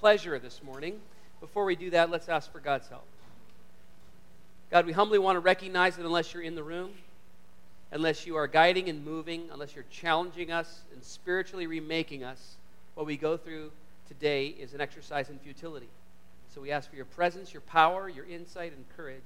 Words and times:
pleasure 0.00 0.38
this 0.38 0.62
morning. 0.62 0.98
Before 1.42 1.66
we 1.66 1.76
do 1.76 1.90
that, 1.90 2.08
let's 2.08 2.30
ask 2.30 2.50
for 2.50 2.58
God's 2.58 2.88
help. 2.88 3.04
God, 4.70 4.86
we 4.86 4.92
humbly 4.92 5.18
want 5.18 5.36
to 5.36 5.40
recognize 5.40 5.96
that 5.96 6.06
unless 6.06 6.32
you're 6.32 6.42
in 6.42 6.54
the 6.54 6.62
room, 6.62 6.92
unless 7.92 8.26
you 8.26 8.34
are 8.36 8.46
guiding 8.46 8.88
and 8.88 9.04
moving, 9.04 9.50
unless 9.52 9.74
you're 9.74 9.84
challenging 9.90 10.50
us 10.50 10.84
and 10.94 11.04
spiritually 11.04 11.66
remaking 11.66 12.24
us, 12.24 12.54
what 12.94 13.04
we 13.04 13.18
go 13.18 13.36
through 13.36 13.72
today 14.08 14.46
is 14.46 14.72
an 14.72 14.80
exercise 14.80 15.28
in 15.28 15.38
futility. 15.38 15.90
So 16.54 16.62
we 16.62 16.70
ask 16.70 16.88
for 16.88 16.96
your 16.96 17.04
presence, 17.04 17.52
your 17.52 17.60
power, 17.60 18.08
your 18.08 18.24
insight, 18.24 18.72
and 18.72 18.86
courage. 18.96 19.20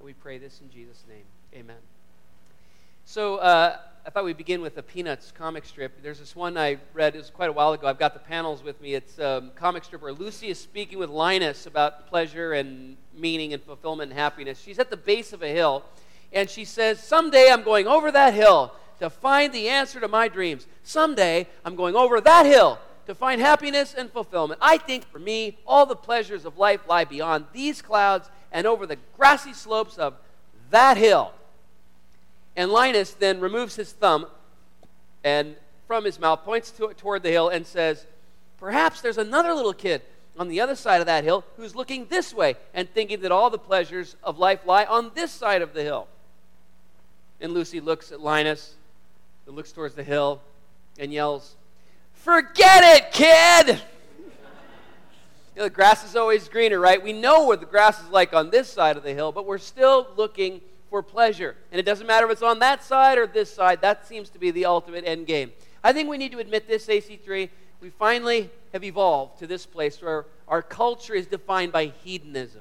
And 0.00 0.06
we 0.06 0.14
pray 0.14 0.36
this 0.36 0.60
in 0.60 0.68
Jesus' 0.68 1.04
name. 1.08 1.24
Amen. 1.54 1.76
So 3.04 3.36
uh, 3.36 3.76
I 4.04 4.10
thought 4.10 4.24
we'd 4.24 4.36
begin 4.36 4.60
with 4.60 4.76
a 4.78 4.82
Peanuts 4.82 5.30
comic 5.30 5.64
strip. 5.64 6.02
There's 6.02 6.18
this 6.18 6.34
one 6.34 6.58
I 6.58 6.78
read, 6.92 7.14
it 7.14 7.18
was 7.18 7.30
quite 7.30 7.48
a 7.48 7.52
while 7.52 7.72
ago. 7.72 7.86
I've 7.86 8.00
got 8.00 8.14
the 8.14 8.20
panels 8.20 8.60
with 8.60 8.80
me. 8.80 8.94
It's 8.94 9.20
a 9.20 9.48
comic 9.54 9.84
strip 9.84 10.02
where 10.02 10.12
Lucy 10.12 10.48
is 10.48 10.58
speaking 10.58 10.98
with 10.98 11.08
Linus 11.08 11.66
about 11.66 12.08
pleasure 12.08 12.52
and 12.52 12.96
meaning 13.16 13.52
and 13.52 13.62
fulfillment 13.62 14.10
and 14.10 14.18
happiness. 14.18 14.60
She's 14.60 14.80
at 14.80 14.90
the 14.90 14.96
base 14.96 15.32
of 15.32 15.40
a 15.44 15.48
hill, 15.48 15.84
and 16.32 16.50
she 16.50 16.64
says, 16.64 17.00
Someday 17.00 17.48
I'm 17.48 17.62
going 17.62 17.86
over 17.86 18.10
that 18.10 18.34
hill 18.34 18.74
to 18.98 19.08
find 19.08 19.52
the 19.52 19.68
answer 19.68 20.00
to 20.00 20.08
my 20.08 20.26
dreams. 20.26 20.66
Someday 20.82 21.46
I'm 21.64 21.76
going 21.76 21.94
over 21.94 22.20
that 22.20 22.44
hill 22.44 22.80
to 23.06 23.14
find 23.14 23.40
happiness 23.40 23.94
and 23.96 24.10
fulfillment. 24.10 24.58
I 24.60 24.78
think 24.78 25.04
for 25.04 25.20
me, 25.20 25.58
all 25.64 25.86
the 25.86 25.94
pleasures 25.94 26.44
of 26.44 26.58
life 26.58 26.88
lie 26.88 27.04
beyond 27.04 27.44
these 27.52 27.80
clouds 27.80 28.28
and 28.50 28.66
over 28.66 28.84
the 28.84 28.98
grassy 29.16 29.52
slopes 29.52 29.96
of 29.96 30.14
that 30.70 30.96
hill. 30.96 31.34
And 32.56 32.70
Linus 32.70 33.12
then 33.12 33.40
removes 33.40 33.76
his 33.76 33.92
thumb 33.92 34.26
and 35.24 35.56
from 35.86 36.04
his 36.04 36.18
mouth, 36.18 36.42
points 36.44 36.70
to, 36.70 36.88
toward 36.94 37.22
the 37.22 37.30
hill, 37.30 37.48
and 37.48 37.66
says, 37.66 38.06
Perhaps 38.58 39.00
there's 39.00 39.18
another 39.18 39.52
little 39.52 39.72
kid 39.74 40.02
on 40.38 40.48
the 40.48 40.60
other 40.60 40.74
side 40.74 41.00
of 41.00 41.06
that 41.06 41.24
hill 41.24 41.44
who's 41.56 41.74
looking 41.74 42.06
this 42.06 42.32
way 42.32 42.54
and 42.72 42.88
thinking 42.88 43.20
that 43.20 43.32
all 43.32 43.50
the 43.50 43.58
pleasures 43.58 44.16
of 44.22 44.38
life 44.38 44.60
lie 44.64 44.84
on 44.84 45.10
this 45.14 45.30
side 45.30 45.60
of 45.60 45.74
the 45.74 45.82
hill. 45.82 46.08
And 47.40 47.52
Lucy 47.52 47.80
looks 47.80 48.12
at 48.12 48.20
Linus, 48.20 48.74
and 49.46 49.56
looks 49.56 49.72
towards 49.72 49.94
the 49.94 50.04
hill, 50.04 50.40
and 50.98 51.12
yells, 51.12 51.56
Forget 52.14 52.82
it, 52.96 53.12
kid! 53.12 53.66
you 54.18 54.30
know, 55.56 55.64
the 55.64 55.70
grass 55.70 56.04
is 56.08 56.16
always 56.16 56.48
greener, 56.48 56.78
right? 56.78 57.02
We 57.02 57.12
know 57.12 57.44
what 57.44 57.60
the 57.60 57.66
grass 57.66 58.00
is 58.00 58.08
like 58.08 58.32
on 58.32 58.50
this 58.50 58.68
side 58.68 58.96
of 58.96 59.02
the 59.02 59.12
hill, 59.12 59.32
but 59.32 59.44
we're 59.44 59.58
still 59.58 60.06
looking 60.16 60.60
for 60.92 61.02
pleasure. 61.02 61.56
And 61.72 61.80
it 61.80 61.84
doesn't 61.84 62.06
matter 62.06 62.26
if 62.26 62.32
it's 62.32 62.42
on 62.42 62.58
that 62.58 62.84
side 62.84 63.16
or 63.16 63.26
this 63.26 63.50
side, 63.52 63.80
that 63.80 64.06
seems 64.06 64.28
to 64.28 64.38
be 64.38 64.50
the 64.50 64.66
ultimate 64.66 65.04
end 65.06 65.26
game. 65.26 65.50
I 65.82 65.94
think 65.94 66.10
we 66.10 66.18
need 66.18 66.32
to 66.32 66.38
admit 66.38 66.68
this, 66.68 66.86
AC3. 66.86 67.48
We 67.80 67.88
finally 67.88 68.50
have 68.74 68.84
evolved 68.84 69.38
to 69.38 69.46
this 69.46 69.64
place 69.64 70.02
where 70.02 70.26
our 70.46 70.60
culture 70.60 71.14
is 71.14 71.26
defined 71.26 71.72
by 71.72 71.94
hedonism. 72.04 72.60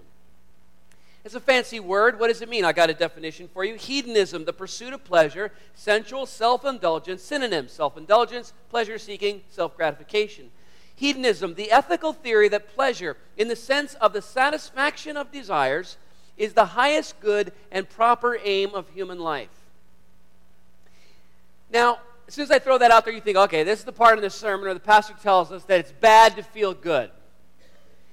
It's 1.25 1.35
a 1.35 1.41
fancy 1.41 1.81
word. 1.81 2.21
What 2.21 2.29
does 2.29 2.41
it 2.41 2.47
mean? 2.47 2.63
I 2.63 2.71
got 2.71 2.89
a 2.89 2.93
definition 2.93 3.49
for 3.53 3.65
you. 3.65 3.75
Hedonism, 3.75 4.45
the 4.45 4.53
pursuit 4.53 4.93
of 4.93 5.03
pleasure, 5.03 5.51
sensual 5.75 6.25
self 6.25 6.63
indulgence, 6.63 7.21
synonyms 7.21 7.73
self 7.73 7.97
indulgence, 7.97 8.53
pleasure 8.69 8.97
seeking, 8.97 9.41
self 9.49 9.75
gratification. 9.75 10.51
Hedonism, 10.95 11.55
the 11.55 11.69
ethical 11.69 12.13
theory 12.13 12.47
that 12.47 12.73
pleasure, 12.73 13.17
in 13.35 13.49
the 13.49 13.57
sense 13.57 13.93
of 13.95 14.13
the 14.13 14.21
satisfaction 14.21 15.17
of 15.17 15.33
desires, 15.33 15.97
is 16.37 16.53
the 16.53 16.65
highest 16.65 17.19
good 17.19 17.51
and 17.71 17.87
proper 17.89 18.37
aim 18.43 18.73
of 18.73 18.89
human 18.89 19.19
life. 19.19 19.49
Now, 21.71 21.99
as 22.27 22.33
soon 22.33 22.43
as 22.43 22.51
I 22.51 22.59
throw 22.59 22.77
that 22.77 22.91
out 22.91 23.05
there, 23.05 23.13
you 23.13 23.21
think, 23.21 23.37
okay, 23.37 23.63
this 23.63 23.79
is 23.79 23.85
the 23.85 23.91
part 23.91 24.17
in 24.17 24.23
the 24.23 24.29
sermon 24.29 24.65
where 24.65 24.73
the 24.73 24.79
pastor 24.79 25.13
tells 25.21 25.51
us 25.51 25.63
that 25.65 25.79
it's 25.79 25.91
bad 25.91 26.35
to 26.37 26.43
feel 26.43 26.73
good. 26.73 27.11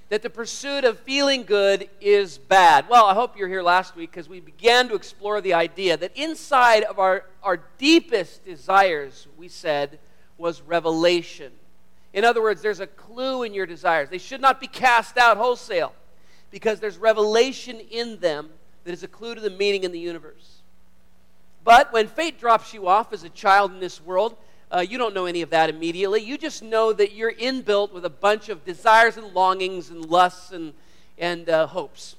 That 0.08 0.22
the 0.22 0.30
pursuit 0.30 0.84
of 0.84 0.98
feeling 1.00 1.44
good 1.44 1.88
is 2.00 2.38
bad. 2.38 2.88
Well, 2.88 3.04
I 3.04 3.14
hope 3.14 3.36
you're 3.36 3.48
here 3.48 3.62
last 3.62 3.94
week 3.94 4.10
because 4.10 4.28
we 4.28 4.40
began 4.40 4.88
to 4.88 4.94
explore 4.94 5.40
the 5.40 5.54
idea 5.54 5.96
that 5.96 6.16
inside 6.16 6.82
of 6.84 6.98
our, 6.98 7.24
our 7.42 7.60
deepest 7.78 8.44
desires, 8.44 9.28
we 9.36 9.48
said, 9.48 9.98
was 10.38 10.62
revelation. 10.62 11.52
In 12.12 12.24
other 12.24 12.40
words, 12.40 12.62
there's 12.62 12.80
a 12.80 12.86
clue 12.86 13.42
in 13.42 13.52
your 13.52 13.66
desires. 13.66 14.08
They 14.08 14.18
should 14.18 14.40
not 14.40 14.60
be 14.60 14.66
cast 14.66 15.18
out 15.18 15.36
wholesale 15.36 15.92
because 16.50 16.80
there's 16.80 16.96
revelation 16.96 17.80
in 17.90 18.18
them 18.20 18.50
that 18.84 18.92
is 18.92 19.02
a 19.02 19.08
clue 19.08 19.34
to 19.34 19.40
the 19.40 19.50
meaning 19.50 19.84
in 19.84 19.92
the 19.92 19.98
universe. 19.98 20.58
But 21.64 21.92
when 21.92 22.08
fate 22.08 22.40
drops 22.40 22.72
you 22.72 22.88
off 22.88 23.12
as 23.12 23.24
a 23.24 23.28
child 23.28 23.72
in 23.72 23.80
this 23.80 24.00
world, 24.00 24.36
uh, 24.70 24.80
you 24.80 24.98
don't 24.98 25.14
know 25.14 25.26
any 25.26 25.42
of 25.42 25.50
that 25.50 25.70
immediately. 25.70 26.22
You 26.22 26.38
just 26.38 26.62
know 26.62 26.92
that 26.92 27.12
you're 27.12 27.32
inbuilt 27.32 27.92
with 27.92 28.04
a 28.04 28.10
bunch 28.10 28.48
of 28.48 28.64
desires 28.64 29.16
and 29.16 29.34
longings 29.34 29.90
and 29.90 30.04
lusts 30.04 30.52
and, 30.52 30.72
and 31.18 31.48
uh, 31.48 31.66
hopes. 31.66 32.16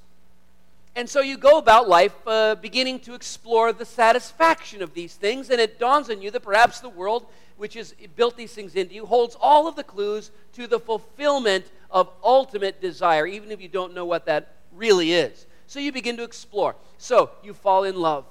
And 0.96 1.10
so 1.10 1.22
you 1.22 1.38
go 1.38 1.58
about 1.58 1.88
life 1.88 2.16
uh, 2.28 2.56
beginning 2.56 3.00
to 3.02 3.14
explore 3.14 3.72
the 3.72 3.86
satisfaction 3.86 4.82
of 4.82 4.94
these 4.94 5.16
things, 5.16 5.50
and 5.50 5.62
it 5.62 5.80
dawns 5.80 6.10
on 6.10 6.22
you 6.22 6.32
that 6.32 6.42
perhaps 6.42 6.80
the 6.80 6.90
world, 6.90 7.26
which 7.58 7.76
has 7.76 7.94
built 8.16 8.36
these 8.36 8.54
things 8.54 8.76
into 8.76 8.96
you, 8.96 9.06
holds 9.06 9.38
all 9.40 9.68
of 9.68 9.76
the 9.76 9.84
clues 9.84 10.32
to 10.54 10.68
the 10.68 10.80
fulfillment 10.80 11.66
of 11.92 12.10
ultimate 12.24 12.82
desire, 12.82 13.26
even 13.26 13.52
if 13.52 13.62
you 13.62 13.68
don't 13.68 13.94
know 13.94 14.06
what 14.06 14.26
that 14.26 14.56
really 14.74 15.14
is. 15.14 15.46
So 15.68 15.80
you 15.80 15.92
begin 15.92 16.18
to 16.18 16.24
explore. 16.24 16.76
So 16.98 17.30
you 17.44 17.54
fall 17.54 17.84
in 17.84 17.96
love, 17.96 18.26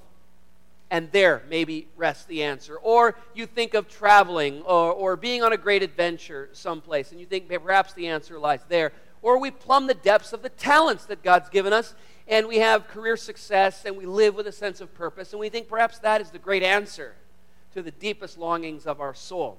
and 0.91 1.11
there 1.13 1.43
maybe 1.49 1.87
rests 1.97 2.25
the 2.25 2.43
answer. 2.43 2.77
Or 2.77 3.15
you 3.35 3.47
think 3.47 3.75
of 3.75 3.89
traveling 3.89 4.63
or, 4.63 4.93
or 4.93 5.17
being 5.17 5.43
on 5.43 5.53
a 5.53 5.57
great 5.57 5.83
adventure 5.83 6.49
someplace, 6.53 7.13
and 7.13 7.21
you 7.21 7.27
think 7.27 7.49
perhaps 7.49 7.93
the 7.93 8.09
answer 8.09 8.39
lies 8.39 8.61
there. 8.69 8.93
Or 9.23 9.39
we 9.39 9.51
plumb 9.51 9.87
the 9.87 9.95
depths 9.95 10.33
of 10.33 10.43
the 10.43 10.49
talents 10.49 11.05
that 11.07 11.23
God's 11.23 11.49
given 11.49 11.73
us, 11.73 11.95
and 12.29 12.47
we 12.47 12.59
have 12.59 12.89
career 12.89 13.17
success, 13.17 13.85
and 13.85 13.97
we 13.97 14.05
live 14.05 14.35
with 14.35 14.47
a 14.47 14.53
sense 14.53 14.81
of 14.81 14.93
purpose, 14.95 15.33
and 15.33 15.41
we 15.41 15.49
think 15.49 15.69
perhaps 15.69 15.99
that 16.01 16.21
is 16.21 16.31
the 16.31 16.39
great 16.39 16.63
answer 16.63 17.15
to 17.73 17.83
the 17.83 17.91
deepest 17.91 18.39
longings 18.39 18.87
of 18.87 19.01
our 19.01 19.15
soul. 19.15 19.59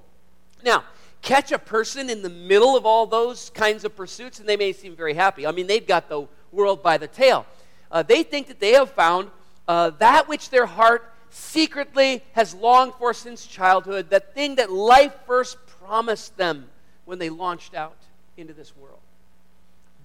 Now, 0.64 0.84
catch 1.22 1.52
a 1.52 1.60
person 1.60 2.10
in 2.10 2.22
the 2.22 2.30
middle 2.30 2.78
of 2.78 2.86
all 2.86 3.08
those 3.08 3.50
kinds 3.50 3.86
of 3.86 3.96
pursuits, 3.96 4.40
and 4.40 4.48
they 4.48 4.58
may 4.58 4.72
seem 4.72 4.96
very 4.96 5.14
happy. 5.14 5.48
I 5.48 5.52
mean, 5.52 5.68
they've 5.68 5.86
got 5.86 6.10
the 6.10 6.28
world 6.52 6.84
by 6.84 6.98
the 6.98 7.08
tail. 7.08 7.46
Uh, 7.92 8.04
they 8.04 8.24
think 8.24 8.48
that 8.48 8.60
they 8.60 8.74
have 8.74 8.92
found 8.92 9.32
uh, 9.68 9.92
that 10.00 10.28
which 10.28 10.50
their 10.50 10.66
heart 10.66 11.12
secretly 11.32 12.24
has 12.34 12.54
longed 12.54 12.94
for 12.96 13.14
since 13.14 13.46
childhood, 13.46 14.10
that 14.10 14.34
thing 14.34 14.56
that 14.56 14.72
life 14.72 15.14
first 15.26 15.58
promised 15.84 16.38
them 16.38 16.68
when 17.06 17.20
they 17.20 17.30
launched 17.30 17.74
out 17.74 17.98
into 18.38 18.54
this 18.54 18.76
world. 18.76 19.00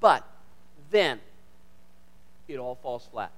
But 0.00 0.26
then 0.90 1.20
it 2.48 2.58
all 2.58 2.74
falls 2.76 3.06
flat. 3.10 3.32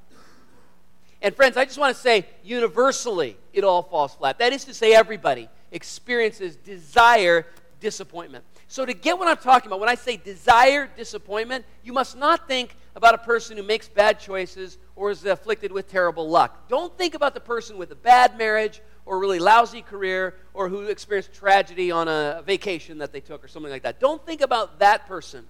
And 1.22 1.34
friends, 1.34 1.56
I 1.56 1.64
just 1.64 1.78
want 1.78 1.94
to 1.94 2.00
say 2.00 2.26
universally, 2.44 3.36
it 3.52 3.64
all 3.64 3.82
falls 3.82 4.14
flat. 4.14 4.38
That 4.38 4.52
is 4.52 4.64
to 4.66 4.74
say, 4.74 4.94
everybody 4.94 5.48
experiences 5.72 6.56
desire 6.56 7.46
disappointment. 7.80 8.44
So, 8.68 8.84
to 8.84 8.92
get 8.92 9.18
what 9.18 9.28
I'm 9.28 9.36
talking 9.36 9.68
about, 9.68 9.80
when 9.80 9.88
I 9.88 9.94
say 9.94 10.16
desire 10.16 10.88
disappointment, 10.96 11.64
you 11.84 11.92
must 11.92 12.16
not 12.16 12.48
think 12.48 12.76
about 12.96 13.14
a 13.14 13.18
person 13.18 13.56
who 13.56 13.62
makes 13.62 13.88
bad 13.88 14.18
choices 14.18 14.78
or 14.96 15.10
is 15.10 15.24
afflicted 15.24 15.70
with 15.70 15.88
terrible 15.88 16.28
luck. 16.28 16.68
Don't 16.68 16.96
think 16.98 17.14
about 17.14 17.34
the 17.34 17.40
person 17.40 17.78
with 17.78 17.92
a 17.92 17.96
bad 17.96 18.36
marriage 18.36 18.80
or 19.04 19.16
a 19.16 19.18
really 19.18 19.38
lousy 19.38 19.82
career 19.82 20.34
or 20.52 20.68
who 20.68 20.82
experienced 20.82 21.32
tragedy 21.32 21.90
on 21.90 22.08
a 22.08 22.42
vacation 22.44 22.98
that 22.98 23.12
they 23.12 23.20
took 23.20 23.44
or 23.44 23.48
something 23.48 23.70
like 23.70 23.82
that. 23.82 24.00
Don't 24.00 24.24
think 24.26 24.40
about 24.40 24.80
that 24.80 25.06
person 25.06 25.44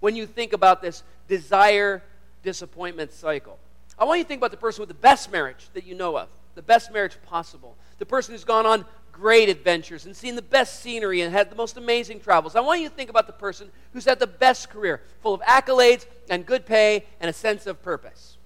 when 0.00 0.14
you 0.14 0.26
think 0.26 0.52
about 0.52 0.82
this 0.82 1.02
desire 1.28 2.02
disappointment 2.42 3.12
cycle. 3.12 3.58
I 3.98 4.04
want 4.04 4.18
you 4.18 4.24
to 4.24 4.28
think 4.28 4.40
about 4.40 4.50
the 4.50 4.56
person 4.56 4.80
with 4.82 4.88
the 4.88 4.94
best 4.94 5.30
marriage 5.30 5.68
that 5.74 5.84
you 5.84 5.94
know 5.94 6.16
of, 6.16 6.28
the 6.54 6.62
best 6.62 6.92
marriage 6.92 7.16
possible, 7.26 7.76
the 7.98 8.06
person 8.06 8.34
who's 8.34 8.44
gone 8.44 8.66
on 8.66 8.84
great 9.12 9.48
adventures 9.48 10.06
and 10.06 10.16
seen 10.16 10.34
the 10.34 10.42
best 10.42 10.80
scenery 10.80 11.20
and 11.20 11.32
had 11.32 11.50
the 11.50 11.56
most 11.56 11.76
amazing 11.76 12.18
travels. 12.18 12.56
I 12.56 12.60
want 12.60 12.80
you 12.80 12.88
to 12.88 12.94
think 12.94 13.10
about 13.10 13.26
the 13.26 13.32
person 13.32 13.70
who's 13.92 14.06
had 14.06 14.18
the 14.18 14.26
best 14.26 14.70
career, 14.70 15.02
full 15.20 15.34
of 15.34 15.40
accolades 15.42 16.06
and 16.30 16.46
good 16.46 16.66
pay 16.66 17.04
and 17.20 17.28
a 17.28 17.32
sense 17.32 17.66
of 17.66 17.82
purpose. 17.82 18.38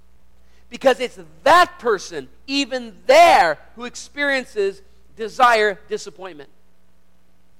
Because 0.68 0.98
it's 0.98 1.18
that 1.44 1.78
person, 1.78 2.28
even 2.48 2.96
there, 3.06 3.58
who 3.76 3.84
experiences 3.84 4.82
desire 5.16 5.78
disappointment. 5.88 6.50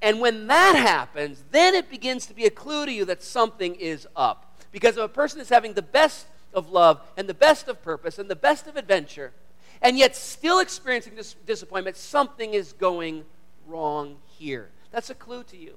And 0.02 0.20
when 0.20 0.48
that 0.48 0.74
happens, 0.76 1.42
then 1.52 1.74
it 1.74 1.88
begins 1.88 2.26
to 2.26 2.34
be 2.34 2.44
a 2.44 2.50
clue 2.50 2.84
to 2.84 2.92
you 2.92 3.04
that 3.06 3.22
something 3.22 3.76
is 3.76 4.06
up. 4.16 4.45
Because 4.76 4.98
if 4.98 5.04
a 5.04 5.08
person 5.08 5.40
is 5.40 5.48
having 5.48 5.72
the 5.72 5.80
best 5.80 6.26
of 6.52 6.68
love 6.68 7.00
and 7.16 7.26
the 7.26 7.32
best 7.32 7.66
of 7.66 7.82
purpose 7.82 8.18
and 8.18 8.28
the 8.28 8.36
best 8.36 8.66
of 8.66 8.76
adventure, 8.76 9.32
and 9.80 9.96
yet 9.96 10.14
still 10.14 10.58
experiencing 10.58 11.14
this 11.14 11.34
disappointment, 11.46 11.96
something 11.96 12.52
is 12.52 12.74
going 12.74 13.24
wrong 13.66 14.16
here. 14.26 14.68
That's 14.90 15.08
a 15.08 15.14
clue 15.14 15.44
to 15.44 15.56
you. 15.56 15.76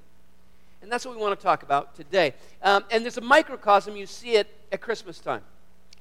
And 0.81 0.91
that's 0.91 1.05
what 1.05 1.15
we 1.15 1.21
want 1.21 1.39
to 1.39 1.41
talk 1.41 1.63
about 1.63 1.95
today. 1.95 2.33
Um, 2.61 2.83
and 2.91 3.05
there's 3.05 3.17
a 3.17 3.21
microcosm, 3.21 3.95
you 3.95 4.05
see 4.05 4.31
it 4.31 4.53
at 4.69 4.81
Christmas 4.81 5.19
time. 5.19 5.43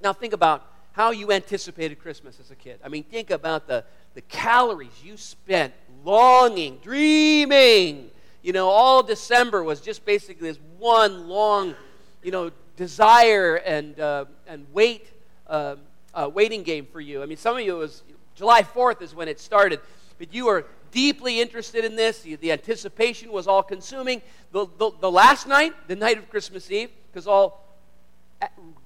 Now, 0.02 0.12
think 0.12 0.32
about 0.32 0.66
how 0.90 1.12
you 1.12 1.30
anticipated 1.30 2.00
Christmas 2.00 2.40
as 2.40 2.50
a 2.50 2.56
kid. 2.56 2.80
I 2.84 2.88
mean, 2.88 3.04
think 3.04 3.30
about 3.30 3.68
the, 3.68 3.84
the 4.14 4.22
calories 4.22 5.04
you 5.04 5.16
spent 5.16 5.72
longing, 6.04 6.78
dreaming, 6.82 8.10
You 8.42 8.52
know, 8.52 8.68
all 8.68 9.04
December 9.04 9.62
was 9.62 9.80
just 9.80 10.04
basically 10.04 10.48
this 10.48 10.58
one 10.78 11.28
long, 11.28 11.76
you 12.24 12.32
know, 12.32 12.50
desire 12.78 13.56
and, 13.56 13.98
uh, 14.00 14.24
and 14.46 14.66
wait, 14.72 15.10
uh, 15.48 15.74
uh, 16.14 16.30
waiting 16.32 16.62
game 16.62 16.86
for 16.90 17.00
you. 17.00 17.22
I 17.22 17.26
mean, 17.26 17.36
some 17.36 17.56
of 17.56 17.62
you, 17.62 17.76
it 17.76 17.78
was 17.78 18.04
July 18.36 18.62
4th 18.62 19.02
is 19.02 19.14
when 19.14 19.28
it 19.28 19.40
started, 19.40 19.80
but 20.18 20.32
you 20.32 20.46
were 20.46 20.64
deeply 20.92 21.40
interested 21.40 21.84
in 21.84 21.96
this. 21.96 22.22
The 22.22 22.52
anticipation 22.52 23.32
was 23.32 23.46
all 23.46 23.64
consuming. 23.64 24.22
The, 24.52 24.66
the, 24.78 24.92
the 25.00 25.10
last 25.10 25.46
night, 25.46 25.74
the 25.88 25.96
night 25.96 26.18
of 26.18 26.30
Christmas 26.30 26.70
Eve, 26.70 26.90
because 27.10 27.26
all 27.26 27.64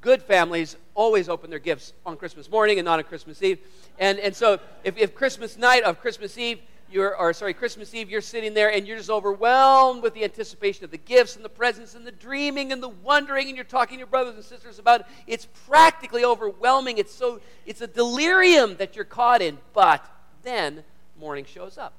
good 0.01 0.23
families 0.23 0.77
always 0.95 1.29
open 1.29 1.51
their 1.51 1.59
gifts 1.59 1.93
on 2.07 2.17
Christmas 2.17 2.51
morning 2.51 2.79
and 2.79 2.87
not 2.87 2.99
on 2.99 3.05
Christmas 3.05 3.43
Eve. 3.43 3.59
And, 3.99 4.19
and 4.19 4.35
so 4.35 4.59
if, 4.85 4.97
if 4.97 5.15
Christmas 5.15 5.59
night 5.59 5.83
of 5.85 6.01
Christmas 6.01 6.39
Eve, 6.39 6.61
you're, 6.93 7.17
or 7.17 7.33
sorry, 7.33 7.55
Christmas 7.55 7.95
Eve, 7.95 8.11
you're 8.11 8.21
sitting 8.21 8.55
there 8.55 8.71
and 8.71 8.87
you're 8.87 8.97
just 8.97 9.11
overwhelmed 9.11 10.03
with 10.03 10.15
the 10.15 10.25
anticipation 10.25 10.85
of 10.85 10.91
the 10.91 10.99
gifts 10.99 11.37
and 11.37 11.45
the 11.45 11.49
presents 11.49 11.95
and 11.95 12.07
the 12.07 12.13
dreaming 12.13 12.73
and 12.73 12.83
the 12.83 12.89
wondering, 12.89 13.49
and 13.49 13.57
you're 13.57 13.65
talking 13.65 13.97
to 13.97 13.99
your 13.99 14.07
brothers 14.07 14.35
and 14.35 14.45
sisters 14.45 14.79
about 14.79 15.01
it. 15.01 15.07
It's 15.27 15.47
practically 15.67 16.25
overwhelming. 16.25 16.99
It's 16.99 17.15
so 17.15 17.41
it's 17.67 17.81
a 17.81 17.87
delirium 17.87 18.77
that 18.77 18.97
you're 18.97 19.05
caught 19.05 19.43
in. 19.43 19.59
But 19.73 20.05
then 20.43 20.85
morning 21.19 21.45
shows 21.45 21.79
up. 21.79 21.95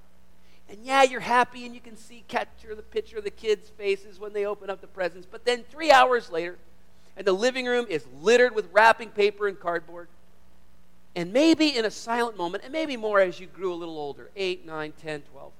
And 0.69 0.79
yeah, 0.83 1.03
you're 1.03 1.19
happy 1.19 1.65
and 1.65 1.75
you 1.75 1.81
can 1.81 1.97
see 1.97 2.23
capture 2.27 2.73
the 2.73 2.81
picture 2.81 3.17
of 3.17 3.23
the 3.23 3.31
kids' 3.31 3.69
faces 3.69 4.19
when 4.19 4.33
they 4.33 4.45
open 4.45 4.69
up 4.69 4.81
the 4.81 4.87
presents. 4.87 5.27
But 5.29 5.45
then 5.45 5.63
three 5.69 5.91
hours 5.91 6.31
later, 6.31 6.57
and 7.15 7.27
the 7.27 7.33
living 7.33 7.65
room 7.65 7.85
is 7.89 8.05
littered 8.21 8.55
with 8.55 8.69
wrapping 8.71 9.09
paper 9.09 9.47
and 9.47 9.59
cardboard. 9.59 10.07
And 11.15 11.31
maybe 11.31 11.77
in 11.77 11.85
a 11.85 11.91
silent 11.91 12.37
moment, 12.37 12.63
and 12.63 12.73
maybe 12.73 12.97
more 12.97 13.19
as 13.19 13.39
you 13.39 13.47
grew 13.47 13.73
a 13.73 13.75
little 13.75 13.97
older 13.97 14.29
8, 14.35 14.65
9, 14.65 14.93
10, 15.01 15.21
12. 15.31 15.51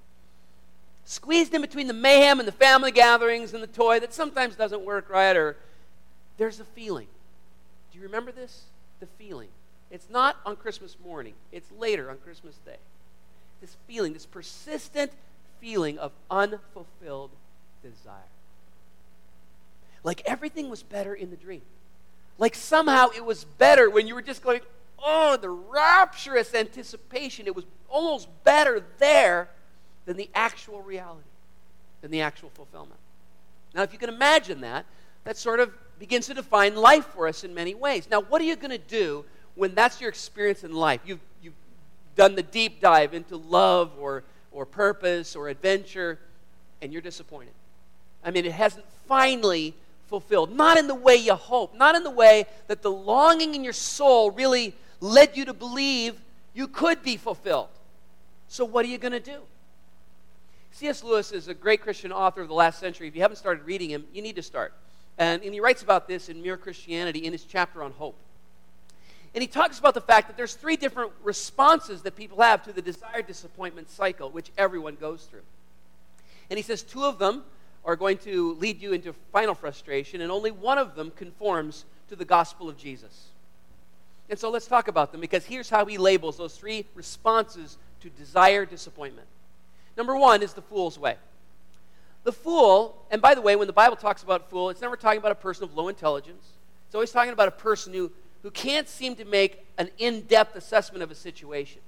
Squeezed 1.05 1.53
in 1.53 1.61
between 1.61 1.87
the 1.87 1.93
mayhem 1.93 2.39
and 2.39 2.47
the 2.47 2.53
family 2.53 2.91
gatherings 2.91 3.53
and 3.53 3.61
the 3.61 3.67
toy 3.67 3.99
that 3.99 4.13
sometimes 4.13 4.55
doesn't 4.55 4.83
work 4.83 5.09
right, 5.09 5.35
or 5.35 5.55
there's 6.37 6.59
a 6.59 6.65
feeling. 6.65 7.07
Do 7.91 7.99
you 7.99 8.03
remember 8.03 8.31
this? 8.31 8.63
The 8.99 9.05
feeling. 9.05 9.49
It's 9.91 10.09
not 10.09 10.37
on 10.45 10.55
Christmas 10.55 10.97
morning, 11.03 11.33
it's 11.51 11.71
later 11.71 12.09
on 12.09 12.17
Christmas 12.17 12.55
Day 12.65 12.77
this 13.63 13.77
feeling, 13.87 14.11
this 14.11 14.25
persistent 14.25 15.09
feeling 15.61 15.97
of 15.97 16.11
unfulfilled 16.29 17.31
desire. 17.81 18.19
Like 20.03 20.21
everything 20.25 20.69
was 20.69 20.83
better 20.83 21.13
in 21.13 21.29
the 21.29 21.37
dream. 21.37 21.61
Like 22.37 22.55
somehow 22.55 23.07
it 23.15 23.23
was 23.23 23.45
better 23.45 23.89
when 23.89 24.05
you 24.05 24.15
were 24.15 24.21
just 24.21 24.43
going, 24.43 24.59
oh, 25.03 25.37
the 25.37 25.49
rapturous 25.49 26.53
anticipation. 26.53 27.47
It 27.47 27.55
was 27.55 27.65
almost 27.89 28.27
better 28.43 28.83
there 28.97 29.49
than 30.05 30.17
the 30.17 30.29
actual 30.33 30.81
reality, 30.81 31.27
than 32.01 32.11
the 32.11 32.21
actual 32.21 32.49
fulfillment. 32.49 32.99
Now, 33.73 33.83
if 33.83 33.93
you 33.93 33.99
can 33.99 34.09
imagine 34.09 34.61
that, 34.61 34.85
that 35.23 35.37
sort 35.37 35.59
of 35.59 35.73
begins 35.99 36.27
to 36.27 36.33
define 36.33 36.75
life 36.75 37.05
for 37.07 37.27
us 37.27 37.43
in 37.43 37.53
many 37.53 37.75
ways. 37.75 38.07
Now, 38.09 38.21
what 38.21 38.41
are 38.41 38.45
you 38.45 38.55
going 38.55 38.71
to 38.71 38.77
do 38.77 39.25
when 39.55 39.75
that's 39.75 40.01
your 40.01 40.09
experience 40.09 40.63
in 40.63 40.73
life? 40.73 41.01
You've, 41.05 41.21
you've 41.41 41.53
done 42.15 42.35
the 42.35 42.43
deep 42.43 42.81
dive 42.81 43.13
into 43.13 43.37
love 43.37 43.91
or, 43.99 44.23
or 44.51 44.65
purpose 44.65 45.35
or 45.35 45.49
adventure, 45.49 46.19
and 46.81 46.91
you're 46.91 47.01
disappointed. 47.01 47.53
I 48.23 48.31
mean, 48.31 48.45
it 48.45 48.51
hasn't 48.51 48.85
finally 49.07 49.73
fulfilled. 50.07 50.55
Not 50.55 50.77
in 50.77 50.87
the 50.87 50.95
way 50.95 51.15
you 51.15 51.35
hope, 51.35 51.75
not 51.75 51.95
in 51.95 52.03
the 52.03 52.11
way 52.11 52.45
that 52.67 52.81
the 52.81 52.91
longing 52.91 53.55
in 53.55 53.63
your 53.63 53.73
soul 53.73 54.31
really 54.31 54.75
led 55.03 55.35
you 55.35 55.45
to 55.45 55.53
believe 55.53 56.19
you 56.53 56.67
could 56.67 57.03
be 57.03 57.17
fulfilled. 57.17 57.67
So, 58.47 58.63
what 58.63 58.85
are 58.85 58.87
you 58.87 58.97
going 58.97 59.11
to 59.11 59.19
do? 59.19 59.39
C.S. 60.71 61.03
Lewis 61.03 61.31
is 61.31 61.47
a 61.47 61.53
great 61.53 61.81
Christian 61.81 62.11
author 62.11 62.41
of 62.41 62.47
the 62.47 62.53
last 62.53 62.79
century. 62.79 63.07
If 63.07 63.15
you 63.15 63.21
haven't 63.21 63.37
started 63.37 63.65
reading 63.65 63.89
him, 63.89 64.05
you 64.13 64.21
need 64.21 64.37
to 64.37 64.41
start. 64.41 64.73
And, 65.17 65.43
and 65.43 65.53
he 65.53 65.59
writes 65.59 65.83
about 65.83 66.07
this 66.07 66.29
in 66.29 66.41
Mere 66.41 66.57
Christianity 66.57 67.25
in 67.25 67.33
his 67.33 67.43
chapter 67.43 67.83
on 67.83 67.91
hope. 67.91 68.15
And 69.35 69.41
he 69.41 69.47
talks 69.47 69.77
about 69.77 69.93
the 69.93 70.01
fact 70.01 70.27
that 70.27 70.37
there's 70.37 70.55
three 70.55 70.77
different 70.77 71.11
responses 71.23 72.01
that 72.03 72.15
people 72.15 72.41
have 72.41 72.63
to 72.63 72.73
the 72.73 72.81
desire 72.81 73.21
disappointment 73.21 73.89
cycle, 73.89 74.29
which 74.29 74.51
everyone 74.57 74.95
goes 74.95 75.25
through. 75.25 75.41
And 76.49 76.57
he 76.57 76.63
says 76.63 76.81
two 76.81 77.03
of 77.03 77.19
them 77.19 77.43
are 77.83 77.95
going 77.95 78.17
to 78.19 78.53
lead 78.53 78.81
you 78.81 78.93
into 78.93 79.13
final 79.31 79.53
frustration, 79.53 80.21
and 80.21 80.31
only 80.31 80.51
one 80.51 80.77
of 80.77 80.95
them 80.95 81.11
conforms 81.11 81.85
to 82.09 82.15
the 82.15 82.25
gospel 82.25 82.69
of 82.69 82.77
Jesus. 82.77 83.32
And 84.33 84.39
so 84.39 84.49
let's 84.49 84.65
talk 84.65 84.87
about 84.87 85.11
them 85.11 85.21
because 85.21 85.45
here's 85.45 85.69
how 85.69 85.85
he 85.85 85.99
labels 85.99 86.37
those 86.37 86.57
three 86.57 86.87
responses 86.95 87.77
to 88.01 88.09
desire 88.09 88.65
disappointment. 88.65 89.27
Number 89.95 90.15
one 90.15 90.41
is 90.41 90.53
the 90.53 90.61
fool's 90.63 90.97
way. 90.97 91.17
The 92.23 92.31
fool, 92.31 92.97
and 93.11 93.21
by 93.21 93.35
the 93.35 93.41
way, 93.41 93.55
when 93.55 93.67
the 93.67 93.73
Bible 93.73 93.95
talks 93.95 94.23
about 94.23 94.49
fool, 94.49 94.71
it's 94.71 94.81
never 94.81 94.97
talking 94.97 95.19
about 95.19 95.33
a 95.33 95.35
person 95.35 95.65
of 95.65 95.75
low 95.75 95.87
intelligence. 95.87 96.47
It's 96.87 96.95
always 96.95 97.11
talking 97.11 97.31
about 97.31 97.47
a 97.47 97.51
person 97.51 97.93
who 97.93 98.11
who 98.41 98.49
can't 98.49 98.89
seem 98.89 99.15
to 99.17 99.25
make 99.25 99.67
an 99.77 99.91
in 99.99 100.21
depth 100.21 100.55
assessment 100.55 101.03
of 101.03 101.11
a 101.11 101.15
situation, 101.15 101.81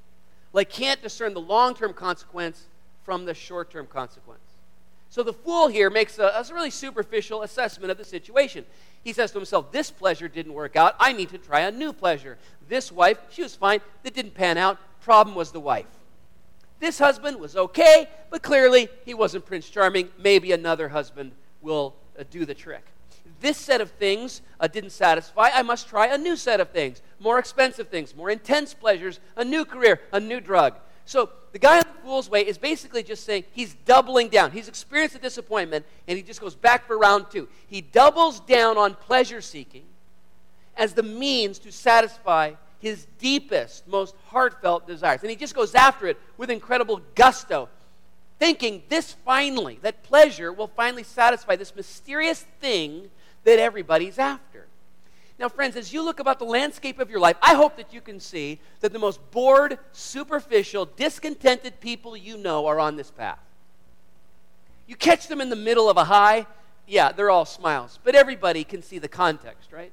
like 0.53 0.69
can't 0.69 1.01
discern 1.01 1.33
the 1.33 1.41
long 1.41 1.74
term 1.74 1.94
consequence 1.94 2.65
from 3.06 3.25
the 3.25 3.33
short 3.33 3.71
term 3.71 3.88
consequence. 3.88 4.45
So 5.09 5.24
the 5.24 5.33
fool 5.33 5.68
here 5.68 5.89
makes 5.89 6.19
a, 6.19 6.25
a, 6.25 6.53
really 6.53 6.69
superficial 6.69 7.41
assessment 7.41 7.89
of 7.89 7.98
the 7.98 8.06
situation. 8.06 8.65
He 9.05 9.13
says 9.13 9.31
to 9.31 9.37
himself, 9.37 9.71
This 9.71 9.89
pleasure 9.89 10.27
didn't 10.27 10.51
work 10.51 10.75
out. 10.75 10.95
I 10.99 11.13
need 11.13 11.29
to 11.29 11.37
try 11.37 11.61
a 11.61 11.71
new 11.71 11.93
pleasure. 11.93 12.37
This 12.67 12.91
wife, 12.91 13.17
she 13.29 13.41
was 13.41 13.55
fine. 13.55 13.79
That 14.03 14.13
didn't 14.13 14.33
pan 14.33 14.57
out. 14.57 14.77
Problem 14.99 15.33
was 15.33 15.53
the 15.53 15.61
wife. 15.61 15.85
This 16.81 16.99
husband 16.99 17.39
was 17.39 17.55
okay, 17.55 18.09
but 18.29 18.43
clearly 18.43 18.89
he 19.05 19.13
wasn't 19.13 19.45
Prince 19.45 19.69
Charming. 19.69 20.09
Maybe 20.17 20.51
another 20.51 20.89
husband 20.89 21.31
will 21.61 21.95
uh, 22.19 22.25
do 22.29 22.43
the 22.43 22.53
trick 22.53 22.83
this 23.41 23.57
set 23.57 23.81
of 23.81 23.91
things 23.91 24.41
uh, 24.59 24.67
didn't 24.67 24.91
satisfy. 24.91 25.49
I 25.53 25.61
must 25.61 25.87
try 25.87 26.07
a 26.07 26.17
new 26.17 26.35
set 26.35 26.59
of 26.59 26.69
things, 26.69 27.01
more 27.19 27.39
expensive 27.39 27.89
things, 27.89 28.15
more 28.15 28.29
intense 28.29 28.73
pleasures, 28.73 29.19
a 29.35 29.43
new 29.43 29.65
career, 29.65 30.01
a 30.11 30.19
new 30.19 30.39
drug. 30.39 30.75
So 31.05 31.29
the 31.55 31.59
guy 31.59 31.77
on 31.77 31.83
the 31.83 32.01
fool's 32.03 32.29
way 32.29 32.45
is 32.45 32.57
basically 32.57 33.01
just 33.01 33.23
saying 33.23 33.45
he's 33.53 33.75
doubling 33.85 34.27
down. 34.27 34.51
He's 34.51 34.67
experienced 34.67 35.15
a 35.15 35.19
disappointment 35.19 35.85
and 36.05 36.17
he 36.17 36.21
just 36.21 36.41
goes 36.41 36.53
back 36.53 36.85
for 36.85 36.97
round 36.97 37.27
two. 37.31 37.47
He 37.67 37.79
doubles 37.79 38.41
down 38.41 38.77
on 38.77 38.93
pleasure 38.93 39.39
seeking 39.39 39.83
as 40.75 40.95
the 40.95 41.01
means 41.01 41.57
to 41.59 41.71
satisfy 41.71 42.55
his 42.79 43.07
deepest, 43.19 43.87
most 43.87 44.15
heartfelt 44.27 44.85
desires. 44.85 45.21
And 45.21 45.29
he 45.29 45.37
just 45.37 45.55
goes 45.55 45.75
after 45.75 46.07
it 46.07 46.19
with 46.35 46.49
incredible 46.49 46.99
gusto, 47.15 47.69
thinking 48.37 48.83
this 48.89 49.13
finally, 49.23 49.79
that 49.81 50.03
pleasure 50.03 50.51
will 50.51 50.67
finally 50.67 51.03
satisfy 51.03 51.55
this 51.55 51.73
mysterious 51.73 52.41
thing 52.59 53.09
that 53.45 53.59
everybody's 53.59 54.19
after. 54.19 54.54
Now, 55.38 55.50
friends, 55.50 55.75
as 55.75 55.92
you 55.92 56.01
look 56.04 56.20
about 56.20 56.39
the 56.39 56.46
landscape 56.46 57.00
of 57.00 57.10
your 57.10 57.20
life, 57.20 57.36
I 57.42 57.56
hope 57.56 57.75
that 57.75 57.94
you 57.94 58.00
can 58.00 58.20
see 58.20 58.60
that 58.80 58.94
the 58.94 59.00
most 59.00 59.20
bored, 59.32 59.77
superficial, 59.92 60.86
discontented 60.86 61.82
people 61.82 62.15
you 62.15 62.38
know 62.38 62.68
are 62.68 62.80
on 62.80 62.96
this 62.96 63.12
path. 63.12 63.39
You 64.88 64.96
catch 64.96 65.27
them 65.27 65.42
in 65.42 65.50
the 65.50 65.56
middle 65.56 65.89
of 65.89 65.98
a 65.98 66.06
high, 66.06 66.46
yeah, 66.88 67.12
they're 67.12 67.32
all 67.32 67.46
smiles, 67.46 68.00
but 68.04 68.15
everybody 68.15 68.63
can 68.63 68.82
see 68.82 68.98
the 68.98 69.08
context, 69.08 69.74
right? 69.74 69.92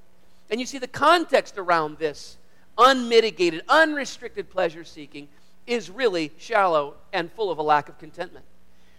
And 0.50 0.60
you 0.60 0.66
see 0.66 0.78
the 0.78 0.86
context 0.86 1.58
around 1.58 1.98
this 1.98 2.36
unmitigated, 2.78 3.62
unrestricted 3.68 4.48
pleasure 4.48 4.84
seeking 4.84 5.28
is 5.66 5.90
really 5.90 6.30
shallow 6.38 6.94
and 7.12 7.32
full 7.32 7.50
of 7.50 7.58
a 7.58 7.62
lack 7.62 7.88
of 7.88 7.98
contentment. 7.98 8.44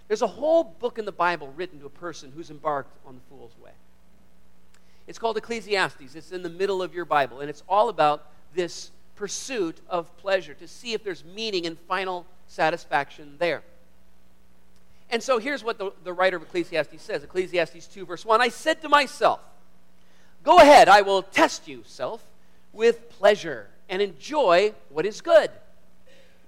There's 0.08 0.22
a 0.22 0.28
whole 0.28 0.64
book 0.64 1.00
in 1.00 1.06
the 1.06 1.12
Bible 1.12 1.54
written 1.56 1.80
to 1.80 1.86
a 1.86 1.90
person 1.90 2.32
who's 2.36 2.50
embarked 2.50 2.98
on 3.06 3.16
the 3.16 3.22
fool's 3.30 3.56
way. 3.64 3.72
It's 5.07 5.19
called 5.19 5.38
Ecclesiastes. 5.38 6.15
It's 6.15 6.31
in 6.31 6.43
the 6.43 6.50
middle 6.50 6.81
of 6.81 6.93
your 6.93 7.05
Bible, 7.05 7.41
and 7.41 7.50
it's 7.50 7.63
all 7.67 7.89
about 7.89 8.27
this 8.53 8.91
pursuit 9.15 9.79
of 9.89 10.15
pleasure, 10.17 10.53
to 10.55 10.67
see 10.67 10.93
if 10.93 11.03
there's 11.03 11.24
meaning 11.24 11.65
and 11.65 11.77
final 11.88 12.25
satisfaction 12.48 13.36
there. 13.38 13.63
And 15.10 15.22
so 15.22 15.38
here's 15.38 15.63
what 15.63 15.77
the, 15.77 15.91
the 16.03 16.13
writer 16.13 16.38
of 16.38 16.43
Ecclesiastes 16.43 17.01
says 17.01 17.24
Ecclesiastes 17.24 17.88
2, 17.88 18.05
verse 18.05 18.25
1 18.25 18.41
I 18.41 18.50
said 18.50 18.81
to 18.81 18.89
myself, 18.89 19.39
Go 20.43 20.57
ahead, 20.57 20.89
I 20.89 21.01
will 21.01 21.22
test 21.22 21.67
you, 21.67 21.83
self, 21.86 22.24
with 22.74 23.10
pleasure 23.10 23.67
and 23.89 24.01
enjoy 24.01 24.74
what 24.89 25.05
is 25.05 25.22
good. 25.22 25.51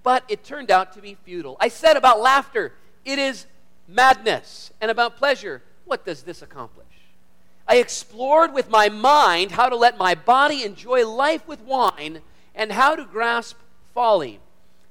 But 0.03 0.23
it 0.27 0.43
turned 0.43 0.71
out 0.71 0.93
to 0.93 1.01
be 1.01 1.15
futile. 1.23 1.57
I 1.59 1.67
said 1.67 1.95
about 1.95 2.19
laughter, 2.19 2.73
it 3.05 3.19
is 3.19 3.45
madness. 3.87 4.71
And 4.81 4.91
about 4.91 5.17
pleasure, 5.17 5.61
what 5.85 6.05
does 6.05 6.23
this 6.23 6.41
accomplish? 6.41 6.84
I 7.67 7.77
explored 7.77 8.53
with 8.53 8.69
my 8.69 8.89
mind 8.89 9.51
how 9.51 9.69
to 9.69 9.75
let 9.75 9.97
my 9.97 10.13
body 10.15 10.63
enjoy 10.63 11.07
life 11.07 11.47
with 11.47 11.61
wine 11.61 12.21
and 12.53 12.71
how 12.71 12.95
to 12.95 13.05
grasp 13.05 13.57
folly. 13.93 14.39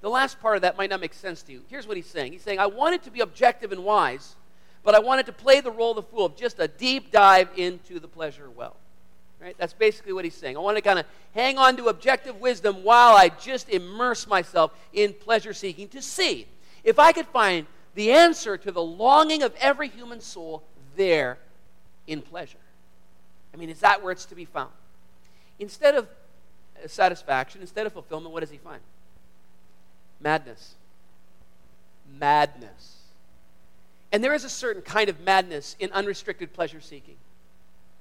The 0.01 0.11
last 0.11 0.41
part 0.41 0.57
of 0.57 0.63
that 0.63 0.77
might 0.77 0.91
not 0.91 1.01
make 1.01 1.15
sense 1.15 1.43
to 1.45 1.53
you. 1.53 1.63
Here's 1.69 1.87
what 1.87 1.97
he's 1.97 2.07
saying 2.07 2.33
He's 2.33 2.43
saying, 2.43 2.59
I 2.59 2.67
wanted 2.67 3.03
to 3.05 3.11
be 3.11 3.21
objective 3.21 3.73
and 3.73 3.85
wise, 3.85 4.35
but 4.83 4.95
I 4.95 4.99
wanted 4.99 5.27
to 5.27 5.33
play 5.33 5.61
the 5.61 5.71
role 5.71 5.93
of 5.93 5.97
the 5.97 6.03
fool 6.03 6.27
of 6.27 6.37
just 6.37 6.59
a 6.59 6.69
deep 6.69 7.11
dive 7.11 7.49
into 7.57 8.01
the 8.01 8.09
pleasure 8.09 8.51
well. 8.51 8.77
Right? 9.41 9.57
That's 9.59 9.73
basically 9.73 10.13
what 10.13 10.25
he's 10.25 10.35
saying. 10.35 10.57
I 10.57 10.61
want 10.61 10.77
to 10.77 10.83
kind 10.83 10.99
of 10.99 11.07
hang 11.35 11.59
on 11.59 11.77
to 11.77 11.89
objective 11.89 12.41
wisdom 12.41 12.83
while 12.83 13.15
I 13.15 13.29
just 13.29 13.69
immerse 13.69 14.27
myself 14.27 14.73
in 14.93 15.13
pleasure 15.13 15.53
seeking 15.53 15.89
to 15.89 16.03
see 16.03 16.47
if 16.83 16.99
I 16.99 17.13
could 17.13 17.27
find 17.27 17.67
the 17.95 18.13
answer 18.13 18.57
to 18.57 18.73
the 18.73 18.83
longing 18.83 19.43
of 19.43 19.55
every 19.61 19.89
human 19.89 20.21
soul 20.21 20.63
there 20.97 21.39
in 22.07 22.23
pleasure. 22.23 22.59
I 23.55 23.57
mean, 23.57 23.71
is 23.71 23.81
that 23.81 24.03
where 24.03 24.11
it's 24.11 24.25
to 24.27 24.35
be 24.35 24.45
found? 24.45 24.73
Instead 25.61 25.95
of 25.95 26.09
satisfaction, 26.87 27.61
instead 27.61 27.87
of 27.87 27.93
fulfillment, 27.93 28.33
what 28.33 28.41
does 28.41 28.51
he 28.51 28.59
find? 28.59 28.81
Madness. 30.21 30.75
Madness. 32.19 32.97
And 34.11 34.23
there 34.23 34.35
is 34.35 34.45
a 34.45 34.49
certain 34.49 34.83
kind 34.83 35.09
of 35.09 35.21
madness 35.21 35.77
in 35.79 35.93
unrestricted 35.93 36.53
pleasure 36.53 36.81
seeking, 36.81 37.17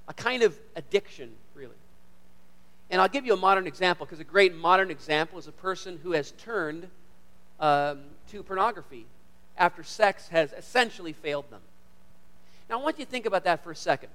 a 0.08 0.14
kind 0.14 0.44
of 0.44 0.58
addiction, 0.76 1.32
really. 1.54 1.76
And 2.90 3.00
I'll 3.00 3.08
give 3.08 3.26
you 3.26 3.34
a 3.34 3.38
modern 3.38 3.68
example 3.68 4.06
because 4.06 4.20
a 4.20 4.24
great 4.24 4.56
modern 4.56 4.92
example 4.92 5.40
is 5.40 5.48
a 5.48 5.52
person 5.52 6.00
who 6.04 6.12
has 6.12 6.32
turned 6.32 6.88
um, 7.60 8.02
to 8.30 8.44
pornography 8.44 9.06
after 9.58 9.84
sex 9.84 10.28
has 10.30 10.52
essentially 10.54 11.14
failed 11.14 11.50
them. 11.52 11.62
Now, 12.70 12.80
I 12.80 12.84
want 12.84 12.98
you 12.98 13.06
to 13.06 13.12
think 13.12 13.26
about 13.26 13.44
that 13.44 13.64
for 13.64 13.72
a 13.72 13.76
second. 13.76 14.10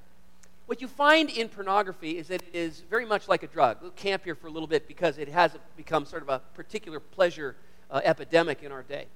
What 0.69 0.83
you 0.83 0.87
find 0.87 1.31
in 1.31 1.49
pornography 1.49 2.19
is 2.19 2.29
that 2.29 2.43
it 2.43 2.55
is 2.55 2.81
very 2.91 3.07
much 3.07 3.27
like 3.27 3.43
a 3.43 3.47
drug. 3.47 3.79
We'll 3.81 3.91
camp 3.93 4.25
here 4.25 4.35
for 4.35 4.49
a 4.49 4.51
little 4.51 4.67
bit 4.67 4.87
because 4.87 5.17
it 5.17 5.29
has 5.29 5.53
become 5.79 6.05
sort 6.05 6.21
of 6.21 6.29
a 6.29 6.41
particular 6.53 7.01
pleasure 7.01 7.57
uh, 7.91 8.03
epidemic 8.05 8.63
in 8.63 8.71
our 8.71 8.83
day. 8.83 9.07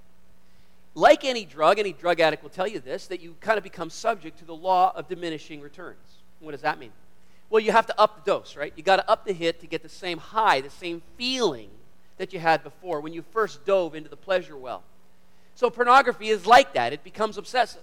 Like 0.94 1.26
any 1.26 1.44
drug, 1.44 1.78
any 1.78 1.92
drug 1.92 2.20
addict 2.20 2.42
will 2.42 2.48
tell 2.48 2.66
you 2.66 2.80
this 2.80 3.06
that 3.08 3.20
you 3.20 3.36
kind 3.42 3.58
of 3.58 3.64
become 3.64 3.90
subject 3.90 4.38
to 4.38 4.46
the 4.46 4.54
law 4.54 4.94
of 4.96 5.08
diminishing 5.08 5.60
returns. 5.60 5.98
What 6.40 6.52
does 6.52 6.62
that 6.62 6.78
mean? 6.78 6.92
Well, 7.50 7.60
you 7.60 7.72
have 7.72 7.84
to 7.88 8.00
up 8.00 8.24
the 8.24 8.30
dose, 8.30 8.56
right? 8.56 8.72
You 8.74 8.82
got 8.82 8.96
to 8.96 9.10
up 9.10 9.26
the 9.26 9.34
hit 9.34 9.60
to 9.60 9.66
get 9.66 9.82
the 9.82 9.90
same 9.90 10.16
high, 10.16 10.62
the 10.62 10.70
same 10.70 11.02
feeling 11.18 11.68
that 12.16 12.32
you 12.32 12.40
had 12.40 12.62
before 12.62 13.02
when 13.02 13.12
you 13.12 13.26
first 13.30 13.66
dove 13.66 13.94
into 13.94 14.08
the 14.08 14.16
pleasure 14.16 14.56
well. 14.56 14.84
So 15.54 15.68
pornography 15.68 16.30
is 16.30 16.46
like 16.46 16.72
that. 16.72 16.94
It 16.94 17.04
becomes 17.04 17.36
obsessive. 17.36 17.82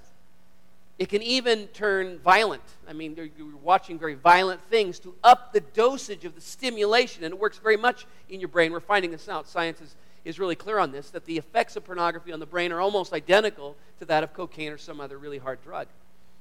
It 0.99 1.07
can 1.07 1.23
even 1.23 1.67
turn 1.67 2.19
violent. 2.19 2.61
I 2.85 2.91
mean, 2.91 3.15
you're 3.15 3.55
watching 3.63 3.97
very 3.97 4.15
violent 4.15 4.61
things 4.69 4.99
to 4.99 5.15
up 5.23 5.53
the 5.53 5.61
dosage 5.61 6.25
of 6.25 6.35
the 6.35 6.41
stimulation, 6.41 7.23
and 7.23 7.33
it 7.33 7.39
works 7.39 7.57
very 7.57 7.77
much 7.77 8.05
in 8.29 8.41
your 8.41 8.49
brain. 8.49 8.73
We're 8.73 8.81
finding 8.81 9.09
this 9.09 9.29
out. 9.29 9.47
Science 9.47 9.79
is, 9.79 9.95
is 10.25 10.39
really 10.39 10.57
clear 10.57 10.77
on 10.77 10.91
this 10.91 11.09
that 11.11 11.23
the 11.23 11.37
effects 11.37 11.77
of 11.77 11.85
pornography 11.85 12.33
on 12.33 12.41
the 12.41 12.45
brain 12.45 12.73
are 12.73 12.81
almost 12.81 13.13
identical 13.13 13.77
to 13.99 14.05
that 14.05 14.23
of 14.25 14.33
cocaine 14.33 14.73
or 14.73 14.77
some 14.77 14.99
other 14.99 15.17
really 15.17 15.37
hard 15.37 15.63
drug. 15.63 15.87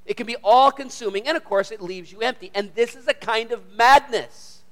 It 0.06 0.16
can 0.16 0.26
be 0.26 0.34
all 0.42 0.72
consuming, 0.72 1.28
and 1.28 1.36
of 1.36 1.44
course, 1.44 1.70
it 1.70 1.80
leaves 1.80 2.10
you 2.10 2.20
empty. 2.20 2.50
And 2.52 2.74
this 2.74 2.96
is 2.96 3.06
a 3.06 3.14
kind 3.14 3.52
of 3.52 3.62
madness. 3.76 4.62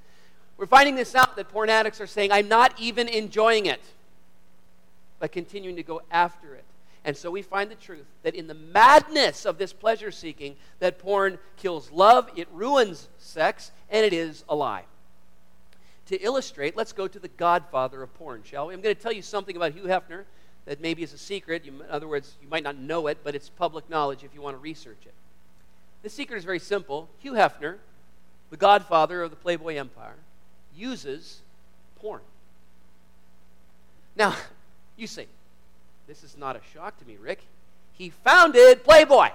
We're 0.57 0.65
finding 0.65 0.95
this 0.95 1.15
out 1.15 1.37
that 1.37 1.47
porn 1.47 1.69
addicts 1.69 2.01
are 2.01 2.07
saying, 2.07 2.33
I'm 2.33 2.49
not 2.49 2.77
even 2.77 3.07
enjoying 3.07 3.67
it, 3.67 3.81
but 5.19 5.31
continuing 5.31 5.77
to 5.77 5.83
go 5.83 6.01
after 6.11 6.55
it. 6.55 6.65
And 7.07 7.15
so 7.15 7.31
we 7.31 7.41
find 7.41 7.71
the 7.71 7.75
truth 7.75 8.05
that 8.23 8.35
in 8.35 8.47
the 8.47 8.53
madness 8.53 9.45
of 9.45 9.57
this 9.57 9.71
pleasure 9.71 10.11
seeking, 10.11 10.57
that 10.79 10.99
porn 10.99 11.39
kills 11.55 11.89
love, 11.89 12.29
it 12.35 12.49
ruins 12.51 13.07
sex, 13.17 13.71
and 13.89 14.05
it 14.05 14.11
is 14.11 14.43
a 14.49 14.55
lie. 14.55 14.83
To 16.07 16.21
illustrate, 16.21 16.75
let's 16.75 16.91
go 16.91 17.07
to 17.07 17.17
the 17.17 17.29
godfather 17.29 18.03
of 18.03 18.13
porn, 18.15 18.43
shall 18.43 18.67
we? 18.67 18.73
I'm 18.73 18.81
going 18.81 18.93
to 18.93 19.01
tell 19.01 19.13
you 19.13 19.21
something 19.21 19.55
about 19.55 19.71
Hugh 19.71 19.83
Hefner 19.83 20.25
that 20.65 20.81
maybe 20.81 21.01
is 21.01 21.13
a 21.13 21.17
secret. 21.17 21.63
You, 21.63 21.81
in 21.81 21.89
other 21.89 22.09
words, 22.09 22.35
you 22.41 22.49
might 22.49 22.63
not 22.63 22.77
know 22.77 23.07
it, 23.07 23.19
but 23.23 23.35
it's 23.35 23.47
public 23.47 23.89
knowledge 23.89 24.25
if 24.25 24.35
you 24.35 24.41
want 24.41 24.55
to 24.55 24.61
research 24.61 25.05
it. 25.05 25.13
The 26.03 26.09
secret 26.09 26.35
is 26.35 26.43
very 26.43 26.59
simple. 26.59 27.07
Hugh 27.19 27.33
Hefner, 27.33 27.77
the 28.49 28.57
godfather 28.57 29.23
of 29.23 29.29
the 29.29 29.37
Playboy 29.37 29.75
Empire, 29.75 30.17
uses 30.75 31.39
porn. 31.95 32.19
Now, 34.17 34.35
you 34.97 35.07
say, 35.07 35.27
this 36.07 36.23
is 36.23 36.37
not 36.37 36.55
a 36.55 36.61
shock 36.73 36.97
to 36.99 37.05
me, 37.05 37.17
Rick. 37.17 37.41
He 37.93 38.09
founded 38.09 38.83
Playboy. 38.83 39.29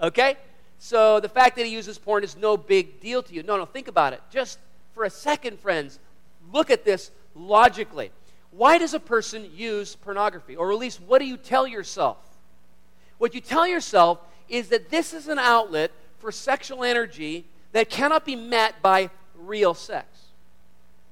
Okay? 0.00 0.36
So 0.78 1.20
the 1.20 1.28
fact 1.28 1.56
that 1.56 1.66
he 1.66 1.72
uses 1.72 1.98
porn 1.98 2.24
is 2.24 2.36
no 2.36 2.56
big 2.56 3.00
deal 3.00 3.22
to 3.22 3.34
you. 3.34 3.42
No, 3.42 3.56
no, 3.56 3.64
think 3.64 3.88
about 3.88 4.12
it. 4.12 4.20
Just 4.30 4.58
for 4.94 5.04
a 5.04 5.10
second, 5.10 5.60
friends, 5.60 5.98
look 6.52 6.70
at 6.70 6.84
this 6.84 7.10
logically. 7.34 8.10
Why 8.50 8.78
does 8.78 8.94
a 8.94 9.00
person 9.00 9.50
use 9.54 9.96
pornography? 9.96 10.56
Or 10.56 10.72
at 10.72 10.78
least, 10.78 11.00
what 11.00 11.18
do 11.18 11.26
you 11.26 11.36
tell 11.36 11.66
yourself? 11.66 12.16
What 13.18 13.34
you 13.34 13.40
tell 13.40 13.66
yourself 13.66 14.18
is 14.48 14.68
that 14.68 14.90
this 14.90 15.12
is 15.12 15.28
an 15.28 15.38
outlet 15.38 15.90
for 16.18 16.32
sexual 16.32 16.82
energy 16.82 17.44
that 17.72 17.90
cannot 17.90 18.24
be 18.24 18.36
met 18.36 18.80
by 18.82 19.10
real 19.36 19.74
sex. 19.74 20.06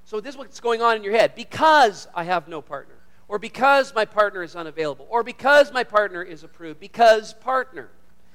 So, 0.07 0.21
this 0.21 0.35
is 0.35 0.39
what's 0.39 0.61
going 0.61 0.83
on 0.83 0.97
in 0.97 1.05
your 1.05 1.15
head. 1.15 1.35
Because 1.35 2.07
I 2.15 2.25
have 2.25 2.49
no 2.49 2.61
partner, 2.61 2.94
or 3.29 3.39
because 3.39 3.95
my 3.95 4.05
partner 4.05 4.43
is 4.43 4.55
unavailable, 4.55 5.07
or 5.11 5.23
because 5.23 5.73
my 5.73 5.85
partner 5.85 6.23
is 6.23 6.45
approved, 6.45 6.81
because 6.81 7.33
partner 7.35 7.89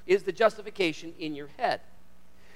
is 0.07 0.23
the 0.23 0.31
justification 0.31 1.13
in 1.19 1.35
your 1.35 1.49
head. 1.57 1.81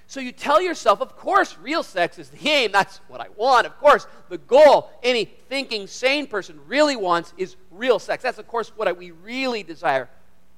So 0.08 0.20
you 0.20 0.32
tell 0.32 0.62
yourself, 0.62 1.02
of 1.02 1.16
course, 1.16 1.58
real 1.62 1.82
sex 1.82 2.20
is 2.20 2.30
the 2.30 2.50
aim. 2.50 2.72
That's 2.72 2.98
what 3.08 3.22
I 3.22 3.28
want. 3.36 3.66
Of 3.66 3.78
course, 3.80 4.06
the 4.30 4.38
goal 4.38 4.92
any 5.02 5.26
thinking, 5.26 5.88
sane 5.88 6.28
person 6.28 6.60
really 6.68 6.96
wants 6.96 7.34
is 7.38 7.56
real 7.72 8.00
sex. 8.00 8.24
That's, 8.24 8.38
of 8.38 8.48
course, 8.48 8.72
what 8.76 8.96
we 8.98 9.12
really 9.12 9.64
desire. 9.64 10.10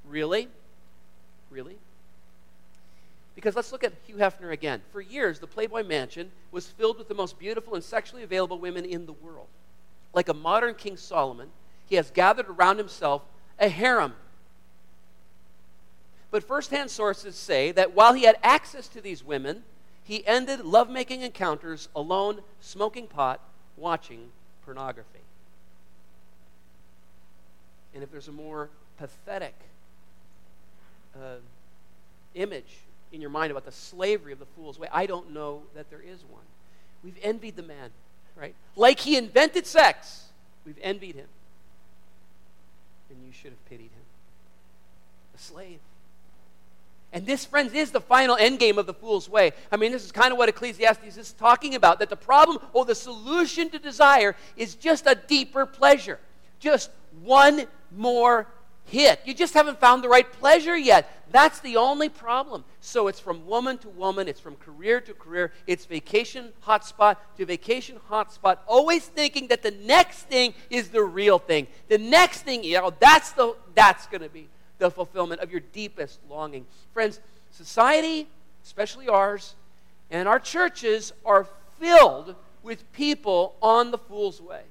Really? 0.07 0.47
Really? 1.49 1.77
Because 3.35 3.55
let's 3.55 3.71
look 3.71 3.83
at 3.83 3.93
Hugh 4.07 4.15
Hefner 4.15 4.51
again. 4.51 4.81
For 4.91 5.01
years, 5.01 5.39
the 5.39 5.47
Playboy 5.47 5.83
Mansion 5.83 6.31
was 6.51 6.67
filled 6.67 6.97
with 6.97 7.07
the 7.07 7.13
most 7.13 7.37
beautiful 7.37 7.75
and 7.75 7.83
sexually 7.83 8.23
available 8.23 8.59
women 8.59 8.85
in 8.85 9.05
the 9.05 9.13
world. 9.13 9.47
Like 10.13 10.29
a 10.29 10.33
modern 10.33 10.75
King 10.75 10.97
Solomon, 10.97 11.49
he 11.87 11.95
has 11.95 12.11
gathered 12.11 12.47
around 12.49 12.77
himself 12.77 13.21
a 13.59 13.69
harem. 13.69 14.13
But 16.31 16.43
firsthand 16.43 16.91
sources 16.91 17.35
say 17.35 17.71
that 17.71 17.93
while 17.93 18.13
he 18.13 18.23
had 18.23 18.37
access 18.43 18.87
to 18.89 19.01
these 19.01 19.23
women, 19.23 19.63
he 20.03 20.25
ended 20.27 20.61
lovemaking 20.65 21.21
encounters 21.21 21.87
alone, 21.95 22.41
smoking 22.59 23.07
pot, 23.07 23.39
watching 23.77 24.29
pornography. 24.65 25.19
And 27.93 28.03
if 28.03 28.11
there's 28.11 28.27
a 28.27 28.33
more 28.33 28.69
pathetic 28.97 29.55
uh, 31.15 31.37
image 32.33 32.79
in 33.13 33.21
your 33.21 33.29
mind 33.29 33.51
about 33.51 33.65
the 33.65 33.71
slavery 33.71 34.33
of 34.33 34.39
the 34.39 34.45
fool's 34.45 34.77
way, 34.77 34.89
I 34.91 35.05
don't 35.05 35.31
know 35.31 35.61
that 35.75 35.89
there 35.89 36.01
is 36.01 36.19
one. 36.29 36.43
We've 37.03 37.17
envied 37.21 37.55
the 37.55 37.63
man, 37.63 37.91
right? 38.35 38.55
Like 38.75 38.99
he 38.99 39.15
invented 39.15 39.65
sex, 39.65 40.25
we've 40.65 40.79
envied 40.81 41.15
him 41.15 41.27
and 43.09 43.25
you 43.25 43.31
should 43.31 43.51
have 43.51 43.65
pitied 43.65 43.91
him. 43.91 44.05
A 45.35 45.37
slave. 45.37 45.79
And 47.13 47.25
this, 47.25 47.45
friends, 47.45 47.73
is 47.73 47.91
the 47.91 48.01
final 48.01 48.35
end 48.35 48.59
game 48.59 48.77
of 48.77 48.87
the 48.87 48.93
fool's 48.93 49.29
way. 49.29 49.53
I 49.71 49.77
mean, 49.77 49.93
this 49.93 50.03
is 50.03 50.11
kind 50.11 50.33
of 50.33 50.37
what 50.37 50.49
Ecclesiastes 50.49 51.17
is 51.17 51.31
talking 51.33 51.75
about 51.75 51.99
that 51.99 52.09
the 52.09 52.17
problem 52.17 52.59
or 52.73 52.83
the 52.83 52.95
solution 52.95 53.69
to 53.69 53.79
desire 53.79 54.35
is 54.57 54.75
just 54.75 55.07
a 55.07 55.15
deeper 55.15 55.65
pleasure, 55.65 56.19
just 56.59 56.91
one 57.23 57.67
more 57.95 58.47
hit. 58.85 59.19
You 59.25 59.33
just 59.33 59.53
haven't 59.53 59.79
found 59.79 60.03
the 60.03 60.09
right 60.09 60.31
pleasure 60.31 60.77
yet. 60.77 61.11
That's 61.31 61.59
the 61.59 61.77
only 61.77 62.09
problem. 62.09 62.63
So 62.79 63.07
it's 63.07 63.19
from 63.19 63.45
woman 63.45 63.77
to 63.79 63.89
woman, 63.89 64.27
it's 64.27 64.39
from 64.39 64.55
career 64.55 65.01
to 65.01 65.13
career, 65.13 65.51
it's 65.67 65.85
vacation 65.85 66.53
hotspot 66.65 67.17
to 67.37 67.45
vacation 67.45 67.97
hotspot, 68.09 68.59
always 68.67 69.05
thinking 69.05 69.47
that 69.47 69.61
the 69.61 69.71
next 69.71 70.23
thing 70.23 70.53
is 70.69 70.89
the 70.89 71.03
real 71.03 71.39
thing. 71.39 71.67
The 71.89 71.97
next 71.97 72.43
thing, 72.43 72.63
you 72.63 72.79
know, 72.79 72.93
that's 72.99 73.31
the 73.31 73.55
that's 73.73 74.07
going 74.07 74.21
to 74.21 74.29
be 74.29 74.47
the 74.77 74.91
fulfillment 74.91 75.41
of 75.41 75.51
your 75.51 75.61
deepest 75.73 76.19
longing. 76.29 76.65
Friends, 76.93 77.19
society, 77.51 78.27
especially 78.63 79.07
ours, 79.07 79.55
and 80.11 80.27
our 80.27 80.39
churches 80.39 81.11
are 81.25 81.47
filled 81.79 82.35
with 82.63 82.91
people 82.93 83.55
on 83.61 83.91
the 83.91 83.97
fool's 83.97 84.41
way 84.41 84.61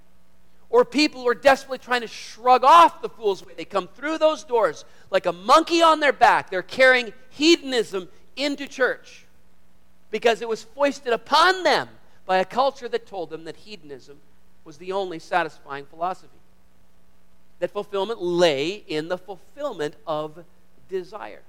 or 0.71 0.85
people 0.85 1.23
who 1.23 1.29
are 1.29 1.35
desperately 1.35 1.79
trying 1.79 2.01
to 2.01 2.07
shrug 2.07 2.65
off 2.65 3.01
the 3.03 3.09
fool's 3.09 3.45
way. 3.45 3.53
They 3.57 3.65
come 3.65 3.89
through 3.89 4.19
those 4.19 4.45
doors 4.45 4.85
like 5.11 5.27
a 5.27 5.33
monkey 5.33 5.83
on 5.83 6.01
their 6.01 6.13
back. 6.13 6.51
They're 6.51 6.63
carrying 6.63 7.13
hedonism 7.31 8.09
into 8.37 8.67
church 8.67 9.25
because 10.11 10.43
it 10.43 10.49
was 10.49 10.63
foisted 10.63 11.13
upon 11.13 11.63
them 11.63 11.89
by 12.27 12.39
a 12.39 12.45
culture 12.45 12.89
that 12.89 13.07
told 13.07 13.31
them 13.31 13.45
that 13.45 13.57
hedonism 13.57 14.19
was 14.65 14.79
the 14.79 14.93
only 14.93 15.19
satisfying 15.19 15.85
philosophy. 15.87 16.29
That 17.61 17.71
fulfillment 17.71 18.21
lay 18.21 18.83
in 18.87 19.09
the 19.09 19.19
fulfillment 19.19 19.95
of 20.07 20.45
desire. 20.89 21.43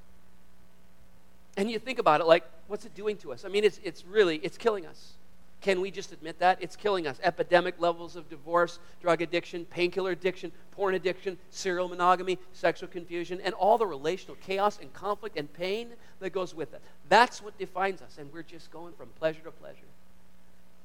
And 1.57 1.71
you 1.71 1.79
think 1.79 1.99
about 1.99 2.21
it 2.21 2.27
like, 2.27 2.43
what's 2.67 2.85
it 2.85 2.93
doing 2.95 3.17
to 3.17 3.31
us? 3.31 3.45
I 3.45 3.47
mean, 3.47 3.63
it's, 3.63 3.79
it's 3.83 4.05
really, 4.05 4.37
it's 4.37 4.57
killing 4.57 4.85
us. 4.85 5.13
Can 5.61 5.81
we 5.81 5.89
just 5.89 6.11
admit 6.11 6.39
that? 6.39 6.59
It's 6.61 6.75
killing 6.75 7.07
us. 7.07 7.19
Epidemic 7.23 7.75
levels 7.79 8.15
of 8.15 8.29
divorce, 8.29 8.77
drug 9.01 9.21
addiction, 9.21 9.65
painkiller 9.65 10.11
addiction, 10.11 10.51
porn 10.71 10.93
addiction, 10.93 11.37
serial 11.49 11.87
monogamy, 11.87 12.37
sexual 12.53 12.87
confusion, 12.87 13.41
and 13.43 13.53
all 13.55 13.77
the 13.77 13.87
relational 13.87 14.37
chaos 14.45 14.77
and 14.79 14.93
conflict 14.93 15.37
and 15.37 15.51
pain 15.53 15.89
that 16.19 16.31
goes 16.31 16.53
with 16.53 16.73
it. 16.73 16.81
That's 17.09 17.41
what 17.41 17.57
defines 17.57 18.01
us, 18.01 18.17
and 18.19 18.31
we're 18.31 18.43
just 18.43 18.69
going 18.71 18.93
from 18.93 19.07
pleasure 19.17 19.41
to 19.43 19.51
pleasure. 19.51 19.87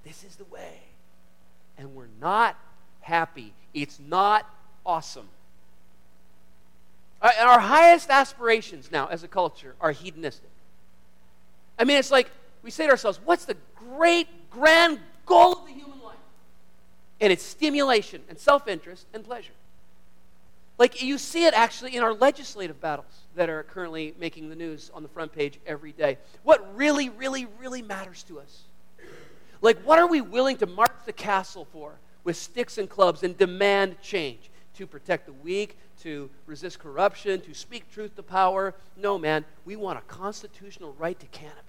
This 0.05 0.25
is 0.25 0.37
the 0.37 0.45
way. 0.45 0.81
And 1.77 1.95
we're 1.95 2.09
not 2.21 2.57
happy. 3.01 3.53
It's 3.75 4.01
not 4.01 4.49
awesome. 4.87 5.29
Our 7.21 7.61
highest 7.61 8.09
aspirations 8.09 8.91
now 8.91 9.09
as 9.09 9.23
a 9.23 9.29
culture 9.29 9.75
are 9.79 9.93
hedonistic. 9.93 10.49
I 11.79 11.85
mean, 11.85 11.99
it's 11.99 12.11
like 12.11 12.31
we 12.63 12.71
say 12.71 12.87
to 12.87 12.91
ourselves, 12.91 13.21
what's 13.25 13.45
the 13.45 13.57
great, 13.75 14.29
grand 14.51 14.99
goal 15.27 15.53
of 15.53 15.67
the 15.67 15.73
human 15.73 16.01
life? 16.03 16.17
And 17.21 17.33
it's 17.33 17.45
stimulation 17.45 18.23
and 18.29 18.39
self 18.39 18.69
interest 18.69 19.07
and 19.15 19.25
pleasure. 19.25 19.53
Like 20.79 21.03
you 21.03 21.19
see 21.19 21.45
it 21.45 21.53
actually 21.53 21.95
in 21.95 22.03
our 22.03 22.15
legislative 22.15 22.81
battles 22.81 23.13
that 23.35 23.51
are 23.51 23.63
currently 23.65 24.15
making 24.19 24.49
the 24.49 24.57
news 24.57 24.91
on 24.95 25.03
the 25.03 25.11
front 25.11 25.31
page 25.31 25.61
every 25.67 25.93
day. 25.93 26.17
What 26.43 26.75
really, 26.75 27.11
really, 27.11 27.47
really 27.59 27.83
matters 27.83 28.23
to 28.25 28.41
us? 28.41 28.63
Like, 29.63 29.79
what 29.83 29.99
are 29.99 30.07
we 30.07 30.23
willing 30.23 30.57
to 30.57 30.67
march 30.67 30.97
the 31.05 31.13
castle 31.13 31.67
for 31.71 31.93
with 32.25 32.37
sticks 32.37 32.79
and 32.79 32.89
clubs 32.89 33.23
and 33.23 33.37
demand 33.37 34.01
change? 34.01 34.51
To 34.77 34.87
protect 34.87 35.27
the 35.27 35.35
weak, 35.35 35.77
to 36.03 36.31
resist 36.47 36.79
corruption, 36.79 37.43
to 37.43 37.53
speak 37.53 37.91
truth 37.93 38.17
to 38.17 38.23
power. 38.23 38.75
No, 38.97 39.19
man, 39.19 39.45
we 39.67 39.77
want 39.77 39.99
a 39.99 40.03
constitutional 40.03 40.95
right 40.99 41.19
to 41.21 41.27
cannabis. 41.27 41.65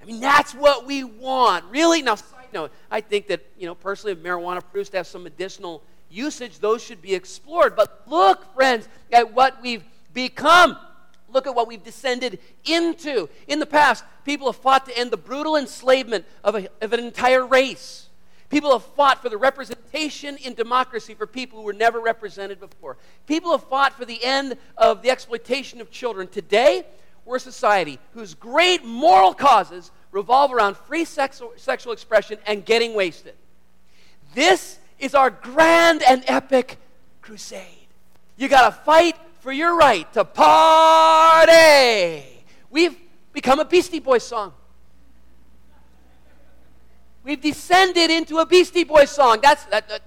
I 0.00 0.04
mean, 0.04 0.20
that's 0.20 0.54
what 0.54 0.86
we 0.86 1.04
want. 1.04 1.64
Really? 1.70 2.02
Now, 2.02 2.14
side 2.14 2.52
note, 2.52 2.72
I 2.90 3.00
think 3.00 3.26
that, 3.28 3.44
you 3.58 3.66
know, 3.66 3.74
personally, 3.74 4.12
if 4.12 4.18
marijuana 4.18 4.62
proves 4.72 4.88
to 4.90 4.98
have 4.98 5.06
some 5.06 5.24
medicinal 5.24 5.82
usage, 6.10 6.58
those 6.60 6.82
should 6.82 7.02
be 7.02 7.14
explored. 7.14 7.76
But 7.76 8.02
look, 8.06 8.54
friends, 8.54 8.88
at 9.12 9.34
what 9.34 9.60
we've 9.62 9.84
become. 10.14 10.78
Look 11.30 11.46
at 11.46 11.54
what 11.54 11.68
we've 11.68 11.84
descended 11.84 12.38
into. 12.64 13.28
In 13.46 13.58
the 13.58 13.66
past, 13.66 14.02
people 14.24 14.46
have 14.46 14.56
fought 14.56 14.86
to 14.86 14.96
end 14.96 15.10
the 15.10 15.18
brutal 15.18 15.56
enslavement 15.56 16.24
of, 16.42 16.54
a, 16.54 16.68
of 16.80 16.92
an 16.92 17.00
entire 17.00 17.46
race. 17.46 18.08
People 18.48 18.72
have 18.72 18.84
fought 18.84 19.20
for 19.20 19.28
the 19.28 19.36
representation 19.36 20.38
in 20.38 20.54
democracy 20.54 21.12
for 21.12 21.26
people 21.26 21.58
who 21.58 21.64
were 21.66 21.74
never 21.74 22.00
represented 22.00 22.58
before. 22.58 22.96
People 23.26 23.52
have 23.52 23.62
fought 23.64 23.92
for 23.92 24.06
the 24.06 24.24
end 24.24 24.56
of 24.78 25.02
the 25.02 25.10
exploitation 25.10 25.82
of 25.82 25.90
children. 25.90 26.28
Today, 26.28 26.86
we're 27.28 27.36
a 27.36 27.40
society 27.40 27.98
whose 28.14 28.32
great 28.32 28.86
moral 28.86 29.34
causes 29.34 29.90
revolve 30.12 30.50
around 30.50 30.78
free 30.78 31.04
sexual, 31.04 31.52
sexual 31.56 31.92
expression 31.92 32.38
and 32.46 32.64
getting 32.64 32.94
wasted. 32.94 33.34
This 34.34 34.78
is 34.98 35.14
our 35.14 35.28
grand 35.28 36.02
and 36.02 36.24
epic 36.26 36.78
crusade. 37.20 37.66
You 38.38 38.48
got 38.48 38.70
to 38.70 38.72
fight 38.72 39.14
for 39.40 39.52
your 39.52 39.76
right 39.76 40.10
to 40.14 40.24
party. 40.24 41.44
We've 42.70 42.96
become 43.34 43.60
a 43.60 43.64
Beastie 43.66 44.00
Boys 44.00 44.26
song. 44.26 44.54
We've 47.24 47.40
descended 47.40 48.10
into 48.10 48.38
a 48.38 48.46
Beastie 48.46 48.84
Boys 48.84 49.10
song. 49.10 49.40
That's 49.42 49.66
that, 49.66 49.86
that 49.90 50.00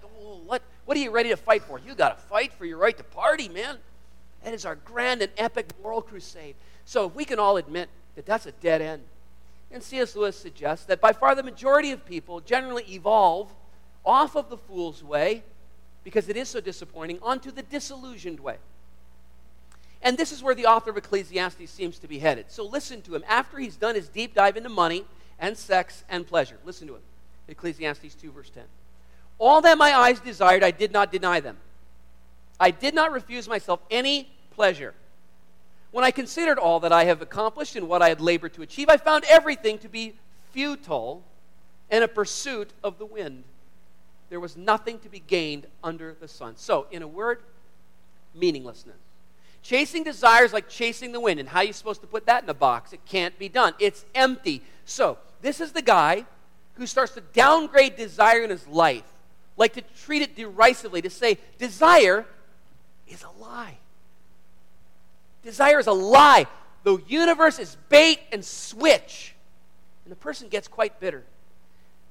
what 0.48 0.64
what 0.86 0.98
are 0.98 1.00
you 1.00 1.12
ready 1.12 1.30
to 1.30 1.38
fight 1.38 1.62
for? 1.62 1.80
You 1.80 1.94
got 1.94 2.18
to 2.18 2.24
fight 2.24 2.52
for 2.52 2.66
your 2.66 2.80
right 2.80 2.98
to 2.98 3.04
party, 3.04 3.48
man. 3.48 3.78
That 4.44 4.56
is 4.56 4.66
our 4.66 4.76
grand 4.76 5.22
and 5.22 5.32
epic 5.38 5.68
moral 5.84 6.02
crusade. 6.02 6.56
So 6.86 7.08
if 7.08 7.16
we 7.16 7.26
can 7.26 7.40
all 7.40 7.58
admit 7.58 7.90
that 8.16 8.26
that's 8.26 8.46
a 8.46 8.52
dead 8.52 8.82
end. 8.82 9.04
And 9.72 9.82
C.S. 9.82 10.16
Lewis 10.16 10.38
suggests 10.38 10.86
that 10.86 11.00
by 11.00 11.14
far 11.14 11.34
the 11.34 11.44
majority 11.44 11.92
of 11.92 12.06
people 12.06 12.42
generally 12.42 12.84
evolve 12.90 13.54
off 14.06 14.36
of 14.36 14.50
the 14.50 14.58
fool's 14.58 15.04
way, 15.04 15.44
because 16.04 16.28
it 16.28 16.36
is 16.36 16.50
so 16.50 16.60
disappointing, 16.60 17.20
onto 17.22 17.52
the 17.52 17.62
disillusioned 17.62 18.40
way. 18.40 18.58
And 20.02 20.18
this 20.18 20.32
is 20.32 20.42
where 20.42 20.56
the 20.56 20.66
author 20.66 20.90
of 20.90 20.98
Ecclesiastes 20.98 21.70
seems 21.70 22.00
to 22.00 22.08
be 22.08 22.20
headed. 22.20 22.46
So 22.50 22.66
listen 22.66 23.02
to 23.04 23.16
him 23.16 23.24
after 23.28 23.60
he's 23.60 23.76
done 23.76 23.96
his 23.96 24.10
deep 24.10 24.34
dive 24.34 24.58
into 24.58 24.70
money 24.70 25.06
and 25.40 25.56
sex 25.56 26.04
and 26.10 26.26
pleasure. 26.26 26.58
Listen 26.66 26.88
to 26.88 26.96
him. 26.96 27.02
Ecclesiastes 27.48 28.16
2, 28.16 28.32
verse 28.32 28.50
10. 28.50 28.64
All 29.38 29.62
that 29.62 29.78
my 29.78 29.96
eyes 29.96 30.20
desired, 30.20 30.64
I 30.64 30.72
did 30.72 30.92
not 30.92 31.12
deny 31.12 31.40
them. 31.40 31.58
I 32.60 32.72
did 32.72 32.94
not 32.94 33.12
refuse 33.12 33.48
myself 33.48 33.80
any 33.90 34.30
pleasure. 34.52 34.94
When 35.92 36.06
I 36.06 36.12
considered 36.12 36.58
all 36.58 36.80
that 36.82 36.92
I 36.92 37.06
have 37.06 37.22
accomplished 37.22 37.76
and 37.76 37.88
what 37.88 38.02
I 38.02 38.10
had 38.10 38.22
labored 38.22 38.54
to 38.54 38.62
achieve, 38.62 38.90
I 38.90 38.98
found 38.98 39.26
everything 39.30 39.78
to 39.80 39.90
be 39.90 40.16
futile 40.52 41.24
and 41.90 42.04
a 42.04 42.08
pursuit 42.08 42.72
of 42.84 42.98
the 42.98 43.06
wind 43.06 43.44
there 44.32 44.40
was 44.40 44.56
nothing 44.56 44.98
to 45.00 45.10
be 45.10 45.20
gained 45.20 45.68
under 45.84 46.16
the 46.20 46.28
sun. 46.28 46.54
So, 46.56 46.88
in 46.90 47.04
a 47.04 47.08
word, 47.08 47.42
meaninglessness. 48.34 48.96
Chasing 49.62 50.06
desires 50.06 50.54
like 50.54 50.70
chasing 50.70 51.12
the 51.12 51.20
wind. 51.20 51.42
And 51.42 51.50
how 51.50 51.60
are 51.60 51.66
you 51.66 51.74
supposed 51.74 52.00
to 52.00 52.08
put 52.08 52.26
that 52.28 52.42
in 52.42 52.50
a 52.50 52.54
box? 52.54 52.94
It 52.94 53.02
can't 53.06 53.38
be 53.38 53.50
done. 53.50 53.74
It's 53.78 54.06
empty. 54.16 54.64
So, 54.86 55.18
this 55.42 55.60
is 55.60 55.74
the 55.74 55.82
guy 55.82 56.26
who 56.76 56.88
starts 56.88 57.14
to 57.16 57.22
downgrade 57.34 57.98
desire 57.98 58.42
in 58.42 58.52
his 58.52 58.66
life, 58.68 59.04
like 59.58 59.74
to 59.74 59.82
treat 60.02 60.22
it 60.22 60.34
derisively, 60.38 61.02
to 61.02 61.10
say, 61.10 61.38
desire 61.60 62.26
is 63.10 63.24
a 63.24 63.44
lie. 63.44 63.80
Desire 65.44 65.80
is 65.80 65.88
a 65.88 65.94
lie. 65.94 66.46
The 66.84 66.98
universe 67.08 67.60
is 67.60 67.78
bait 67.90 68.20
and 68.32 68.44
switch. 68.44 69.36
And 70.06 70.12
the 70.12 70.16
person 70.16 70.48
gets 70.50 70.68
quite 70.68 71.00
bitter. 71.00 71.24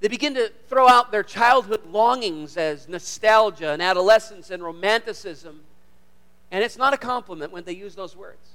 They 0.00 0.08
begin 0.08 0.34
to 0.34 0.50
throw 0.68 0.88
out 0.88 1.12
their 1.12 1.22
childhood 1.22 1.86
longings 1.86 2.56
as 2.56 2.88
nostalgia 2.88 3.70
and 3.70 3.82
adolescence 3.82 4.50
and 4.50 4.62
romanticism. 4.62 5.60
And 6.50 6.64
it's 6.64 6.78
not 6.78 6.94
a 6.94 6.96
compliment 6.96 7.52
when 7.52 7.64
they 7.64 7.74
use 7.74 7.94
those 7.94 8.16
words. 8.16 8.48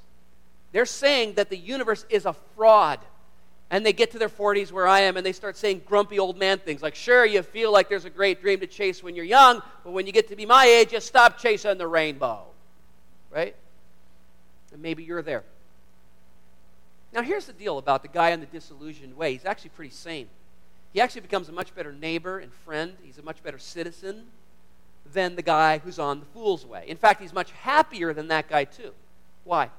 They're 0.72 0.86
saying 0.86 1.36
that 1.36 1.50
the 1.50 1.58
universe 1.58 2.06
is 2.10 2.26
a 2.26 2.34
fraud. 2.56 3.00
And 3.70 3.86
they 3.86 3.94
get 3.94 4.12
to 4.12 4.20
their 4.20 4.30
40s 4.30 4.72
where 4.72 4.88
I 4.88 5.02
am 5.02 5.18
and 5.18 5.26
they 5.26 5.32
start 5.32 5.58
saying 5.58 5.84
grumpy 5.86 6.20
old 6.20 6.38
man 6.38 6.60
things 6.60 6.82
like, 6.82 6.96
sure, 6.96 7.26
you 7.26 7.42
feel 7.42 7.72
like 7.72 7.90
there's 7.90 8.06
a 8.06 8.10
great 8.10 8.42
dream 8.42 8.60
to 8.60 8.68
chase 8.68 9.02
when 9.02 9.16
you're 9.16 9.26
young, 9.26 9.62
but 9.84 9.92
when 9.92 10.06
you 10.06 10.12
get 10.12 10.28
to 10.30 10.36
be 10.36 10.46
my 10.46 10.66
age, 10.66 10.94
you 10.94 11.00
stop 11.00 11.38
chasing 11.38 11.78
the 11.78 11.88
rainbow. 11.88 12.44
Right? 13.32 13.56
And 14.76 14.84
maybe 14.84 15.04
you're 15.04 15.24
there. 15.24 15.44
Now, 17.12 17.24
here's 17.24 17.48
the 17.48 17.54
deal 17.54 17.80
about 17.80 18.04
the 18.04 18.10
guy 18.10 18.30
in 18.30 18.42
the 18.42 18.46
disillusioned 18.46 19.18
way. 19.18 19.32
He's 19.32 19.46
actually 19.46 19.72
pretty 19.72 19.92
sane 19.92 20.28
he 20.96 21.02
actually 21.02 21.20
becomes 21.20 21.50
a 21.50 21.52
much 21.52 21.76
better 21.76 21.92
neighbor 21.92 22.40
and 22.40 22.54
friend. 22.54 22.94
He's 23.04 23.18
a 23.18 23.22
much 23.22 23.44
better 23.44 23.60
citizen 23.60 24.28
than 25.12 25.36
the 25.36 25.42
guy 25.42 25.80
who's 25.80 26.00
on 26.00 26.22
the 26.22 26.26
fool's 26.28 26.66
way. 26.66 26.86
In 26.88 26.96
fact, 26.96 27.22
he's 27.22 27.34
much 27.34 27.52
happier 27.52 28.14
than 28.14 28.30
that 28.30 28.48
guy, 28.48 28.64
too. 28.64 28.94
Why? 29.44 29.72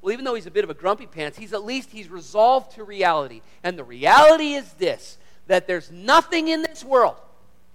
Well, 0.00 0.10
even 0.10 0.24
though 0.24 0.34
he's 0.34 0.46
a 0.46 0.50
bit 0.50 0.64
of 0.64 0.70
a 0.70 0.74
grumpy 0.74 1.04
pants, 1.04 1.36
he's 1.36 1.52
at 1.52 1.66
least 1.66 1.90
he's 1.90 2.08
resolved 2.08 2.72
to 2.76 2.84
reality. 2.84 3.42
And 3.62 3.78
the 3.78 3.84
reality 3.84 4.54
is 4.54 4.72
this 4.72 5.18
that 5.48 5.66
there's 5.66 5.90
nothing 5.90 6.48
in 6.48 6.62
this 6.62 6.82
world, 6.82 7.16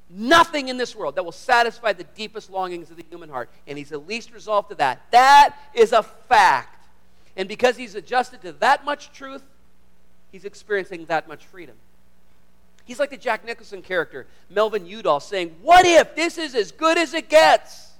nothing 0.10 0.68
in 0.68 0.78
this 0.78 0.96
world 0.96 1.16
that 1.16 1.24
will 1.24 1.32
satisfy 1.32 1.94
the 1.94 2.04
deepest 2.04 2.50
longings 2.50 2.92
of 2.92 2.98
the 2.98 3.06
human 3.10 3.30
heart. 3.30 3.50
And 3.68 3.78
he's 3.78 3.92
at 3.92 4.08
least 4.08 4.32
resolved 4.34 4.70
to 4.70 4.76
that. 4.76 5.02
That 5.12 5.56
is 5.74 5.92
a 5.92 6.04
fact. 6.04 6.88
And 7.36 7.50
because 7.50 7.78
he's 7.78 7.96
adjusted 7.96 8.42
to 8.42 8.52
that 8.54 8.86
much 8.86 9.12
truth, 9.12 9.44
he's 10.32 10.46
experiencing 10.46 11.06
that 11.06 11.28
much 11.28 11.46
freedom. 11.46 11.76
He's 12.86 13.00
like 13.00 13.10
the 13.10 13.18
Jack 13.18 13.46
Nicholson 13.46 13.82
character, 13.82 14.28
Melvin 14.50 14.86
Udall, 14.86 15.20
saying, 15.20 15.56
What 15.62 15.86
if 15.86 16.16
this 16.16 16.38
is 16.38 16.54
as 16.54 16.72
good 16.72 16.98
as 16.98 17.14
it 17.14 17.30
gets? 17.30 17.92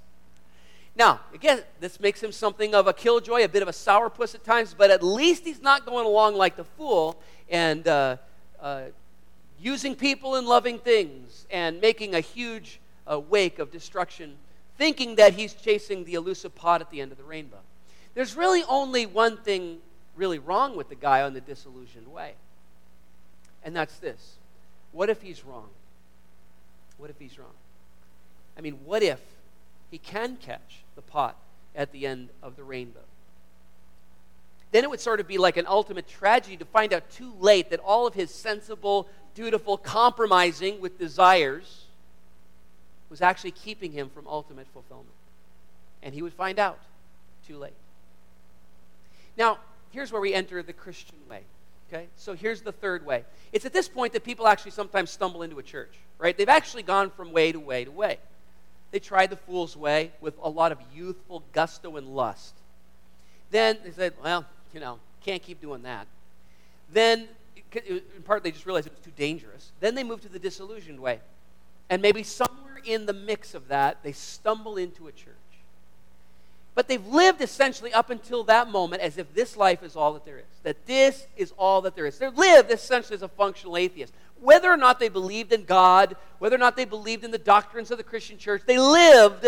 Now, 0.96 1.20
again, 1.32 1.62
this 1.80 1.98
makes 1.98 2.22
him 2.22 2.30
something 2.30 2.74
of 2.74 2.86
a 2.86 2.92
killjoy, 2.92 3.42
a 3.44 3.48
bit 3.48 3.62
of 3.62 3.68
a 3.68 3.72
sourpuss 3.72 4.34
at 4.34 4.44
times, 4.44 4.74
but 4.76 4.90
at 4.90 5.02
least 5.02 5.44
he's 5.44 5.60
not 5.60 5.84
going 5.84 6.06
along 6.06 6.36
like 6.36 6.54
the 6.54 6.64
fool 6.64 7.18
and 7.48 7.88
uh, 7.88 8.16
uh, 8.60 8.82
using 9.64 9.96
people 9.96 10.34
and 10.34 10.46
loving 10.46 10.78
things 10.78 11.46
and 11.50 11.80
making 11.80 12.14
a 12.14 12.20
huge 12.20 12.80
uh, 13.10 13.18
wake 13.18 13.58
of 13.58 13.72
destruction, 13.72 14.34
thinking 14.76 15.16
that 15.16 15.32
he's 15.32 15.54
chasing 15.54 16.04
the 16.04 16.14
elusive 16.14 16.54
pot 16.54 16.82
at 16.82 16.90
the 16.90 17.00
end 17.00 17.10
of 17.10 17.16
the 17.16 17.24
rainbow. 17.24 17.58
There's 18.14 18.36
really 18.36 18.62
only 18.68 19.06
one 19.06 19.38
thing 19.38 19.78
really 20.14 20.38
wrong 20.38 20.76
with 20.76 20.90
the 20.90 20.94
guy 20.94 21.22
on 21.22 21.32
the 21.32 21.40
disillusioned 21.40 22.08
way, 22.08 22.34
and 23.64 23.74
that's 23.74 23.96
this 23.98 24.36
what 24.92 25.10
if 25.10 25.22
he's 25.22 25.44
wrong? 25.44 25.68
What 26.98 27.10
if 27.10 27.18
he's 27.18 27.36
wrong? 27.36 27.56
I 28.56 28.60
mean, 28.60 28.78
what 28.84 29.02
if 29.02 29.20
he 29.90 29.98
can 29.98 30.36
catch 30.36 30.84
the 30.94 31.02
pot 31.02 31.36
at 31.74 31.90
the 31.90 32.06
end 32.06 32.28
of 32.42 32.54
the 32.54 32.62
rainbow? 32.62 33.00
Then 34.70 34.84
it 34.84 34.90
would 34.90 35.00
sort 35.00 35.20
of 35.20 35.26
be 35.26 35.38
like 35.38 35.56
an 35.56 35.66
ultimate 35.66 36.06
tragedy 36.06 36.56
to 36.58 36.64
find 36.64 36.92
out 36.92 37.10
too 37.10 37.32
late 37.40 37.70
that 37.70 37.80
all 37.80 38.06
of 38.06 38.14
his 38.14 38.30
sensible, 38.32 39.08
dutiful 39.34 39.76
compromising 39.76 40.80
with 40.80 40.98
desires 40.98 41.84
was 43.10 43.20
actually 43.22 43.52
keeping 43.52 43.92
him 43.92 44.10
from 44.10 44.26
ultimate 44.26 44.66
fulfillment. 44.72 45.08
And 46.02 46.14
he 46.14 46.22
would 46.22 46.32
find 46.32 46.58
out 46.58 46.78
too 47.46 47.58
late. 47.58 47.74
Now, 49.36 49.58
here's 49.90 50.12
where 50.12 50.20
we 50.20 50.34
enter 50.34 50.62
the 50.62 50.72
Christian 50.72 51.16
way. 51.28 51.40
Okay? 51.88 52.06
So 52.16 52.34
here's 52.34 52.62
the 52.62 52.72
third 52.72 53.04
way. 53.04 53.24
It's 53.52 53.64
at 53.64 53.72
this 53.72 53.88
point 53.88 54.12
that 54.14 54.24
people 54.24 54.46
actually 54.46 54.72
sometimes 54.72 55.10
stumble 55.10 55.42
into 55.42 55.58
a 55.58 55.62
church, 55.62 55.94
right? 56.18 56.36
They've 56.36 56.48
actually 56.48 56.82
gone 56.82 57.10
from 57.10 57.32
way 57.32 57.52
to 57.52 57.60
way 57.60 57.84
to 57.84 57.90
way. 57.90 58.18
They 58.90 58.98
tried 58.98 59.30
the 59.30 59.36
fool's 59.36 59.76
way 59.76 60.12
with 60.20 60.34
a 60.42 60.48
lot 60.48 60.72
of 60.72 60.78
youthful 60.94 61.42
gusto 61.52 61.96
and 61.96 62.14
lust. 62.14 62.54
Then 63.50 63.78
they 63.84 63.90
said, 63.90 64.14
well, 64.22 64.44
you 64.72 64.80
know, 64.80 64.98
can't 65.24 65.42
keep 65.42 65.60
doing 65.60 65.82
that. 65.82 66.06
Then, 66.92 67.28
in 67.76 68.22
part, 68.24 68.42
they 68.42 68.50
just 68.50 68.66
realized 68.66 68.86
it 68.86 68.92
was 68.92 69.04
too 69.04 69.12
dangerous. 69.16 69.72
Then 69.80 69.94
they 69.94 70.04
moved 70.04 70.22
to 70.24 70.28
the 70.28 70.38
disillusioned 70.38 71.00
way. 71.00 71.20
And 71.90 72.00
maybe 72.00 72.22
somewhere 72.22 72.80
in 72.84 73.06
the 73.06 73.12
mix 73.12 73.54
of 73.54 73.68
that, 73.68 74.02
they 74.02 74.12
stumble 74.12 74.76
into 74.76 75.06
a 75.06 75.12
church. 75.12 75.34
But 76.74 76.88
they've 76.88 77.06
lived 77.06 77.40
essentially 77.40 77.92
up 77.92 78.10
until 78.10 78.42
that 78.44 78.68
moment 78.68 79.00
as 79.00 79.16
if 79.16 79.32
this 79.32 79.56
life 79.56 79.82
is 79.82 79.94
all 79.94 80.12
that 80.14 80.24
there 80.24 80.38
is, 80.38 80.44
that 80.64 80.86
this 80.86 81.26
is 81.36 81.52
all 81.56 81.82
that 81.82 81.94
there 81.94 82.06
is. 82.06 82.18
They 82.18 82.28
lived 82.28 82.72
essentially 82.72 83.14
as 83.14 83.22
a 83.22 83.28
functional 83.28 83.76
atheist. 83.76 84.12
Whether 84.40 84.70
or 84.70 84.76
not 84.76 84.98
they 84.98 85.08
believed 85.08 85.52
in 85.52 85.64
God, 85.64 86.16
whether 86.40 86.56
or 86.56 86.58
not 86.58 86.76
they 86.76 86.84
believed 86.84 87.22
in 87.22 87.30
the 87.30 87.38
doctrines 87.38 87.90
of 87.92 87.98
the 87.98 88.04
Christian 88.04 88.38
church, 88.38 88.62
they 88.66 88.78
lived 88.78 89.46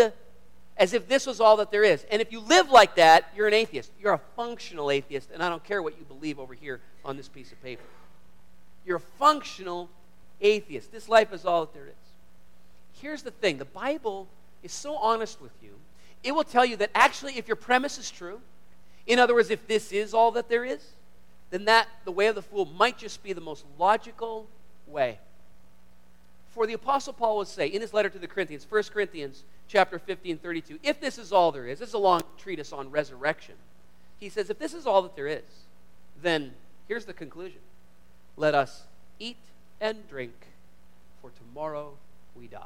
as 0.77 0.93
if 0.93 1.07
this 1.09 1.25
was 1.25 1.41
all 1.41 1.57
that 1.57 1.69
there 1.69 1.83
is. 1.83 2.05
And 2.09 2.21
if 2.21 2.31
you 2.31 2.39
live 2.39 2.69
like 2.69 2.95
that, 2.95 3.29
you're 3.35 3.47
an 3.47 3.53
atheist. 3.53 3.91
You're 3.99 4.13
a 4.13 4.21
functional 4.35 4.89
atheist, 4.89 5.29
and 5.33 5.43
I 5.43 5.49
don't 5.49 5.63
care 5.63 5.81
what 5.81 5.97
you 5.99 6.05
believe 6.05 6.39
over 6.39 6.53
here 6.53 6.79
on 7.03 7.17
this 7.17 7.27
piece 7.27 7.51
of 7.51 7.61
paper. 7.61 7.83
You're 8.87 8.97
a 8.97 9.01
functional 9.19 9.89
atheist. 10.41 10.91
This 10.93 11.09
life 11.09 11.33
is 11.33 11.45
all 11.45 11.65
that 11.65 11.73
there 11.73 11.87
is. 11.87 11.93
Here's 12.93 13.21
the 13.21 13.31
thing 13.31 13.57
the 13.57 13.65
Bible 13.65 14.27
is 14.63 14.71
so 14.71 14.95
honest 14.95 15.39
with 15.41 15.51
you 15.61 15.75
it 16.23 16.33
will 16.33 16.43
tell 16.43 16.65
you 16.65 16.77
that 16.77 16.89
actually, 16.95 17.37
if 17.37 17.47
your 17.47 17.55
premise 17.55 17.97
is 17.97 18.09
true, 18.09 18.41
in 19.05 19.19
other 19.19 19.33
words, 19.33 19.49
if 19.49 19.67
this 19.67 19.91
is 19.91 20.13
all 20.13 20.31
that 20.31 20.49
there 20.49 20.65
is, 20.65 20.83
then 21.49 21.65
that, 21.65 21.87
the 22.05 22.11
way 22.11 22.27
of 22.27 22.35
the 22.35 22.41
fool, 22.41 22.65
might 22.65 22.97
just 22.97 23.23
be 23.23 23.33
the 23.33 23.41
most 23.41 23.65
logical 23.77 24.47
way. 24.87 25.19
For 26.49 26.65
the 26.65 26.73
Apostle 26.73 27.13
Paul 27.13 27.37
would 27.37 27.47
say 27.47 27.67
in 27.67 27.81
his 27.81 27.93
letter 27.93 28.09
to 28.09 28.19
the 28.19 28.27
Corinthians, 28.27 28.65
1 28.67 28.83
Corinthians 28.91 29.43
chapter 29.67 29.99
15, 29.99 30.39
32, 30.39 30.79
if 30.81 30.99
this 30.99 31.17
is 31.17 31.31
all 31.31 31.51
there 31.51 31.67
is, 31.67 31.79
this 31.79 31.89
is 31.89 31.93
a 31.93 31.99
long 31.99 32.23
treatise 32.37 32.73
on 32.73 32.89
resurrection. 32.89 33.55
He 34.19 34.29
says, 34.29 34.49
if 34.49 34.57
this 34.57 34.73
is 34.73 34.87
all 34.87 35.03
that 35.03 35.15
there 35.15 35.27
is, 35.27 35.43
then 36.21 36.53
here's 36.87 37.05
the 37.05 37.13
conclusion 37.13 37.59
let 38.37 38.55
us 38.55 38.83
eat 39.19 39.37
and 39.81 40.07
drink, 40.07 40.33
for 41.21 41.31
tomorrow 41.31 41.93
we 42.35 42.47
die. 42.47 42.61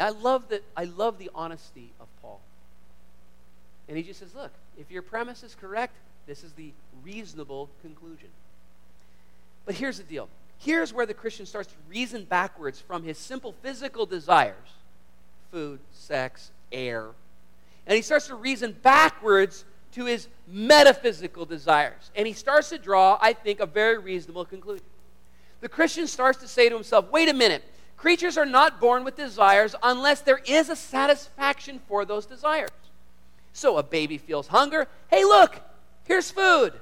I 0.00 0.10
love 0.10 0.48
that 0.48 0.62
I 0.76 0.84
love 0.84 1.18
the 1.18 1.30
honesty 1.34 1.92
of 2.00 2.06
Paul. 2.22 2.40
And 3.88 3.96
he 3.96 4.02
just 4.02 4.20
says, 4.20 4.34
look, 4.34 4.52
if 4.78 4.90
your 4.90 5.02
premise 5.02 5.42
is 5.42 5.54
correct, 5.54 5.96
this 6.26 6.44
is 6.44 6.52
the 6.52 6.72
reasonable 7.02 7.68
conclusion. 7.82 8.28
But 9.64 9.74
here's 9.74 9.98
the 9.98 10.04
deal. 10.04 10.28
Here's 10.58 10.92
where 10.92 11.06
the 11.06 11.14
Christian 11.14 11.46
starts 11.46 11.68
to 11.68 11.74
reason 11.88 12.24
backwards 12.24 12.80
from 12.80 13.02
his 13.02 13.18
simple 13.18 13.54
physical 13.62 14.06
desires 14.06 14.56
food, 15.50 15.80
sex, 15.92 16.50
air. 16.70 17.08
And 17.86 17.96
he 17.96 18.02
starts 18.02 18.26
to 18.26 18.34
reason 18.34 18.76
backwards 18.82 19.64
to 19.98 20.04
his 20.04 20.28
metaphysical 20.46 21.44
desires. 21.44 22.12
And 22.14 22.24
he 22.24 22.32
starts 22.32 22.68
to 22.68 22.78
draw, 22.78 23.18
I 23.20 23.32
think, 23.32 23.58
a 23.58 23.66
very 23.66 23.98
reasonable 23.98 24.44
conclusion. 24.44 24.84
The 25.60 25.68
Christian 25.68 26.06
starts 26.06 26.38
to 26.38 26.46
say 26.48 26.68
to 26.68 26.74
himself, 26.76 27.10
wait 27.10 27.28
a 27.28 27.34
minute. 27.34 27.64
Creatures 27.96 28.38
are 28.38 28.46
not 28.46 28.80
born 28.80 29.02
with 29.02 29.16
desires 29.16 29.74
unless 29.82 30.20
there 30.20 30.40
is 30.46 30.68
a 30.68 30.76
satisfaction 30.76 31.80
for 31.88 32.04
those 32.04 32.26
desires. 32.26 32.70
So 33.52 33.76
a 33.76 33.82
baby 33.82 34.18
feels 34.18 34.46
hunger. 34.46 34.86
Hey, 35.10 35.24
look, 35.24 35.60
here's 36.04 36.30
food. 36.30 36.74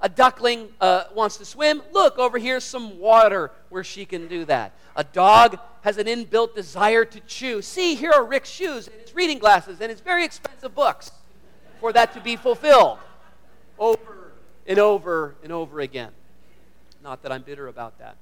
A 0.00 0.08
duckling 0.08 0.70
uh, 0.80 1.04
wants 1.14 1.36
to 1.36 1.44
swim. 1.44 1.80
Look, 1.92 2.18
over 2.18 2.38
here's 2.38 2.64
some 2.64 2.98
water 2.98 3.52
where 3.68 3.84
she 3.84 4.04
can 4.04 4.26
do 4.26 4.44
that. 4.46 4.72
A 4.96 5.04
dog 5.04 5.60
has 5.82 5.96
an 5.98 6.08
inbuilt 6.08 6.56
desire 6.56 7.04
to 7.04 7.20
chew. 7.20 7.62
See, 7.62 7.94
here 7.94 8.10
are 8.10 8.24
Rick's 8.24 8.50
shoes 8.50 8.88
and 8.88 9.00
his 9.00 9.14
reading 9.14 9.38
glasses 9.38 9.80
and 9.80 9.90
his 9.90 10.00
very 10.00 10.24
expensive 10.24 10.74
books 10.74 11.12
for 11.84 11.92
that 11.92 12.14
to 12.14 12.20
be 12.22 12.34
fulfilled 12.34 12.96
over 13.78 14.32
and 14.66 14.78
over 14.78 15.34
and 15.42 15.52
over 15.52 15.80
again. 15.80 16.12
Not 17.02 17.22
that 17.24 17.30
I'm 17.30 17.42
bitter 17.42 17.66
about 17.66 17.98
that. 17.98 18.16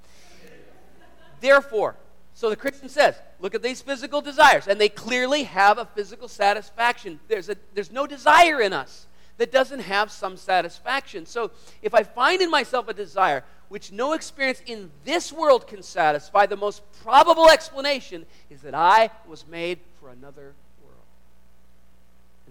Therefore, 1.41 1.95
so 2.35 2.51
the 2.51 2.57
Christian 2.57 2.89
says, 2.89 3.15
look 3.39 3.55
at 3.55 3.63
these 3.63 3.81
physical 3.81 4.21
desires, 4.21 4.67
and 4.67 4.81
they 4.81 4.89
clearly 4.89 5.45
have 5.45 5.79
a 5.79 5.85
physical 5.85 6.27
satisfaction. 6.27 7.21
There's, 7.29 7.49
a, 7.49 7.57
there's 7.73 7.93
no 7.93 8.05
desire 8.05 8.61
in 8.61 8.73
us 8.73 9.07
that 9.37 9.53
doesn't 9.53 9.83
have 9.83 10.11
some 10.11 10.37
satisfaction. 10.37 11.25
So 11.25 11.53
if 11.83 11.95
I 11.95 12.03
find 12.03 12.43
in 12.43 12.51
myself 12.51 12.89
a 12.89 12.93
desire 12.93 13.45
which 13.69 13.93
no 13.93 14.15
experience 14.15 14.61
in 14.67 14.91
this 15.05 15.33
world 15.33 15.69
can 15.69 15.85
satisfy, 15.85 16.47
the 16.47 16.57
most 16.57 16.83
probable 17.05 17.49
explanation 17.49 18.27
is 18.51 18.63
that 18.63 18.75
I 18.75 19.11
was 19.29 19.47
made 19.47 19.79
for 20.01 20.11
another. 20.11 20.55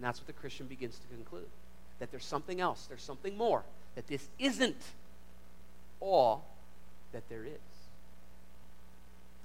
And 0.01 0.07
that's 0.07 0.19
what 0.19 0.25
the 0.25 0.33
Christian 0.33 0.65
begins 0.65 0.97
to 0.97 1.07
conclude 1.15 1.45
that 1.99 2.09
there's 2.09 2.25
something 2.25 2.59
else, 2.59 2.87
there's 2.87 3.03
something 3.03 3.37
more, 3.37 3.61
that 3.93 4.07
this 4.07 4.27
isn't 4.39 4.81
all 5.99 6.43
that 7.11 7.29
there 7.29 7.43
is. 7.43 7.51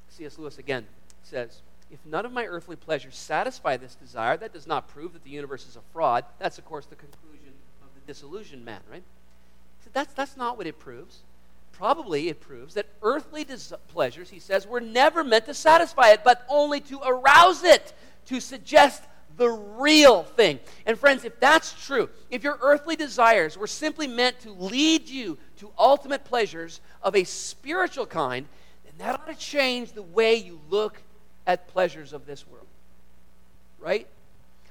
C.S. 0.09 0.39
Lewis 0.39 0.57
again 0.57 0.87
says, 1.25 1.61
If 1.91 1.99
none 2.07 2.25
of 2.25 2.33
my 2.33 2.47
earthly 2.47 2.75
pleasures 2.75 3.17
satisfy 3.17 3.77
this 3.77 3.97
desire, 3.97 4.39
that 4.39 4.55
does 4.55 4.67
not 4.67 4.89
prove 4.89 5.13
that 5.13 5.25
the 5.25 5.31
universe 5.31 5.69
is 5.69 5.77
a 5.77 5.83
fraud. 5.93 6.25
That's, 6.39 6.57
of 6.57 6.65
course, 6.65 6.87
the 6.87 6.97
conclusion 6.97 7.53
of 7.83 7.89
the 7.95 8.11
disillusioned 8.11 8.65
man, 8.65 8.81
right? 8.91 9.03
So 9.85 9.91
that's, 9.93 10.15
that's 10.15 10.39
not 10.39 10.57
what 10.57 10.67
it 10.67 10.79
proves. 10.79 11.19
Probably 11.73 12.31
it 12.31 12.41
proves 12.41 12.73
that 12.73 12.87
earthly 13.03 13.45
des- 13.45 13.77
pleasures, 13.89 14.31
he 14.31 14.39
says, 14.39 14.67
were 14.67 14.81
never 14.81 15.23
meant 15.23 15.45
to 15.45 15.53
satisfy 15.53 16.13
it, 16.13 16.25
but 16.25 16.47
only 16.49 16.81
to 16.81 16.99
arouse 17.05 17.63
it, 17.63 17.93
to 18.29 18.41
suggest 18.41 19.03
the 19.37 19.49
real 19.49 20.23
thing. 20.23 20.59
And 20.87 20.99
friends, 20.99 21.25
if 21.25 21.39
that's 21.41 21.73
true, 21.85 22.09
if 22.31 22.43
your 22.43 22.59
earthly 22.63 22.97
desires 22.97 23.57
were 23.57 23.67
simply 23.67 24.07
meant 24.07 24.41
to 24.41 24.51
lead 24.51 25.09
you 25.09 25.39
to 25.59 25.71
ultimate 25.79 26.25
pleasures 26.25 26.81
of 27.03 27.15
a 27.15 27.25
spiritual 27.25 28.07
kind, 28.07 28.47
then 28.85 28.95
that 28.99 29.15
ought 29.15 29.27
to 29.27 29.35
change 29.35 29.93
the 29.93 30.03
way 30.03 30.37
you 30.37 30.61
look 30.71 31.01
at 31.47 31.69
pleasures 31.69 32.13
of 32.13 32.27
this 32.27 32.47
world. 32.47 32.67
Right? 33.79 34.07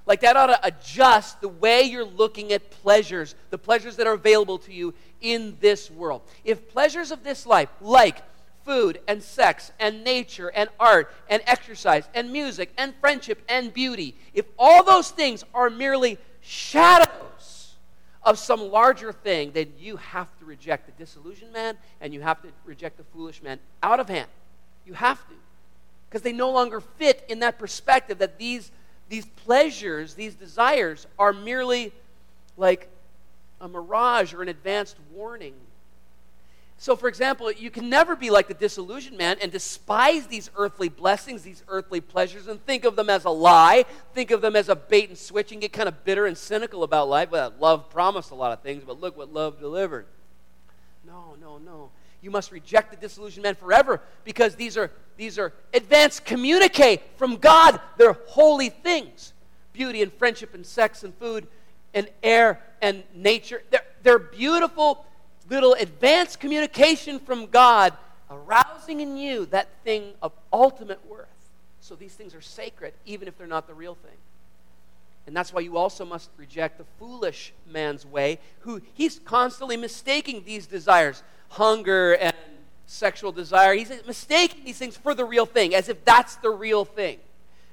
Like 0.05 0.21
that 0.21 0.35
ought 0.35 0.47
to 0.47 0.59
adjust 0.65 1.41
the 1.41 1.47
way 1.47 1.83
you're 1.83 2.05
looking 2.05 2.51
at 2.51 2.69
pleasures, 2.69 3.35
the 3.49 3.57
pleasures 3.57 3.95
that 3.95 4.07
are 4.07 4.13
available 4.13 4.59
to 4.59 4.73
you 4.73 4.93
in 5.21 5.57
this 5.61 5.89
world. 5.89 6.21
If 6.43 6.69
pleasures 6.69 7.11
of 7.11 7.23
this 7.23 7.45
life, 7.45 7.69
like 7.81 8.21
food 8.65 8.99
and 9.07 9.21
sex 9.21 9.71
and 9.79 10.03
nature 10.03 10.49
and 10.49 10.69
art 10.79 11.11
and 11.29 11.41
exercise 11.45 12.09
and 12.13 12.31
music 12.31 12.73
and 12.77 12.93
friendship 12.99 13.41
and 13.47 13.73
beauty, 13.73 14.15
if 14.33 14.45
all 14.57 14.83
those 14.83 15.11
things 15.11 15.43
are 15.53 15.69
merely 15.69 16.17
shadows 16.41 17.75
of 18.23 18.39
some 18.39 18.71
larger 18.71 19.13
thing, 19.13 19.51
then 19.51 19.71
you 19.79 19.97
have 19.97 20.27
to 20.39 20.45
reject 20.45 20.87
the 20.87 20.91
disillusioned 21.03 21.53
man 21.53 21.77
and 22.01 22.13
you 22.13 22.21
have 22.21 22.41
to 22.41 22.49
reject 22.65 22.97
the 22.97 23.03
foolish 23.03 23.41
man 23.41 23.59
out 23.83 23.99
of 23.99 24.09
hand. 24.09 24.27
You 24.85 24.93
have 24.93 25.19
to. 25.27 25.35
Because 26.09 26.23
they 26.23 26.33
no 26.33 26.51
longer 26.51 26.79
fit 26.81 27.23
in 27.29 27.39
that 27.39 27.59
perspective 27.59 28.17
that 28.17 28.39
these, 28.39 28.71
these 29.09 29.25
pleasures, 29.25 30.15
these 30.15 30.33
desires, 30.33 31.05
are 31.19 31.33
merely 31.33 31.93
like 32.57 32.89
a 33.61 33.67
mirage 33.67 34.33
or 34.33 34.41
an 34.41 34.49
advanced 34.49 34.97
warning 35.13 35.53
so, 36.77 36.95
for 36.95 37.07
example, 37.07 37.51
you 37.51 37.71
can 37.71 37.89
never 37.89 38.15
be 38.15 38.29
like 38.29 38.47
the 38.47 38.53
disillusioned 38.53 39.17
man 39.17 39.37
and 39.41 39.51
despise 39.51 40.27
these 40.27 40.51
earthly 40.57 40.89
blessings, 40.89 41.41
these 41.41 41.63
earthly 41.69 42.01
pleasures, 42.01 42.47
and 42.47 42.63
think 42.65 42.83
of 42.83 42.95
them 42.95 43.09
as 43.09 43.23
a 43.25 43.29
lie, 43.29 43.85
think 44.13 44.29
of 44.31 44.41
them 44.41 44.55
as 44.55 44.67
a 44.67 44.75
bait 44.75 45.07
and 45.07 45.17
switch, 45.17 45.51
and 45.51 45.61
get 45.61 45.71
kind 45.71 45.87
of 45.87 46.03
bitter 46.03 46.25
and 46.25 46.37
cynical 46.37 46.83
about 46.83 47.07
life. 47.07 47.31
Well, 47.31 47.53
love 47.59 47.89
promised 47.89 48.31
a 48.31 48.35
lot 48.35 48.51
of 48.51 48.61
things, 48.61 48.83
but 48.85 48.99
look 48.99 49.17
what 49.17 49.33
love 49.33 49.59
delivered. 49.59 50.05
No, 51.07 51.35
no, 51.39 51.57
no. 51.59 51.91
You 52.21 52.29
must 52.29 52.51
reject 52.51 52.91
the 52.91 52.97
disillusioned 52.97 53.43
man 53.43 53.55
forever 53.55 54.01
because 54.25 54.55
these 54.55 54.75
are, 54.75 54.91
these 55.15 55.39
are 55.39 55.53
advanced 55.73 56.25
communique 56.25 57.01
from 57.15 57.37
God. 57.37 57.79
They're 57.97 58.17
holy 58.27 58.69
things 58.69 59.31
beauty 59.71 60.01
and 60.01 60.11
friendship 60.13 60.53
and 60.53 60.65
sex 60.65 61.03
and 61.03 61.13
food 61.15 61.47
and 61.93 62.07
air 62.23 62.61
and 62.81 63.03
nature. 63.13 63.61
They're, 63.69 63.85
they're 64.03 64.19
beautiful 64.19 65.05
little 65.49 65.73
advanced 65.73 66.39
communication 66.39 67.19
from 67.19 67.47
God, 67.47 67.93
arousing 68.29 69.01
in 69.01 69.17
you 69.17 69.45
that 69.47 69.67
thing 69.83 70.13
of 70.21 70.31
ultimate 70.51 71.05
worth. 71.07 71.27
So 71.81 71.95
these 71.95 72.13
things 72.13 72.33
are 72.33 72.41
sacred, 72.41 72.93
even 73.05 73.27
if 73.27 73.37
they're 73.37 73.47
not 73.47 73.67
the 73.67 73.73
real 73.73 73.95
thing. 73.95 74.17
And 75.27 75.35
that's 75.35 75.53
why 75.53 75.61
you 75.61 75.77
also 75.77 76.05
must 76.05 76.29
reject 76.37 76.77
the 76.77 76.85
foolish 76.99 77.53
man's 77.71 78.05
way, 78.05 78.39
who 78.59 78.81
he's 78.93 79.19
constantly 79.19 79.77
mistaking 79.77 80.43
these 80.45 80.67
desires, 80.67 81.23
hunger 81.49 82.13
and 82.13 82.35
sexual 82.85 83.31
desire. 83.31 83.73
He's 83.73 83.91
mistaking 84.05 84.65
these 84.65 84.77
things 84.77 84.97
for 84.97 85.15
the 85.15 85.25
real 85.25 85.45
thing, 85.45 85.73
as 85.73 85.89
if 85.89 86.03
that's 86.05 86.35
the 86.37 86.49
real 86.49 86.85
thing. 86.85 87.19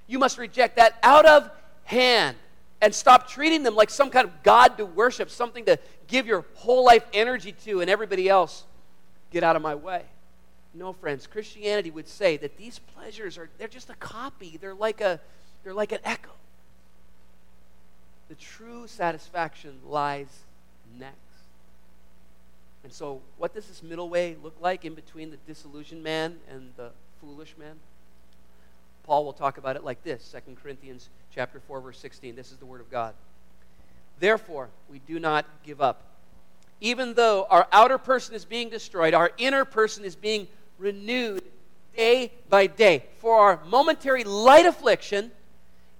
You 0.06 0.18
must 0.18 0.38
reject 0.38 0.76
that 0.76 0.98
out 1.02 1.26
of 1.26 1.50
hand 1.84 2.36
and 2.82 2.92
stop 2.92 3.28
treating 3.28 3.62
them 3.62 3.76
like 3.76 3.88
some 3.88 4.10
kind 4.10 4.26
of 4.26 4.42
God 4.42 4.76
to 4.76 4.84
worship, 4.84 5.30
something 5.30 5.64
to 5.66 5.78
give 6.08 6.26
your 6.26 6.44
whole 6.56 6.84
life 6.84 7.04
energy 7.14 7.52
to, 7.64 7.80
and 7.80 7.88
everybody 7.88 8.28
else 8.28 8.64
get 9.30 9.44
out 9.44 9.54
of 9.54 9.62
my 9.62 9.76
way. 9.76 10.02
No, 10.74 10.92
friends, 10.92 11.26
Christianity 11.28 11.90
would 11.90 12.08
say 12.08 12.36
that 12.38 12.56
these 12.58 12.80
pleasures 12.80 13.38
are 13.38 13.48
they're 13.56 13.68
just 13.68 13.88
a 13.88 13.94
copy. 13.94 14.58
They're 14.60 14.74
like 14.74 15.00
a 15.00 15.20
they're 15.62 15.74
like 15.74 15.92
an 15.92 16.00
echo. 16.04 16.32
The 18.28 18.34
true 18.34 18.86
satisfaction 18.88 19.78
lies 19.86 20.40
next. 20.98 21.16
And 22.82 22.92
so, 22.92 23.20
what 23.38 23.54
does 23.54 23.68
this 23.68 23.82
middle 23.82 24.08
way 24.08 24.36
look 24.42 24.56
like 24.60 24.84
in 24.84 24.94
between 24.94 25.30
the 25.30 25.36
disillusioned 25.46 26.02
man 26.02 26.38
and 26.50 26.72
the 26.76 26.90
foolish 27.20 27.54
man? 27.56 27.76
Paul 29.04 29.24
will 29.24 29.32
talk 29.32 29.58
about 29.58 29.76
it 29.76 29.84
like 29.84 30.02
this 30.02 30.34
2 30.46 30.54
Corinthians 30.62 31.08
chapter 31.34 31.60
4 31.60 31.80
verse 31.80 31.98
16. 31.98 32.36
This 32.36 32.52
is 32.52 32.58
the 32.58 32.66
word 32.66 32.80
of 32.80 32.90
God. 32.90 33.14
Therefore, 34.20 34.68
we 34.90 35.00
do 35.00 35.18
not 35.18 35.46
give 35.64 35.80
up. 35.80 36.02
Even 36.80 37.14
though 37.14 37.46
our 37.50 37.66
outer 37.72 37.98
person 37.98 38.34
is 38.34 38.44
being 38.44 38.68
destroyed, 38.68 39.14
our 39.14 39.30
inner 39.38 39.64
person 39.64 40.04
is 40.04 40.16
being 40.16 40.46
renewed 40.78 41.42
day 41.96 42.32
by 42.48 42.66
day. 42.66 43.04
For 43.18 43.38
our 43.38 43.60
momentary 43.66 44.24
light 44.24 44.66
affliction 44.66 45.30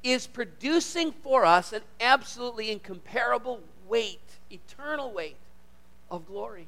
is 0.03 0.27
producing 0.27 1.12
for 1.12 1.45
us 1.45 1.73
an 1.73 1.83
absolutely 2.01 2.71
incomparable 2.71 3.61
weight, 3.88 4.21
eternal 4.51 5.12
weight 5.12 5.37
of 6.11 6.27
glory. 6.27 6.67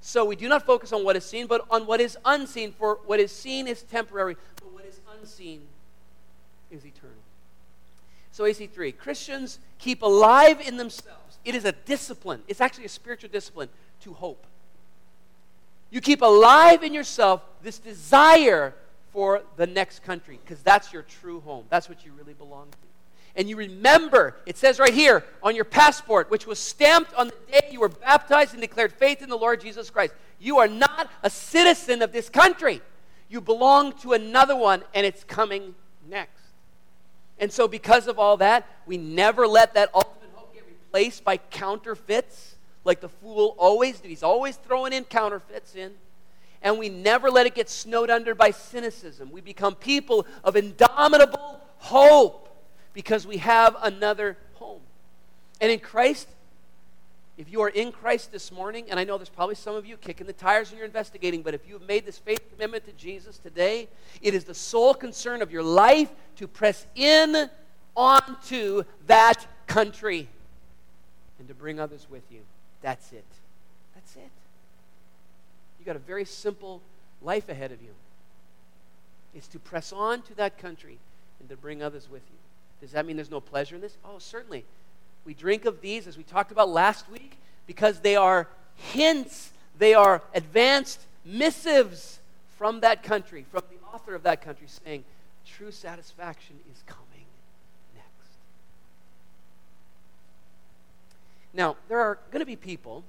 So 0.00 0.24
we 0.24 0.36
do 0.36 0.48
not 0.48 0.66
focus 0.66 0.92
on 0.92 1.04
what 1.04 1.16
is 1.16 1.24
seen, 1.24 1.46
but 1.46 1.66
on 1.70 1.86
what 1.86 2.00
is 2.00 2.18
unseen. 2.24 2.72
For 2.72 2.98
what 3.06 3.20
is 3.20 3.32
seen 3.32 3.66
is 3.66 3.82
temporary, 3.82 4.36
unseen 5.24 5.62
is 6.70 6.84
eternal. 6.84 7.16
So, 8.30 8.44
AC3, 8.44 8.96
Christians 8.98 9.58
keep 9.78 10.02
alive 10.02 10.60
in 10.60 10.76
themselves. 10.76 11.38
It 11.46 11.54
is 11.54 11.64
a 11.64 11.72
discipline, 11.72 12.42
it's 12.46 12.60
actually 12.60 12.84
a 12.84 12.90
spiritual 12.90 13.30
discipline 13.30 13.70
to 14.02 14.12
hope. 14.12 14.44
You 15.90 16.02
keep 16.02 16.20
alive 16.20 16.82
in 16.82 16.92
yourself 16.92 17.40
this 17.62 17.78
desire 17.78 18.74
for 19.12 19.42
the 19.56 19.66
next 19.66 20.02
country 20.02 20.38
because 20.44 20.60
that's 20.62 20.92
your 20.92 21.02
true 21.02 21.40
home. 21.40 21.64
That's 21.70 21.88
what 21.88 22.04
you 22.04 22.12
really 22.18 22.34
belong 22.34 22.66
to. 22.70 22.76
And 23.36 23.48
you 23.48 23.56
remember, 23.56 24.36
it 24.44 24.58
says 24.58 24.78
right 24.78 24.92
here 24.92 25.24
on 25.42 25.56
your 25.56 25.64
passport, 25.64 26.30
which 26.30 26.46
was 26.46 26.58
stamped 26.58 27.14
on 27.14 27.28
the 27.28 27.52
day 27.52 27.68
you 27.70 27.80
were 27.80 27.88
baptized 27.88 28.52
and 28.52 28.60
declared 28.60 28.92
faith 28.92 29.22
in 29.22 29.28
the 29.28 29.38
Lord 29.38 29.60
Jesus 29.60 29.88
Christ. 29.88 30.12
You 30.38 30.58
are 30.58 30.68
not 30.68 31.08
a 31.22 31.30
citizen 31.30 32.02
of 32.02 32.12
this 32.12 32.28
country. 32.28 32.82
You 33.28 33.40
belong 33.40 33.92
to 34.00 34.12
another 34.12 34.56
one, 34.56 34.82
and 34.94 35.06
it's 35.06 35.24
coming 35.24 35.74
next. 36.08 36.42
And 37.38 37.52
so, 37.52 37.66
because 37.66 38.06
of 38.06 38.18
all 38.18 38.36
that, 38.38 38.66
we 38.86 38.96
never 38.96 39.46
let 39.46 39.74
that 39.74 39.90
ultimate 39.94 40.30
hope 40.34 40.54
get 40.54 40.64
replaced 40.66 41.24
by 41.24 41.36
counterfeits 41.36 42.54
like 42.84 43.00
the 43.00 43.08
fool 43.08 43.56
always 43.58 44.00
did. 44.00 44.08
He's 44.08 44.22
always 44.22 44.56
throwing 44.56 44.92
in 44.92 45.04
counterfeits 45.04 45.74
in. 45.74 45.92
And 46.62 46.78
we 46.78 46.88
never 46.88 47.30
let 47.30 47.46
it 47.46 47.54
get 47.54 47.68
snowed 47.68 48.10
under 48.10 48.34
by 48.34 48.50
cynicism. 48.50 49.30
We 49.30 49.40
become 49.40 49.74
people 49.74 50.26
of 50.42 50.56
indomitable 50.56 51.60
hope 51.78 52.48
because 52.94 53.26
we 53.26 53.38
have 53.38 53.76
another 53.82 54.38
home. 54.54 54.80
And 55.60 55.70
in 55.70 55.78
Christ, 55.78 56.28
if 57.36 57.50
you 57.50 57.62
are 57.62 57.68
in 57.68 57.90
Christ 57.90 58.30
this 58.30 58.52
morning, 58.52 58.86
and 58.90 59.00
I 59.00 59.04
know 59.04 59.18
there's 59.18 59.28
probably 59.28 59.56
some 59.56 59.74
of 59.74 59.84
you 59.84 59.96
kicking 59.96 60.26
the 60.26 60.32
tires 60.32 60.70
and 60.70 60.78
you're 60.78 60.86
investigating, 60.86 61.42
but 61.42 61.52
if 61.52 61.66
you 61.66 61.74
have 61.74 61.88
made 61.88 62.06
this 62.06 62.18
faith 62.18 62.40
commitment 62.50 62.84
to 62.86 62.92
Jesus 62.92 63.38
today, 63.38 63.88
it 64.22 64.34
is 64.34 64.44
the 64.44 64.54
sole 64.54 64.94
concern 64.94 65.42
of 65.42 65.50
your 65.50 65.62
life 65.62 66.10
to 66.36 66.46
press 66.46 66.86
in 66.94 67.50
onto 67.96 68.84
that 69.06 69.46
country 69.66 70.28
and 71.38 71.48
to 71.48 71.54
bring 71.54 71.80
others 71.80 72.06
with 72.08 72.22
you. 72.30 72.40
That's 72.82 73.12
it. 73.12 73.24
That's 73.94 74.14
it. 74.16 74.30
You 75.80 75.84
got 75.84 75.96
a 75.96 76.00
very 76.00 76.24
simple 76.24 76.82
life 77.20 77.48
ahead 77.48 77.72
of 77.72 77.82
you. 77.82 77.90
It's 79.34 79.48
to 79.48 79.58
press 79.58 79.92
on 79.92 80.22
to 80.22 80.34
that 80.36 80.58
country 80.58 80.98
and 81.40 81.48
to 81.48 81.56
bring 81.56 81.82
others 81.82 82.08
with 82.08 82.22
you. 82.30 82.36
Does 82.80 82.92
that 82.92 83.06
mean 83.06 83.16
there's 83.16 83.30
no 83.30 83.40
pleasure 83.40 83.74
in 83.74 83.80
this? 83.80 83.96
Oh, 84.04 84.18
certainly. 84.18 84.64
We 85.24 85.34
drink 85.34 85.64
of 85.64 85.80
these, 85.80 86.06
as 86.06 86.16
we 86.16 86.22
talked 86.22 86.52
about 86.52 86.68
last 86.68 87.10
week, 87.10 87.38
because 87.66 88.00
they 88.00 88.16
are 88.16 88.48
hints, 88.76 89.52
they 89.78 89.94
are 89.94 90.22
advanced 90.34 91.00
missives 91.24 92.18
from 92.58 92.80
that 92.80 93.02
country, 93.02 93.46
from 93.50 93.62
the 93.70 93.86
author 93.94 94.14
of 94.14 94.22
that 94.24 94.42
country, 94.42 94.66
saying, 94.84 95.04
true 95.46 95.70
satisfaction 95.70 96.56
is 96.70 96.82
coming. 96.86 97.26
Next. 97.94 98.06
Now, 101.52 101.76
there 101.88 102.00
are 102.00 102.18
going 102.30 102.40
to 102.40 102.46
be 102.46 102.56
people 102.56 103.04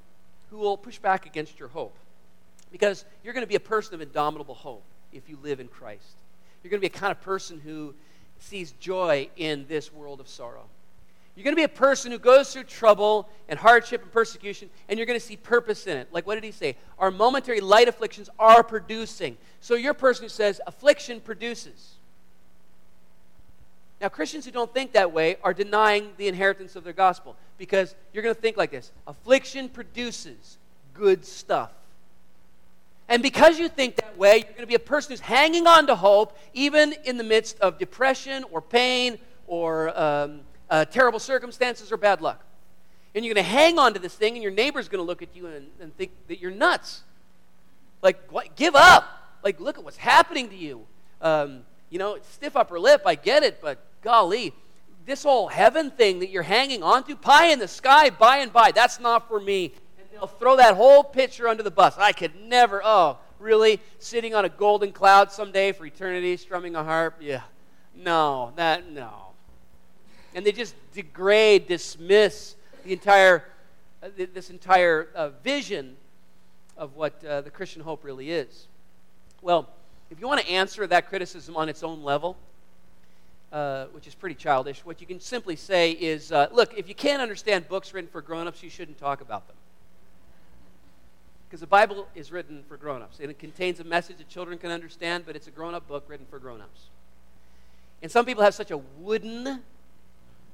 who 0.49 0.57
will 0.57 0.77
push 0.77 0.99
back 0.99 1.25
against 1.25 1.59
your 1.59 1.69
hope 1.69 1.95
because 2.71 3.05
you're 3.23 3.33
going 3.33 3.43
to 3.43 3.47
be 3.47 3.55
a 3.55 3.59
person 3.59 3.93
of 3.93 4.01
indomitable 4.01 4.55
hope 4.55 4.83
if 5.11 5.29
you 5.29 5.37
live 5.41 5.59
in 5.59 5.67
Christ. 5.67 6.15
You're 6.63 6.69
going 6.69 6.81
to 6.81 6.89
be 6.89 6.95
a 6.95 6.99
kind 6.99 7.11
of 7.11 7.21
person 7.21 7.59
who 7.59 7.93
sees 8.39 8.71
joy 8.73 9.29
in 9.37 9.65
this 9.67 9.93
world 9.93 10.19
of 10.19 10.27
sorrow. 10.27 10.65
You're 11.35 11.43
going 11.43 11.55
to 11.55 11.59
be 11.59 11.63
a 11.63 11.67
person 11.67 12.11
who 12.11 12.17
goes 12.17 12.53
through 12.53 12.63
trouble 12.63 13.27
and 13.49 13.59
hardship 13.59 14.01
and 14.01 14.11
persecution, 14.11 14.69
and 14.87 14.97
you're 14.97 15.05
going 15.05 15.19
to 15.19 15.25
see 15.25 15.35
purpose 15.35 15.85
in 15.85 15.97
it. 15.97 16.07
Like, 16.11 16.25
what 16.25 16.35
did 16.35 16.45
he 16.45 16.51
say? 16.51 16.77
Our 16.97 17.11
momentary 17.11 17.59
light 17.59 17.89
afflictions 17.89 18.29
are 18.39 18.63
producing. 18.63 19.37
So, 19.59 19.75
you're 19.75 19.91
a 19.91 19.95
person 19.95 20.23
who 20.23 20.29
says, 20.29 20.61
affliction 20.65 21.19
produces. 21.19 21.95
Now, 23.99 24.09
Christians 24.09 24.45
who 24.45 24.51
don't 24.51 24.73
think 24.73 24.93
that 24.93 25.11
way 25.11 25.37
are 25.43 25.53
denying 25.53 26.11
the 26.17 26.27
inheritance 26.27 26.75
of 26.75 26.83
their 26.83 26.93
gospel 26.93 27.35
because 27.57 27.95
you're 28.13 28.23
going 28.23 28.35
to 28.35 28.41
think 28.41 28.57
like 28.57 28.71
this 28.71 28.91
affliction 29.07 29.69
produces 29.69 30.57
good 30.93 31.25
stuff. 31.25 31.71
And 33.07 33.21
because 33.21 33.59
you 33.59 33.69
think 33.69 33.97
that 33.97 34.17
way, 34.17 34.37
you're 34.37 34.53
going 34.53 34.61
to 34.61 34.67
be 34.67 34.75
a 34.75 34.79
person 34.79 35.11
who's 35.11 35.19
hanging 35.19 35.67
on 35.67 35.87
to 35.87 35.95
hope 35.95 36.37
even 36.53 36.95
in 37.03 37.17
the 37.17 37.23
midst 37.23 37.59
of 37.59 37.77
depression 37.77 38.43
or 38.51 38.61
pain 38.61 39.19
or 39.47 39.97
um, 39.99 40.41
uh, 40.69 40.85
terrible 40.85 41.19
circumstances 41.19 41.91
or 41.91 41.97
bad 41.97 42.21
luck. 42.21 42.43
And 43.13 43.23
you're 43.23 43.33
going 43.33 43.45
to 43.45 43.49
hang 43.49 43.79
on 43.79 43.93
to 43.93 43.99
this 43.99 44.13
thing, 44.13 44.33
and 44.33 44.43
your 44.43 44.51
neighbor's 44.51 44.89
going 44.89 44.99
to 44.99 45.07
look 45.07 45.21
at 45.21 45.35
you 45.35 45.47
and, 45.47 45.67
and 45.79 45.95
think 45.95 46.11
that 46.27 46.39
you're 46.39 46.51
nuts. 46.51 47.01
Like, 48.01 48.31
what? 48.31 48.55
give 48.55 48.75
up. 48.75 49.05
Like, 49.43 49.59
look 49.59 49.77
at 49.77 49.83
what's 49.83 49.97
happening 49.97 50.49
to 50.49 50.55
you. 50.55 50.85
Um, 51.21 51.61
you 51.89 51.99
know, 51.99 52.17
stiff 52.31 52.55
upper 52.57 52.79
lip, 52.79 53.03
I 53.05 53.15
get 53.15 53.43
it, 53.43 53.61
but 53.61 53.79
golly, 54.01 54.53
this 55.05 55.23
whole 55.23 55.47
heaven 55.47 55.91
thing 55.91 56.19
that 56.19 56.29
you're 56.29 56.43
hanging 56.43 56.83
on 56.83 57.03
to, 57.05 57.15
pie 57.15 57.47
in 57.47 57.59
the 57.59 57.67
sky 57.67 58.09
by 58.09 58.37
and 58.37 58.51
by, 58.51 58.71
that's 58.71 58.99
not 58.99 59.27
for 59.27 59.39
me. 59.39 59.73
And 59.97 60.07
they'll 60.11 60.27
throw 60.27 60.57
that 60.57 60.75
whole 60.75 61.03
picture 61.03 61.47
under 61.47 61.63
the 61.63 61.71
bus. 61.71 61.95
I 61.97 62.11
could 62.11 62.35
never, 62.35 62.81
oh, 62.83 63.17
really? 63.39 63.79
Sitting 63.99 64.33
on 64.35 64.45
a 64.45 64.49
golden 64.49 64.91
cloud 64.91 65.31
someday 65.31 65.71
for 65.71 65.85
eternity, 65.85 66.37
strumming 66.37 66.75
a 66.75 66.83
harp? 66.83 67.17
Yeah. 67.21 67.43
No, 67.95 68.51
that, 68.55 68.91
no. 68.91 69.24
And 70.35 70.45
they 70.45 70.51
just 70.51 70.75
degrade, 70.93 71.67
dismiss 71.67 72.55
the 72.83 72.93
entire, 72.93 73.45
uh, 74.03 74.09
this 74.33 74.51
entire 74.51 75.07
uh, 75.15 75.29
vision 75.43 75.95
of 76.77 76.95
what 76.95 77.23
uh, 77.23 77.41
the 77.41 77.49
Christian 77.49 77.81
hope 77.81 78.03
really 78.03 78.29
is. 78.29 78.67
Well, 79.41 79.69
if 80.11 80.19
you 80.19 80.27
want 80.27 80.41
to 80.41 80.49
answer 80.49 80.85
that 80.87 81.07
criticism 81.09 81.55
on 81.55 81.69
its 81.69 81.83
own 81.83 82.03
level, 82.03 82.37
uh, 83.53 83.85
which 83.93 84.07
is 84.07 84.13
pretty 84.13 84.35
childish, 84.35 84.85
what 84.85 84.99
you 84.99 85.07
can 85.07 85.21
simply 85.21 85.55
say 85.55 85.91
is 85.91 86.33
uh, 86.33 86.49
look, 86.51 86.77
if 86.77 86.89
you 86.89 86.95
can't 86.95 87.21
understand 87.21 87.69
books 87.69 87.93
written 87.93 88.09
for 88.11 88.21
grown 88.21 88.45
ups, 88.45 88.61
you 88.61 88.69
shouldn't 88.69 88.99
talk 88.99 89.21
about 89.21 89.47
them. 89.47 89.55
Because 91.47 91.61
the 91.61 91.67
Bible 91.67 92.07
is 92.13 92.31
written 92.31 92.63
for 92.67 92.75
grown 92.75 93.01
ups, 93.01 93.19
and 93.21 93.31
it 93.31 93.39
contains 93.39 93.79
a 93.79 93.85
message 93.85 94.17
that 94.17 94.27
children 94.27 94.57
can 94.57 94.71
understand, 94.71 95.23
but 95.25 95.37
it's 95.37 95.47
a 95.47 95.51
grown 95.51 95.73
up 95.73 95.87
book 95.87 96.03
written 96.09 96.25
for 96.29 96.39
grown 96.39 96.59
ups. 96.59 96.87
And 98.01 98.11
some 98.11 98.25
people 98.25 98.43
have 98.43 98.53
such 98.53 98.71
a 98.71 98.77
wooden 98.99 99.61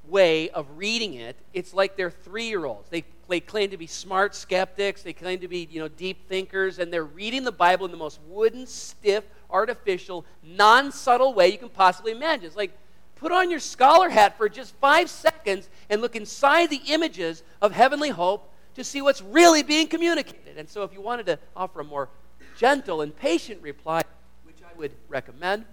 way 0.08 0.50
of 0.50 0.66
reading 0.76 1.14
it, 1.14 1.36
it's 1.52 1.72
like 1.72 1.96
they're 1.96 2.10
three 2.10 2.46
year 2.46 2.64
olds. 2.64 2.88
They, 2.90 3.04
they 3.28 3.40
claim 3.40 3.70
to 3.70 3.76
be 3.76 3.86
smart 3.86 4.34
skeptics, 4.34 5.02
they 5.02 5.12
claim 5.12 5.40
to 5.40 5.48
be 5.48 5.68
you 5.70 5.80
know, 5.80 5.88
deep 5.88 6.28
thinkers, 6.28 6.78
and 6.78 6.92
they're 6.92 7.04
reading 7.04 7.44
the 7.44 7.52
Bible 7.52 7.86
in 7.86 7.92
the 7.92 7.98
most 7.98 8.20
wooden, 8.28 8.66
stiff, 8.66 9.24
artificial, 9.50 10.24
non 10.42 10.92
subtle 10.92 11.34
way 11.34 11.48
you 11.48 11.58
can 11.58 11.68
possibly 11.68 12.12
imagine. 12.12 12.46
It's 12.46 12.56
like 12.56 12.76
put 13.16 13.32
on 13.32 13.50
your 13.50 13.60
scholar 13.60 14.08
hat 14.08 14.36
for 14.36 14.48
just 14.48 14.74
five 14.76 15.08
seconds 15.08 15.68
and 15.88 16.00
look 16.00 16.16
inside 16.16 16.70
the 16.70 16.80
images 16.88 17.42
of 17.60 17.72
heavenly 17.72 18.10
hope 18.10 18.52
to 18.74 18.82
see 18.82 19.02
what's 19.02 19.22
really 19.22 19.62
being 19.62 19.86
communicated. 19.86 20.56
And 20.56 20.68
so, 20.68 20.82
if 20.82 20.92
you 20.92 21.00
wanted 21.00 21.26
to 21.26 21.38
offer 21.54 21.80
a 21.80 21.84
more 21.84 22.08
gentle 22.56 23.00
and 23.00 23.14
patient 23.14 23.62
reply, 23.62 24.02
which 24.44 24.56
I 24.62 24.76
would 24.78 24.92
recommend, 25.08 25.64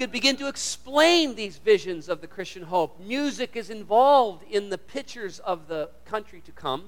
could 0.00 0.10
begin 0.10 0.34
to 0.34 0.48
explain 0.48 1.34
these 1.34 1.58
visions 1.58 2.08
of 2.08 2.22
the 2.22 2.26
Christian 2.26 2.62
hope. 2.62 2.98
Music 3.00 3.54
is 3.54 3.68
involved 3.68 4.42
in 4.50 4.70
the 4.70 4.78
pictures 4.78 5.40
of 5.40 5.68
the 5.68 5.90
country 6.06 6.40
to 6.46 6.52
come. 6.52 6.84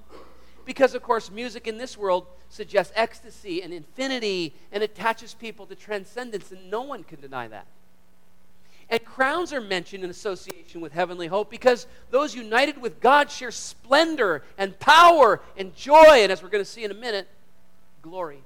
Because, 0.64 0.94
of 0.94 1.03
course, 1.03 1.31
music 1.31 1.66
in 1.66 1.77
this 1.77 1.98
world 1.98 2.27
suggests 2.48 2.90
ecstasy 2.96 3.62
and 3.62 3.70
infinity 3.70 4.55
and 4.72 4.83
attaches 4.83 5.35
people 5.35 5.66
to 5.66 5.75
transcendence, 5.75 6.53
and 6.53 6.70
no 6.70 6.81
one 6.81 7.05
can 7.05 7.20
deny 7.20 7.48
that. 7.48 7.66
And 8.88 9.05
crowns 9.05 9.53
are 9.53 9.61
mentioned 9.61 10.05
in 10.05 10.09
association 10.09 10.81
with 10.81 10.94
heavenly 10.94 11.27
hope 11.27 11.51
because 11.51 11.87
those 12.11 12.35
united 12.35 12.81
with 12.81 12.98
God 12.98 13.31
share 13.31 13.51
splendor 13.51 14.42
and 14.57 14.79
power 14.79 15.42
and 15.59 15.77
joy, 15.77 16.22
and 16.22 16.33
as 16.33 16.42
we're 16.42 16.48
going 16.48 16.64
to 16.64 16.70
see 16.70 16.85
in 16.85 16.90
a 16.90 16.94
minute, 16.94 17.29
glory. 18.01 18.42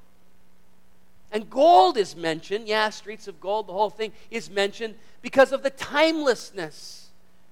And 1.36 1.50
gold 1.50 1.98
is 1.98 2.16
mentioned. 2.16 2.66
Yeah, 2.66 2.88
streets 2.88 3.28
of 3.28 3.40
gold, 3.40 3.66
the 3.66 3.74
whole 3.74 3.90
thing 3.90 4.12
is 4.30 4.48
mentioned 4.48 4.94
because 5.20 5.52
of 5.52 5.62
the 5.62 5.68
timelessness 5.70 7.06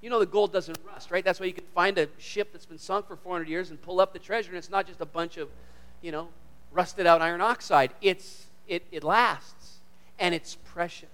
you 0.05 0.11
know 0.11 0.19
the 0.19 0.25
gold 0.27 0.53
doesn't 0.53 0.77
rust, 0.85 1.09
right? 1.09 1.25
That's 1.25 1.39
why 1.39 1.47
you 1.47 1.53
can 1.53 1.63
find 1.73 1.97
a 1.97 2.07
ship 2.19 2.49
that's 2.51 2.67
been 2.67 2.77
sunk 2.77 3.07
for 3.07 3.15
400 3.15 3.49
years 3.49 3.71
and 3.71 3.81
pull 3.81 3.99
up 3.99 4.13
the 4.13 4.19
treasure, 4.19 4.49
and 4.49 4.57
it's 4.59 4.69
not 4.69 4.85
just 4.85 5.01
a 5.01 5.05
bunch 5.05 5.37
of, 5.37 5.49
you 6.03 6.11
know, 6.11 6.27
rusted 6.71 7.07
out 7.07 7.23
iron 7.23 7.41
oxide. 7.41 7.91
It's, 8.03 8.45
it, 8.67 8.83
it 8.91 9.03
lasts, 9.03 9.79
and 10.19 10.35
it's 10.35 10.57
precious. 10.63 11.09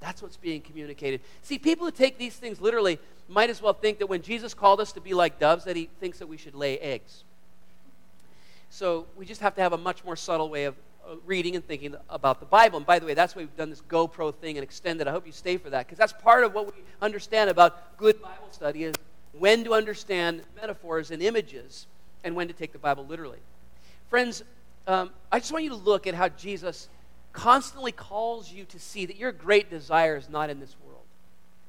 That's 0.00 0.22
what's 0.22 0.36
being 0.36 0.60
communicated. 0.60 1.20
See, 1.42 1.56
people 1.56 1.86
who 1.86 1.92
take 1.92 2.18
these 2.18 2.34
things 2.34 2.60
literally 2.60 2.98
might 3.28 3.48
as 3.48 3.62
well 3.62 3.74
think 3.74 4.00
that 4.00 4.08
when 4.08 4.22
Jesus 4.22 4.54
called 4.54 4.80
us 4.80 4.90
to 4.94 5.00
be 5.00 5.14
like 5.14 5.38
doves, 5.38 5.62
that 5.66 5.76
he 5.76 5.88
thinks 6.00 6.18
that 6.18 6.26
we 6.26 6.36
should 6.36 6.56
lay 6.56 6.80
eggs. 6.80 7.22
So 8.70 9.06
we 9.16 9.24
just 9.24 9.40
have 9.40 9.54
to 9.54 9.60
have 9.60 9.72
a 9.72 9.78
much 9.78 10.04
more 10.04 10.16
subtle 10.16 10.48
way 10.48 10.64
of 10.64 10.74
reading 11.24 11.56
and 11.56 11.66
thinking 11.66 11.94
about 12.08 12.40
the 12.40 12.46
Bible. 12.46 12.78
And 12.78 12.86
by 12.86 12.98
the 12.98 13.06
way, 13.06 13.14
that's 13.14 13.34
why 13.34 13.42
we've 13.42 13.56
done 13.56 13.70
this 13.70 13.82
GoPro 13.82 14.34
thing 14.34 14.56
and 14.56 14.64
extended. 14.64 15.08
I 15.08 15.10
hope 15.10 15.26
you 15.26 15.32
stay 15.32 15.56
for 15.56 15.70
that 15.70 15.86
because 15.86 15.98
that's 15.98 16.12
part 16.12 16.44
of 16.44 16.54
what 16.54 16.66
we 16.66 16.82
understand 17.02 17.50
about 17.50 17.96
good 17.96 18.20
Bible 18.20 18.48
study 18.50 18.84
is 18.84 18.94
when 19.32 19.64
to 19.64 19.74
understand 19.74 20.42
metaphors 20.60 21.10
and 21.10 21.22
images 21.22 21.86
and 22.24 22.34
when 22.34 22.48
to 22.48 22.54
take 22.54 22.72
the 22.72 22.78
Bible 22.78 23.06
literally. 23.06 23.38
Friends, 24.08 24.42
um, 24.86 25.10
I 25.30 25.38
just 25.38 25.52
want 25.52 25.64
you 25.64 25.70
to 25.70 25.76
look 25.76 26.06
at 26.06 26.14
how 26.14 26.28
Jesus 26.28 26.88
constantly 27.32 27.92
calls 27.92 28.52
you 28.52 28.64
to 28.66 28.78
see 28.78 29.06
that 29.06 29.16
your 29.16 29.32
great 29.32 29.70
desire 29.70 30.16
is 30.16 30.28
not 30.28 30.50
in 30.50 30.60
this 30.60 30.74
world. 30.84 30.99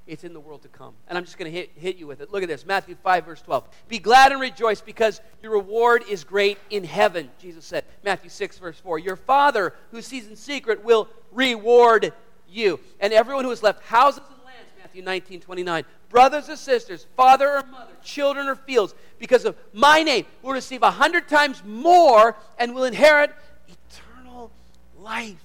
It's 0.07 0.23
in 0.23 0.33
the 0.33 0.39
world 0.39 0.63
to 0.63 0.67
come. 0.67 0.93
And 1.07 1.17
I'm 1.17 1.25
just 1.25 1.37
going 1.37 1.51
to 1.51 1.57
hit, 1.57 1.71
hit 1.75 1.97
you 1.97 2.07
with 2.07 2.21
it. 2.21 2.31
Look 2.31 2.41
at 2.43 2.49
this 2.49 2.65
Matthew 2.65 2.95
5, 2.95 3.25
verse 3.25 3.41
12. 3.41 3.67
Be 3.87 3.99
glad 3.99 4.31
and 4.31 4.41
rejoice 4.41 4.81
because 4.81 5.21
your 5.41 5.53
reward 5.53 6.03
is 6.09 6.23
great 6.23 6.57
in 6.69 6.83
heaven, 6.83 7.29
Jesus 7.39 7.65
said. 7.65 7.85
Matthew 8.03 8.29
6, 8.29 8.57
verse 8.57 8.79
4. 8.79 8.99
Your 8.99 9.15
Father 9.15 9.73
who 9.91 10.01
sees 10.01 10.27
in 10.27 10.35
secret 10.35 10.83
will 10.83 11.07
reward 11.31 12.13
you. 12.49 12.79
And 12.99 13.13
everyone 13.13 13.43
who 13.43 13.51
has 13.51 13.63
left 13.63 13.83
houses 13.83 14.23
and 14.27 14.43
lands, 14.43 14.69
Matthew 14.79 15.03
19, 15.03 15.41
29, 15.41 15.85
brothers 16.09 16.49
or 16.49 16.55
sisters, 16.55 17.05
father 17.15 17.49
or 17.49 17.63
mother, 17.67 17.93
children 18.03 18.47
or 18.47 18.55
fields, 18.55 18.95
because 19.19 19.45
of 19.45 19.55
my 19.71 20.01
name, 20.01 20.25
will 20.41 20.53
receive 20.53 20.83
a 20.83 20.91
hundred 20.91 21.27
times 21.27 21.63
more 21.63 22.35
and 22.57 22.73
will 22.73 22.85
inherit 22.85 23.31
eternal 23.67 24.51
life. 24.99 25.43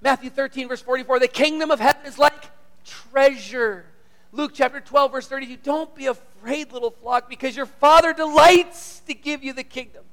Matthew 0.00 0.30
13, 0.30 0.68
verse 0.68 0.82
44 0.82 1.20
the 1.20 1.28
kingdom 1.28 1.70
of 1.70 1.78
heaven 1.78 2.04
is 2.06 2.18
like 2.18 2.50
treasure. 2.84 3.86
Luke 4.32 4.52
chapter 4.54 4.80
12, 4.80 5.12
verse 5.12 5.26
32 5.28 5.56
Don't 5.62 5.94
be 5.94 6.06
afraid, 6.06 6.72
little 6.72 6.90
flock, 6.90 7.28
because 7.28 7.56
your 7.56 7.66
Father 7.66 8.12
delights 8.12 9.00
to 9.06 9.14
give 9.14 9.44
you 9.44 9.52
the 9.52 9.64
kingdom. 9.64 10.04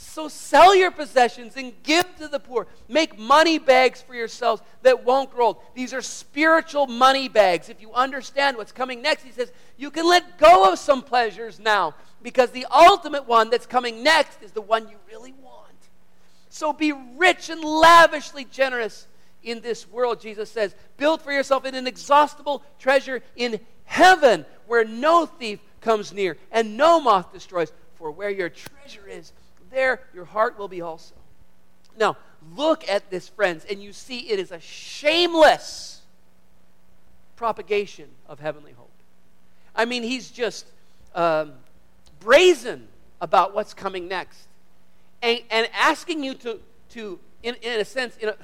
So 0.00 0.28
sell 0.28 0.76
your 0.76 0.92
possessions 0.92 1.56
and 1.56 1.72
give 1.82 2.04
to 2.18 2.28
the 2.28 2.38
poor. 2.38 2.68
Make 2.88 3.18
money 3.18 3.58
bags 3.58 4.00
for 4.00 4.14
yourselves 4.14 4.62
that 4.82 5.04
won't 5.04 5.28
grow 5.32 5.46
old. 5.46 5.56
These 5.74 5.92
are 5.92 6.02
spiritual 6.02 6.86
money 6.86 7.28
bags. 7.28 7.68
If 7.68 7.80
you 7.80 7.92
understand 7.92 8.56
what's 8.56 8.70
coming 8.70 9.02
next, 9.02 9.24
he 9.24 9.32
says, 9.32 9.50
you 9.76 9.90
can 9.90 10.06
let 10.06 10.38
go 10.38 10.72
of 10.72 10.78
some 10.78 11.02
pleasures 11.02 11.58
now 11.58 11.94
because 12.22 12.50
the 12.52 12.64
ultimate 12.70 13.26
one 13.26 13.50
that's 13.50 13.66
coming 13.66 14.04
next 14.04 14.40
is 14.40 14.52
the 14.52 14.60
one 14.60 14.88
you 14.88 14.96
really 15.08 15.32
want. 15.42 15.74
So 16.48 16.72
be 16.72 16.92
rich 16.92 17.50
and 17.50 17.64
lavishly 17.64 18.44
generous 18.44 19.08
in 19.42 19.60
this 19.60 19.88
world, 19.88 20.20
Jesus 20.20 20.50
says. 20.50 20.74
Build 20.96 21.22
for 21.22 21.32
yourself 21.32 21.64
an 21.64 21.74
inexhaustible 21.74 22.62
treasure 22.78 23.22
in 23.36 23.60
heaven 23.84 24.44
where 24.66 24.84
no 24.84 25.26
thief 25.26 25.60
comes 25.80 26.12
near 26.12 26.36
and 26.50 26.76
no 26.76 27.00
moth 27.00 27.32
destroys. 27.32 27.72
For 27.94 28.10
where 28.10 28.30
your 28.30 28.48
treasure 28.48 29.08
is, 29.08 29.32
there 29.70 30.00
your 30.14 30.24
heart 30.24 30.58
will 30.58 30.68
be 30.68 30.82
also. 30.82 31.14
Now, 31.98 32.16
look 32.56 32.88
at 32.88 33.10
this, 33.10 33.28
friends, 33.28 33.66
and 33.68 33.82
you 33.82 33.92
see 33.92 34.20
it 34.30 34.38
is 34.38 34.52
a 34.52 34.60
shameless 34.60 36.02
propagation 37.34 38.08
of 38.28 38.38
heavenly 38.38 38.72
hope. 38.72 38.90
I 39.74 39.84
mean, 39.84 40.02
he's 40.02 40.30
just 40.30 40.66
um, 41.14 41.52
brazen 42.20 42.88
about 43.20 43.54
what's 43.54 43.74
coming 43.74 44.08
next 44.08 44.46
and, 45.22 45.40
and 45.50 45.68
asking 45.72 46.22
you 46.22 46.34
to, 46.34 46.60
to 46.90 47.18
in, 47.42 47.54
in 47.56 47.80
a 47.80 47.84
sense, 47.84 48.16
in 48.18 48.28
a, 48.30 48.36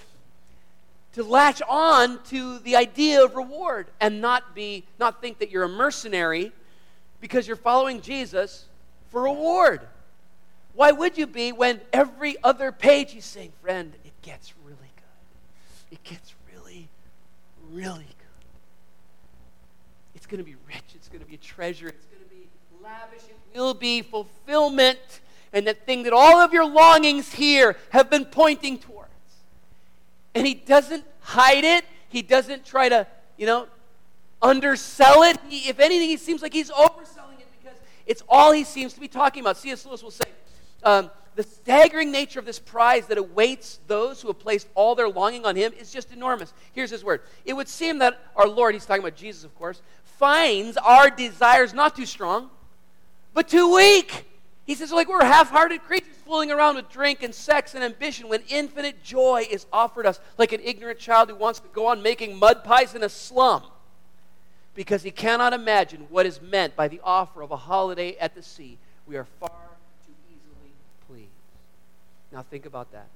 to 1.14 1.22
latch 1.22 1.62
on 1.68 2.22
to 2.24 2.58
the 2.60 2.76
idea 2.76 3.24
of 3.24 3.36
reward 3.36 3.86
and 4.00 4.20
not 4.20 4.54
be 4.54 4.84
not 4.98 5.20
think 5.20 5.38
that 5.38 5.50
you're 5.50 5.64
a 5.64 5.68
mercenary 5.68 6.52
because 7.20 7.46
you're 7.46 7.56
following 7.56 8.00
Jesus 8.00 8.66
for 9.10 9.22
reward. 9.22 9.80
Why 10.74 10.90
would 10.90 11.16
you 11.16 11.26
be 11.26 11.52
when 11.52 11.80
every 11.92 12.36
other 12.42 12.72
page 12.72 13.12
he's 13.12 13.24
saying, 13.24 13.52
friend, 13.62 13.92
it 14.04 14.12
gets 14.22 14.54
really 14.64 14.76
good. 14.96 15.92
It 15.92 16.02
gets 16.02 16.34
really, 16.52 16.88
really 17.70 17.98
good. 17.98 18.46
It's 20.16 20.26
going 20.26 20.38
to 20.38 20.44
be 20.44 20.56
rich. 20.66 20.82
It's 20.94 21.08
going 21.08 21.20
to 21.20 21.26
be 21.26 21.34
a 21.34 21.38
treasure. 21.38 21.86
It's 21.86 22.06
going 22.06 22.24
to 22.24 22.28
be 22.28 22.48
lavish. 22.82 23.22
It 23.54 23.58
will 23.58 23.74
be 23.74 24.02
fulfillment. 24.02 24.98
And 25.52 25.68
that 25.68 25.86
thing 25.86 26.02
that 26.02 26.12
all 26.12 26.40
of 26.40 26.52
your 26.52 26.66
longings 26.66 27.32
here 27.32 27.76
have 27.90 28.10
been 28.10 28.24
pointing 28.24 28.78
towards. 28.78 28.93
And 30.34 30.46
he 30.46 30.54
doesn't 30.54 31.04
hide 31.20 31.64
it. 31.64 31.84
He 32.08 32.22
doesn't 32.22 32.64
try 32.64 32.88
to, 32.88 33.06
you 33.36 33.46
know, 33.46 33.66
undersell 34.42 35.22
it. 35.22 35.38
He, 35.48 35.68
if 35.68 35.80
anything, 35.80 36.08
he 36.08 36.16
seems 36.16 36.42
like 36.42 36.52
he's 36.52 36.70
overselling 36.70 37.40
it 37.40 37.48
because 37.62 37.78
it's 38.06 38.22
all 38.28 38.52
he 38.52 38.64
seems 38.64 38.92
to 38.94 39.00
be 39.00 39.08
talking 39.08 39.42
about. 39.42 39.56
C.S. 39.56 39.84
Lewis 39.86 40.02
will 40.02 40.10
say, 40.10 40.26
um, 40.82 41.10
the 41.34 41.42
staggering 41.42 42.12
nature 42.12 42.38
of 42.38 42.44
this 42.44 42.58
prize 42.58 43.06
that 43.06 43.18
awaits 43.18 43.80
those 43.86 44.22
who 44.22 44.28
have 44.28 44.38
placed 44.38 44.68
all 44.74 44.94
their 44.94 45.08
longing 45.08 45.44
on 45.44 45.56
him 45.56 45.72
is 45.78 45.92
just 45.92 46.12
enormous. 46.12 46.52
Here's 46.72 46.90
his 46.90 47.02
word. 47.02 47.22
It 47.44 47.54
would 47.54 47.68
seem 47.68 47.98
that 47.98 48.20
our 48.36 48.46
Lord, 48.46 48.74
he's 48.74 48.86
talking 48.86 49.02
about 49.02 49.16
Jesus, 49.16 49.42
of 49.42 49.54
course, 49.56 49.82
finds 50.04 50.76
our 50.76 51.10
desires 51.10 51.74
not 51.74 51.96
too 51.96 52.06
strong, 52.06 52.50
but 53.32 53.48
too 53.48 53.74
weak. 53.74 54.26
He 54.66 54.74
says, 54.74 54.92
like 54.92 55.08
we're 55.08 55.24
half 55.24 55.50
hearted 55.50 55.82
creatures 55.82 56.14
fooling 56.24 56.50
around 56.50 56.76
with 56.76 56.90
drink 56.90 57.22
and 57.22 57.34
sex 57.34 57.74
and 57.74 57.84
ambition 57.84 58.28
when 58.28 58.42
infinite 58.48 59.02
joy 59.02 59.46
is 59.50 59.66
offered 59.72 60.06
us, 60.06 60.18
like 60.38 60.52
an 60.52 60.60
ignorant 60.64 60.98
child 60.98 61.28
who 61.28 61.36
wants 61.36 61.60
to 61.60 61.68
go 61.68 61.86
on 61.86 62.02
making 62.02 62.38
mud 62.38 62.64
pies 62.64 62.94
in 62.94 63.02
a 63.02 63.08
slum 63.08 63.62
because 64.74 65.02
he 65.02 65.10
cannot 65.10 65.52
imagine 65.52 66.06
what 66.10 66.26
is 66.26 66.40
meant 66.40 66.74
by 66.74 66.88
the 66.88 67.00
offer 67.04 67.42
of 67.42 67.50
a 67.50 67.56
holiday 67.56 68.16
at 68.16 68.34
the 68.34 68.42
sea. 68.42 68.78
We 69.06 69.16
are 69.16 69.26
far 69.38 69.50
too 70.06 70.12
easily 70.28 70.72
pleased. 71.08 71.28
now 72.32 72.42
think 72.42 72.66
about 72.66 72.90
that. 72.92 73.06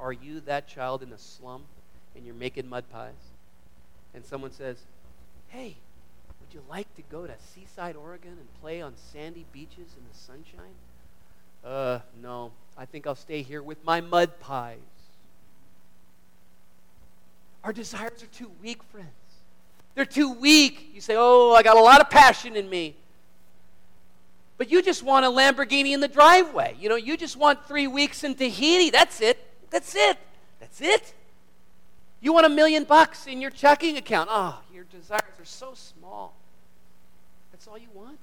Are 0.00 0.12
you 0.12 0.40
that 0.40 0.66
child 0.66 1.02
in 1.02 1.10
the 1.10 1.18
slum 1.18 1.62
and 2.16 2.24
you're 2.24 2.34
making 2.34 2.68
mud 2.68 2.84
pies? 2.90 3.12
And 4.14 4.24
someone 4.24 4.52
says, 4.52 4.78
Hey, 5.48 5.76
would 6.48 6.54
you 6.54 6.64
like 6.70 6.94
to 6.96 7.02
go 7.10 7.26
to 7.26 7.34
Seaside, 7.54 7.94
Oregon 7.94 8.30
and 8.30 8.60
play 8.62 8.80
on 8.80 8.94
sandy 9.12 9.44
beaches 9.52 9.94
in 9.96 10.02
the 10.10 10.18
sunshine? 10.18 10.74
Uh, 11.62 11.98
no. 12.22 12.52
I 12.76 12.86
think 12.86 13.06
I'll 13.06 13.14
stay 13.14 13.42
here 13.42 13.62
with 13.62 13.84
my 13.84 14.00
mud 14.00 14.40
pies. 14.40 14.78
Our 17.64 17.72
desires 17.74 18.22
are 18.22 18.26
too 18.28 18.50
weak, 18.62 18.82
friends. 18.84 19.08
They're 19.94 20.06
too 20.06 20.32
weak. 20.32 20.90
You 20.94 21.02
say, 21.02 21.16
Oh, 21.18 21.52
I 21.52 21.62
got 21.62 21.76
a 21.76 21.82
lot 21.82 22.00
of 22.00 22.08
passion 22.08 22.56
in 22.56 22.70
me. 22.70 22.96
But 24.56 24.70
you 24.70 24.80
just 24.80 25.02
want 25.02 25.26
a 25.26 25.28
Lamborghini 25.28 25.92
in 25.92 26.00
the 26.00 26.08
driveway. 26.08 26.76
You 26.80 26.88
know, 26.88 26.96
you 26.96 27.18
just 27.18 27.36
want 27.36 27.66
three 27.68 27.88
weeks 27.88 28.24
in 28.24 28.34
Tahiti. 28.34 28.88
That's 28.88 29.20
it. 29.20 29.38
That's 29.70 29.94
it. 29.94 30.16
That's 30.60 30.80
it. 30.80 31.12
You 32.20 32.32
want 32.32 32.46
a 32.46 32.50
million 32.50 32.84
bucks 32.84 33.26
in 33.26 33.40
your 33.40 33.50
checking 33.50 33.96
account. 33.96 34.28
Oh, 34.32 34.60
your 34.72 34.84
desires 34.84 35.22
are 35.38 35.44
so 35.44 35.74
small. 35.74 36.34
That's 37.52 37.68
all 37.68 37.78
you 37.78 37.88
want. 37.94 38.18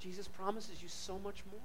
Jesus 0.00 0.28
promises 0.28 0.82
you 0.82 0.88
so 0.88 1.18
much 1.18 1.42
more. 1.50 1.60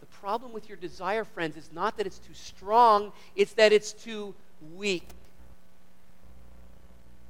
The 0.00 0.06
problem 0.06 0.52
with 0.52 0.68
your 0.68 0.76
desire, 0.76 1.24
friends, 1.24 1.56
is 1.56 1.70
not 1.72 1.96
that 1.96 2.06
it's 2.06 2.18
too 2.18 2.34
strong, 2.34 3.12
it's 3.34 3.52
that 3.54 3.72
it's 3.72 3.92
too 3.92 4.34
weak. 4.76 5.08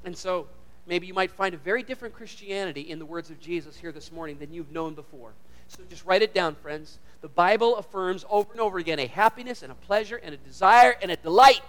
And 0.04 0.16
so, 0.16 0.46
maybe 0.86 1.06
you 1.06 1.14
might 1.14 1.30
find 1.30 1.54
a 1.54 1.58
very 1.58 1.82
different 1.82 2.14
Christianity 2.14 2.82
in 2.82 2.98
the 2.98 3.06
words 3.06 3.30
of 3.30 3.40
Jesus 3.40 3.76
here 3.76 3.92
this 3.92 4.12
morning 4.12 4.38
than 4.38 4.52
you've 4.52 4.72
known 4.72 4.94
before. 4.94 5.32
So 5.68 5.82
just 5.88 6.04
write 6.04 6.22
it 6.22 6.34
down, 6.34 6.54
friends. 6.56 6.98
The 7.20 7.28
Bible 7.28 7.76
affirms 7.76 8.24
over 8.30 8.50
and 8.52 8.60
over 8.60 8.78
again 8.78 8.98
a 8.98 9.06
happiness 9.06 9.62
and 9.62 9.72
a 9.72 9.74
pleasure 9.74 10.16
and 10.16 10.34
a 10.34 10.38
desire 10.38 10.96
and 11.02 11.10
a 11.10 11.16
delight 11.16 11.62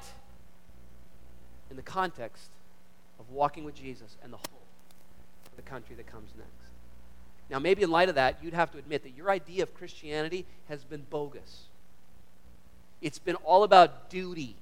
in 1.70 1.76
the 1.76 1.82
context 1.82 2.50
of 3.20 3.30
walking 3.30 3.64
with 3.64 3.76
Jesus 3.76 4.16
and 4.24 4.32
the 4.32 4.38
hope 4.38 4.64
for 5.44 5.56
the 5.56 5.62
country 5.62 5.96
that 5.96 6.08
comes 6.08 6.30
next. 6.38 6.50
Now, 7.50 7.58
maybe 7.58 7.82
in 7.82 7.90
light 7.90 8.10
of 8.10 8.16
that, 8.16 8.38
you'd 8.44 8.54
have 8.54 8.72
to 8.72 8.78
admit 8.78 9.04
that 9.04 9.16
your 9.16 9.30
idea 9.32 9.64
of 9.64 9.74
Christianity 9.74 10.46
has 10.68 10.84
been 10.84 11.06
bogus. 11.10 11.64
It's 13.02 13.20
been 13.20 13.36
all 13.38 13.64
about 13.64 14.10
duty 14.10 14.56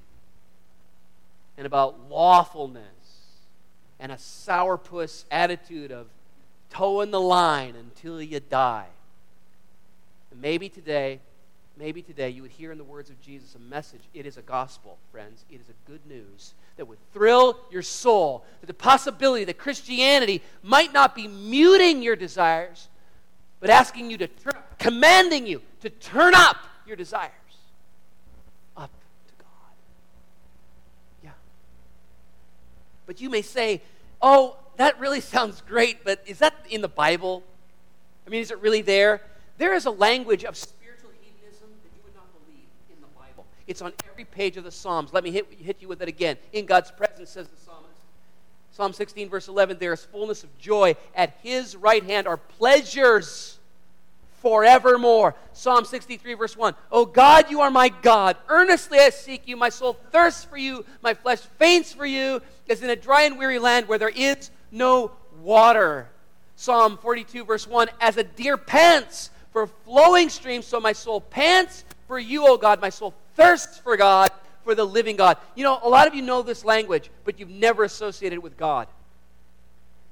and 1.57 1.65
about 1.65 2.09
lawfulness 2.09 2.83
and 3.99 4.11
a 4.11 4.15
sourpuss 4.15 5.25
attitude 5.29 5.91
of 5.91 6.07
toeing 6.69 7.11
the 7.11 7.19
line 7.19 7.75
until 7.75 8.21
you 8.21 8.39
die. 8.39 8.87
And 10.37 10.41
maybe 10.43 10.69
today, 10.69 11.19
maybe 11.79 12.03
today 12.03 12.29
you 12.29 12.43
would 12.43 12.51
hear 12.51 12.71
in 12.71 12.77
the 12.77 12.83
words 12.83 13.09
of 13.09 13.19
Jesus 13.19 13.55
a 13.55 13.59
message. 13.59 14.01
It 14.13 14.27
is 14.27 14.37
a 14.37 14.43
gospel, 14.43 14.99
friends. 15.11 15.43
It 15.49 15.59
is 15.59 15.67
a 15.67 15.89
good 15.89 16.05
news 16.05 16.53
that 16.75 16.87
would 16.87 16.99
thrill 17.11 17.57
your 17.71 17.81
soul. 17.81 18.45
That 18.61 18.67
the 18.67 18.75
possibility 18.75 19.45
that 19.45 19.57
Christianity 19.57 20.43
might 20.61 20.93
not 20.93 21.15
be 21.15 21.27
muting 21.27 22.03
your 22.03 22.15
desires, 22.15 22.87
but 23.59 23.71
asking 23.71 24.11
you 24.11 24.17
to 24.19 24.27
turn, 24.27 24.61
commanding 24.77 25.47
you 25.47 25.63
to 25.81 25.89
turn 25.89 26.35
up 26.35 26.57
your 26.85 26.97
desires 26.97 27.31
up 28.75 28.91
to 29.25 29.33
God. 29.39 29.73
Yeah. 31.23 31.31
But 33.07 33.19
you 33.21 33.31
may 33.31 33.41
say, 33.41 33.81
oh, 34.21 34.57
that 34.75 34.99
really 34.99 35.19
sounds 35.19 35.63
great, 35.67 36.03
but 36.03 36.21
is 36.27 36.37
that 36.37 36.53
in 36.69 36.81
the 36.81 36.87
Bible? 36.87 37.41
I 38.27 38.29
mean, 38.29 38.41
is 38.41 38.51
it 38.51 38.61
really 38.61 38.83
there? 38.83 39.23
There 39.57 39.73
is 39.73 39.85
a 39.85 39.91
language 39.91 40.43
of 40.43 40.55
spiritual 40.55 41.09
hedonism 41.19 41.69
that 41.83 41.91
you 41.95 42.01
would 42.03 42.15
not 42.15 42.27
believe 42.45 42.67
in 42.89 43.01
the 43.01 43.07
Bible. 43.19 43.45
It's 43.65 43.81
on 43.81 43.93
every 44.11 44.25
page 44.25 44.57
of 44.57 44.63
the 44.63 44.71
Psalms. 44.71 45.13
Let 45.13 45.23
me 45.23 45.31
hit, 45.31 45.51
hit 45.59 45.77
you 45.81 45.87
with 45.87 46.01
it 46.01 46.07
again. 46.07 46.37
In 46.53 46.65
God's 46.65 46.91
presence, 46.91 47.31
says 47.31 47.47
the 47.47 47.57
psalmist. 47.57 47.87
Psalm 48.71 48.93
16, 48.93 49.29
verse 49.29 49.47
11 49.47 49.77
there 49.79 49.93
is 49.93 50.05
fullness 50.05 50.43
of 50.43 50.55
joy. 50.59 50.95
At 51.15 51.37
his 51.41 51.75
right 51.75 52.03
hand 52.03 52.27
are 52.27 52.37
pleasures 52.37 53.57
forevermore. 54.41 55.33
Psalm 55.53 55.85
63, 55.85 56.35
verse 56.35 56.55
1. 56.55 56.75
Oh 56.91 57.05
God, 57.05 57.49
you 57.49 57.61
are 57.61 57.71
my 57.71 57.89
God. 57.89 58.37
Earnestly 58.47 58.99
I 58.99 59.09
seek 59.09 59.47
you. 59.47 59.57
My 59.57 59.69
soul 59.69 59.97
thirsts 60.11 60.43
for 60.43 60.57
you. 60.57 60.85
My 61.01 61.15
flesh 61.15 61.39
faints 61.39 61.91
for 61.91 62.05
you, 62.05 62.41
as 62.69 62.83
in 62.83 62.91
a 62.91 62.95
dry 62.95 63.23
and 63.23 63.39
weary 63.39 63.57
land 63.57 63.87
where 63.87 63.97
there 63.97 64.09
is 64.09 64.51
no 64.71 65.11
water. 65.41 66.07
Psalm 66.55 66.97
42, 66.97 67.45
verse 67.45 67.67
1. 67.67 67.89
As 67.99 68.17
a 68.17 68.23
deer 68.23 68.57
pants 68.57 69.31
for 69.57 69.65
flowing 69.85 70.29
streams, 70.29 70.67
so 70.67 70.79
my 70.79 70.93
soul 70.93 71.19
pants 71.19 71.83
for 72.07 72.19
you, 72.19 72.47
O 72.47 72.57
God. 72.57 72.79
My 72.79 72.89
soul 72.89 73.15
thirsts 73.35 73.79
for 73.79 73.97
God, 73.97 74.29
for 74.63 74.75
the 74.75 74.85
living 74.85 75.15
God. 75.15 75.37
You 75.55 75.63
know, 75.63 75.79
a 75.81 75.89
lot 75.89 76.07
of 76.07 76.13
you 76.13 76.21
know 76.21 76.43
this 76.43 76.63
language, 76.63 77.09
but 77.25 77.39
you've 77.39 77.49
never 77.49 77.83
associated 77.83 78.35
it 78.35 78.43
with 78.43 78.55
God. 78.55 78.87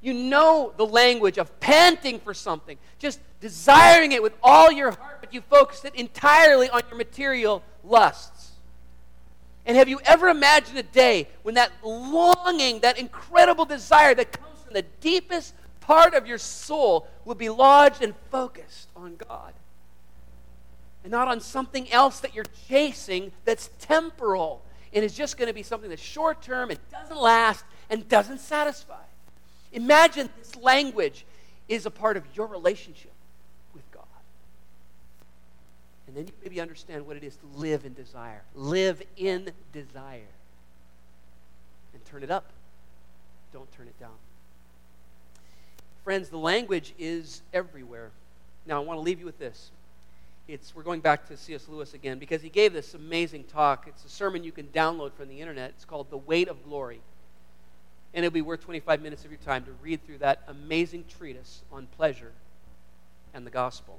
You 0.02 0.16
know 0.16 0.74
the 0.78 0.86
language 0.86 1.38
of 1.38 1.60
panting 1.60 2.20
for 2.20 2.34
something, 2.34 2.80
just 2.98 3.20
desiring 3.40 4.14
it 4.14 4.24
with 4.24 4.34
all 4.42 4.72
your 4.72 4.90
heart, 4.90 5.18
but 5.22 5.32
you 5.32 5.42
focus 5.42 5.86
it 5.86 5.94
entirely 5.94 6.68
on 6.72 6.82
your 6.90 6.98
material 6.98 7.62
lusts. 7.84 8.54
And 9.68 9.78
have 9.78 9.88
you 9.88 10.00
ever 10.06 10.30
imagined 10.30 10.80
a 10.80 10.84
day 10.84 11.28
when 11.44 11.54
that 11.54 11.72
longing, 11.84 12.80
that 12.80 12.98
incredible 12.98 13.66
desire 13.66 14.16
that 14.16 14.32
comes 14.32 14.60
from 14.64 14.74
the 14.74 14.86
deepest 15.02 15.54
part 15.86 16.14
of 16.16 16.26
your 16.26 16.38
soul 16.38 17.08
will 17.26 17.36
be 17.36 17.50
lodged 17.50 18.02
and 18.02 18.16
focused 18.32 18.90
on 18.96 19.16
God? 19.16 19.54
And 21.04 21.12
not 21.12 21.28
on 21.28 21.40
something 21.40 21.92
else 21.92 22.20
that 22.22 22.34
you're 22.34 22.46
chasing 22.68 23.32
that's 23.46 23.70
temporal 23.80 24.64
and 24.92 25.04
is 25.04 25.14
just 25.14 25.38
going 25.38 25.48
to 25.48 25.54
be 25.54 25.62
something 25.62 25.90
that's 25.90 26.02
short 26.02 26.42
term 26.42 26.72
it 26.72 26.80
doesn't 26.92 27.18
last 27.18 27.64
and 27.90 28.08
doesn't 28.10 28.40
satisfy. 28.40 29.04
Imagine 29.72 30.30
this 30.40 30.56
language 30.56 31.26
is 31.68 31.86
a 31.86 31.92
part 31.92 32.18
of 32.18 32.24
your 32.34 32.48
relationship 32.48 33.12
with 33.74 33.90
God. 33.92 34.04
And 36.08 36.16
then 36.16 36.26
you 36.28 36.34
maybe 36.42 36.60
understand 36.62 37.06
what 37.06 37.18
it 37.18 37.24
is 37.24 37.36
to 37.36 37.46
live 37.56 37.86
in 37.86 37.94
desire. 37.94 38.42
Live 38.56 39.04
in 39.18 39.52
desire. 39.74 40.22
And 41.94 42.06
turn 42.06 42.24
it 42.24 42.32
up. 42.32 42.52
Don't 43.54 43.72
turn 43.74 43.88
it 43.88 44.00
down. 44.00 44.16
Friends, 46.06 46.30
the 46.30 46.38
language 46.38 46.94
is 47.00 47.42
everywhere. 47.52 48.12
Now, 48.68 48.80
I 48.80 48.86
want 48.86 48.98
to 48.98 49.02
leave 49.02 49.20
you 49.20 49.26
with 49.26 49.40
this. 49.40 49.72
It's, 50.48 50.76
we're 50.76 50.84
going 50.84 51.00
back 51.00 51.28
to 51.30 51.36
C.S. 51.36 51.68
Lewis 51.68 51.96
again 51.96 52.20
because 52.20 52.44
he 52.44 52.50
gave 52.50 52.74
this 52.74 52.94
amazing 52.94 53.46
talk. 53.46 53.86
It's 53.88 54.06
a 54.06 54.10
sermon 54.10 54.44
you 54.44 54.52
can 54.52 54.68
download 54.68 55.14
from 55.14 55.30
the 55.30 55.42
internet. 55.42 55.72
It's 55.72 55.84
called 55.84 56.12
The 56.12 56.18
Weight 56.20 56.48
of 56.48 56.64
Glory. 56.64 57.02
And 58.14 58.24
it'll 58.24 58.36
be 58.36 58.44
worth 58.44 58.62
25 58.62 59.02
minutes 59.02 59.26
of 59.26 59.32
your 59.32 59.40
time 59.40 59.64
to 59.66 59.72
read 59.82 60.06
through 60.06 60.20
that 60.20 60.44
amazing 60.48 61.06
treatise 61.18 61.64
on 61.72 61.88
pleasure 61.98 62.34
and 63.34 63.44
the 63.44 63.52
gospel. 63.52 63.98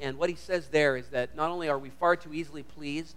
And 0.00 0.16
what 0.16 0.30
he 0.30 0.36
says 0.36 0.68
there 0.68 0.96
is 0.96 1.08
that 1.08 1.36
not 1.36 1.50
only 1.50 1.68
are 1.68 1.78
we 1.78 1.90
far 1.90 2.16
too 2.16 2.32
easily 2.32 2.62
pleased 2.62 3.14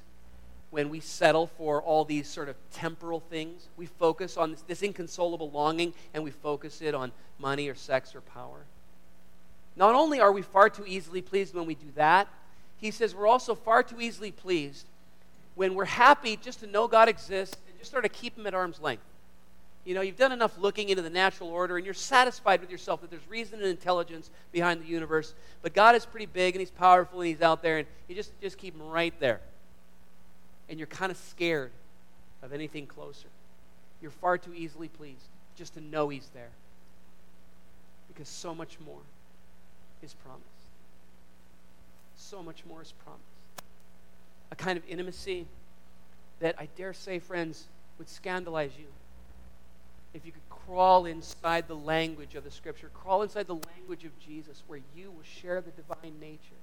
when 0.74 0.89
we 0.89 0.99
settle 0.99 1.45
for 1.45 1.84
all 1.84 2.03
these 2.03 2.28
sort 2.28 2.49
of 2.49 2.55
temporal 2.71 3.19
things, 3.19 3.67
we 3.78 3.86
focus 3.86 4.38
on 4.38 4.49
this, 4.49 4.61
this 4.63 4.82
inconsolable 4.82 5.51
longing 5.51 5.93
and 6.15 6.24
we 6.24 6.32
focus 6.32 6.82
it 6.82 6.95
on 6.95 7.11
money 7.38 7.69
or 7.69 7.76
sex 7.76 8.15
or 8.15 8.21
power. 8.21 8.65
Not 9.76 9.93
only 9.93 10.19
are 10.19 10.32
we 10.32 10.41
far 10.41 10.71
too 10.71 10.84
easily 10.88 11.21
pleased 11.21 11.53
when 11.53 11.67
we 11.67 11.76
do 11.76 11.91
that, 11.93 12.28
he 12.78 12.89
says 12.89 13.13
we're 13.13 13.28
also 13.28 13.53
far 13.53 13.84
too 13.84 14.01
easily 14.01 14.32
pleased 14.32 14.88
when 15.53 15.76
we're 15.76 15.86
happy 15.86 16.36
just 16.38 16.61
to 16.61 16.67
know 16.67 16.88
God 16.88 17.07
exists 17.07 17.55
and 17.69 17.78
just 17.78 17.91
sort 17.91 18.03
of 18.03 18.11
keep 18.11 18.36
Him 18.36 18.47
at 18.47 18.55
arm's 18.55 18.82
length. 18.82 19.03
You 19.86 19.93
know, 19.93 20.01
you've 20.01 20.17
done 20.17 20.32
enough 20.32 20.57
looking 20.57 20.89
into 20.89 21.03
the 21.03 21.09
natural 21.11 21.49
order 21.49 21.78
and 21.78 21.86
you're 21.86 21.93
satisfied 21.93 22.61
with 22.61 22.71
yourself 22.71 23.01
that 23.01 23.11
there's 23.11 23.30
reason 23.30 23.59
and 23.59 23.67
intelligence 23.67 24.32
behind 24.51 24.82
the 24.82 24.88
universe. 24.88 25.36
But 25.61 25.76
God 25.76 25.93
is 25.95 26.03
pretty 26.03 26.26
big 26.26 26.55
and 26.55 26.61
He's 26.61 26.71
powerful 26.71 27.21
and 27.21 27.28
He's 27.28 27.43
out 27.43 27.61
there 27.61 27.78
and 27.78 27.88
you 28.07 28.15
just, 28.15 28.32
just 28.41 28.57
keep 28.57 28.74
Him 28.74 28.88
right 28.88 29.13
there. 29.19 29.39
And 30.70 30.80
you're 30.80 30.88
kind 30.88 31.11
of 31.11 31.18
scared 31.18 31.72
of 32.41 32.53
anything 32.53 32.88
closer. 32.88 33.28
You're 34.01 34.11
far 34.11 34.38
too 34.38 34.53
easily 34.53 34.88
pleased 34.88 35.28
just 35.55 35.74
to 35.76 35.82
know 35.82 36.09
He's 36.09 36.30
there. 36.34 36.51
Because 38.07 38.28
so 38.28 38.53
much 38.53 38.78
more 38.86 39.01
is 40.01 40.14
promised. 40.14 40.43
So 42.18 42.43
much 42.43 42.64
more 42.68 42.82
is 42.82 42.93
promised. 43.03 43.24
A 44.51 44.55
kind 44.55 44.78
of 44.78 44.84
intimacy 44.88 45.47
that 46.39 46.55
I 46.59 46.68
dare 46.78 46.93
say, 46.93 47.20
friends, 47.20 47.66
would 47.97 48.09
scandalize 48.09 48.72
you 48.78 48.86
if 50.14 50.26
you 50.26 50.32
could 50.32 50.49
crawl 50.49 51.05
inside 51.05 51.68
the 51.68 51.76
language 51.76 52.36
of 52.36 52.43
the 52.43 52.51
Scripture, 52.51 52.89
crawl 52.93 53.24
inside 53.24 53.47
the 53.47 53.55
language 53.55 54.05
of 54.05 54.18
Jesus, 54.20 54.64
where 54.68 54.80
you 54.95 55.11
will 55.11 55.24
share 55.24 55.61
the 55.61 55.72
divine 55.72 56.20
nature, 56.20 56.59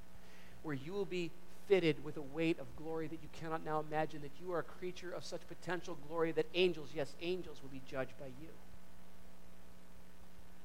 where 0.62 0.74
you 0.74 0.92
will 0.92 1.04
be 1.04 1.30
fitted 1.70 2.04
with 2.04 2.16
a 2.16 2.22
weight 2.34 2.58
of 2.58 2.66
glory 2.74 3.06
that 3.06 3.20
you 3.22 3.28
cannot 3.40 3.64
now 3.64 3.78
imagine, 3.78 4.20
that 4.22 4.32
you 4.44 4.52
are 4.52 4.58
a 4.58 4.62
creature 4.64 5.12
of 5.12 5.24
such 5.24 5.40
potential 5.46 5.96
glory 6.08 6.32
that 6.32 6.44
angels, 6.54 6.88
yes, 6.92 7.14
angels, 7.22 7.58
will 7.62 7.70
be 7.70 7.80
judged 7.88 8.10
by 8.18 8.26
you. 8.26 8.48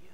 You. 0.02 0.10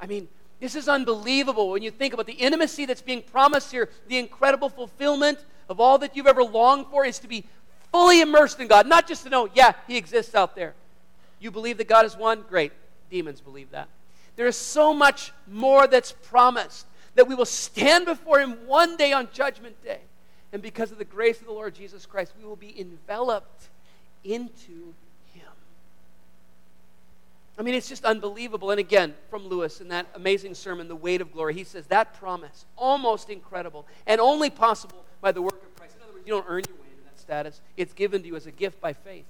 I 0.00 0.06
mean, 0.06 0.28
this 0.60 0.76
is 0.76 0.88
unbelievable 0.88 1.70
when 1.70 1.82
you 1.82 1.90
think 1.90 2.14
about 2.14 2.26
the 2.26 2.34
intimacy 2.34 2.86
that's 2.86 3.02
being 3.02 3.22
promised 3.22 3.72
here, 3.72 3.88
the 4.06 4.18
incredible 4.18 4.68
fulfillment 4.68 5.44
of 5.68 5.80
all 5.80 5.98
that 5.98 6.14
you've 6.14 6.28
ever 6.28 6.44
longed 6.44 6.86
for 6.92 7.04
is 7.04 7.18
to 7.18 7.26
be 7.26 7.42
fully 7.90 8.20
immersed 8.20 8.60
in 8.60 8.68
God, 8.68 8.86
not 8.86 9.08
just 9.08 9.24
to 9.24 9.30
know, 9.30 9.48
yeah, 9.52 9.72
He 9.88 9.96
exists 9.96 10.36
out 10.36 10.54
there. 10.54 10.74
You 11.40 11.50
believe 11.50 11.76
that 11.78 11.88
God 11.88 12.06
is 12.06 12.16
one? 12.16 12.44
Great. 12.48 12.70
Demons 13.10 13.40
believe 13.40 13.72
that. 13.72 13.88
There 14.36 14.46
is 14.46 14.56
so 14.56 14.94
much 14.94 15.32
more 15.48 15.88
that's 15.88 16.12
promised 16.12 16.86
that 17.14 17.28
we 17.28 17.34
will 17.34 17.44
stand 17.44 18.06
before 18.06 18.40
Him 18.40 18.66
one 18.66 18.96
day 18.96 19.12
on 19.12 19.28
Judgment 19.32 19.82
Day. 19.82 20.00
And 20.52 20.60
because 20.60 20.92
of 20.92 20.98
the 20.98 21.04
grace 21.04 21.40
of 21.40 21.46
the 21.46 21.52
Lord 21.52 21.74
Jesus 21.74 22.04
Christ, 22.04 22.32
we 22.38 22.46
will 22.46 22.56
be 22.56 22.78
enveloped 22.78 23.68
into 24.24 24.94
Him. 25.34 25.48
I 27.58 27.62
mean, 27.62 27.74
it's 27.74 27.88
just 27.88 28.04
unbelievable. 28.04 28.70
And 28.70 28.80
again, 28.80 29.14
from 29.30 29.46
Lewis 29.46 29.80
in 29.80 29.88
that 29.88 30.06
amazing 30.14 30.54
sermon, 30.54 30.88
The 30.88 30.96
Weight 30.96 31.20
of 31.20 31.32
Glory, 31.32 31.54
he 31.54 31.64
says 31.64 31.86
that 31.86 32.18
promise, 32.18 32.66
almost 32.76 33.30
incredible, 33.30 33.86
and 34.06 34.20
only 34.20 34.50
possible 34.50 35.04
by 35.20 35.32
the 35.32 35.42
work 35.42 35.62
of 35.62 35.76
Christ. 35.76 35.96
In 35.96 36.02
other 36.02 36.12
words, 36.12 36.26
you 36.26 36.32
don't 36.32 36.46
earn 36.48 36.62
your 36.68 36.76
way 36.76 36.88
into 36.90 37.04
that 37.04 37.18
status. 37.18 37.60
It's 37.76 37.92
given 37.92 38.22
to 38.22 38.28
you 38.28 38.36
as 38.36 38.46
a 38.46 38.52
gift 38.52 38.80
by 38.80 38.92
faith. 38.92 39.24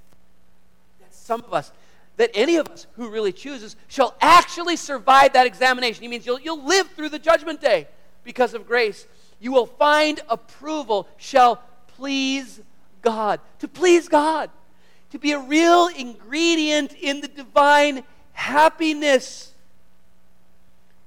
That 1.01 1.15
some 1.15 1.43
of 1.45 1.53
us, 1.53 1.71
that 2.17 2.31
any 2.35 2.57
of 2.57 2.69
us 2.69 2.87
who 2.97 3.11
really 3.11 3.33
chooses, 3.33 3.77
shall 3.89 4.15
actually 4.21 4.77
survive 4.77 5.33
that 5.33 5.47
examination. 5.47 6.03
He 6.03 6.09
means 6.09 6.27
you'll, 6.27 6.41
you'll 6.41 6.65
live 6.65 6.89
through 6.91 7.09
the 7.09 7.19
judgment 7.19 7.61
day 7.61 7.89
because 8.25 8.55
of 8.55 8.67
grace. 8.67 9.07
You 9.41 9.53
will 9.53 9.67
find 9.67 10.21
approval, 10.29 11.09
shall 11.17 11.63
please 11.89 12.61
God. 13.01 13.41
To 13.61 13.69
please 13.69 14.09
God. 14.09 14.51
To 15.11 15.19
be 15.19 15.33
a 15.33 15.39
real 15.39 15.89
ingredient 15.89 16.95
in 16.95 17.21
the 17.21 17.29
divine 17.29 18.05
happiness 18.33 19.53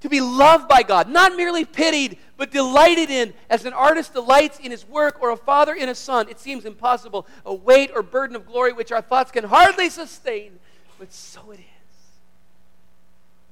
to 0.05 0.09
be 0.09 0.21
loved 0.21 0.67
by 0.67 0.83
God, 0.83 1.09
not 1.09 1.35
merely 1.35 1.65
pitied, 1.65 2.19
but 2.37 2.51
delighted 2.51 3.09
in, 3.09 3.33
as 3.49 3.65
an 3.65 3.73
artist 3.73 4.13
delights 4.13 4.59
in 4.59 4.69
his 4.69 4.87
work 4.87 5.19
or 5.19 5.31
a 5.31 5.35
father 5.35 5.73
in 5.73 5.89
a 5.89 5.95
son. 5.95 6.29
It 6.29 6.39
seems 6.39 6.63
impossible, 6.63 7.25
a 7.43 7.53
weight 7.53 7.89
or 7.95 8.03
burden 8.03 8.35
of 8.35 8.45
glory 8.45 8.71
which 8.71 8.91
our 8.91 9.01
thoughts 9.01 9.31
can 9.31 9.45
hardly 9.45 9.89
sustain, 9.89 10.59
but 11.05 11.13
so 11.13 11.51
it 11.51 11.59
is. 11.59 11.63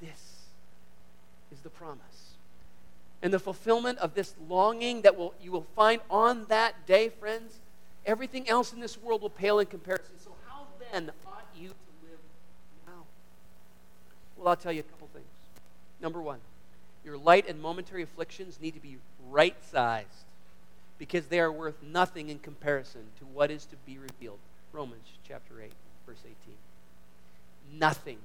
This 0.02 0.48
is 1.52 1.60
the 1.60 1.70
promise. 1.70 2.34
And 3.22 3.32
the 3.32 3.38
fulfillment 3.38 4.00
of 4.00 4.16
this 4.16 4.34
longing 4.50 5.04
that 5.04 5.16
will, 5.16 5.36
you 5.40 5.52
will 5.52 5.68
find 5.76 6.02
on 6.10 6.46
that 6.46 6.88
day, 6.88 7.10
friends, 7.10 7.60
everything 8.08 8.50
else 8.50 8.74
in 8.74 8.80
this 8.80 9.00
world 9.00 9.22
will 9.22 9.30
pale 9.30 9.60
in 9.60 9.68
comparison. 9.68 10.16
So, 10.18 10.32
how 10.50 10.66
then 10.92 11.12
ought 11.28 11.46
you 11.56 11.68
to 11.68 12.10
live 12.10 12.20
now? 12.88 13.04
Well, 14.36 14.48
I'll 14.48 14.56
tell 14.56 14.74
you 14.74 14.80
a 14.80 14.92
couple 14.92 15.08
things. 15.14 15.28
Number 16.02 16.24
one, 16.24 16.40
your 17.06 17.20
light 17.20 17.48
and 17.48 17.62
momentary 17.62 18.02
afflictions 18.02 18.58
need 18.60 18.74
to 18.74 18.80
be 18.80 18.98
right 19.30 19.58
sized 19.70 20.26
because 20.98 21.28
they 21.28 21.40
are 21.40 21.52
worth 21.52 21.84
nothing 21.84 22.30
in 22.30 22.40
comparison 22.40 23.02
to 23.20 23.26
what 23.26 23.52
is 23.52 23.66
to 23.66 23.76
be 23.86 24.00
revealed. 24.00 24.40
Romans 24.72 25.06
chapter 25.28 25.62
8, 25.62 25.72
verse 26.08 26.24
18. 26.26 26.56
Nothing 27.72 28.18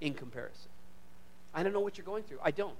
in 0.00 0.14
comparison. 0.14 0.70
I 1.54 1.62
don't 1.62 1.72
know 1.72 1.80
what 1.80 1.98
you're 1.98 2.04
going 2.04 2.22
through. 2.22 2.38
I 2.42 2.50
don't. 2.50 2.76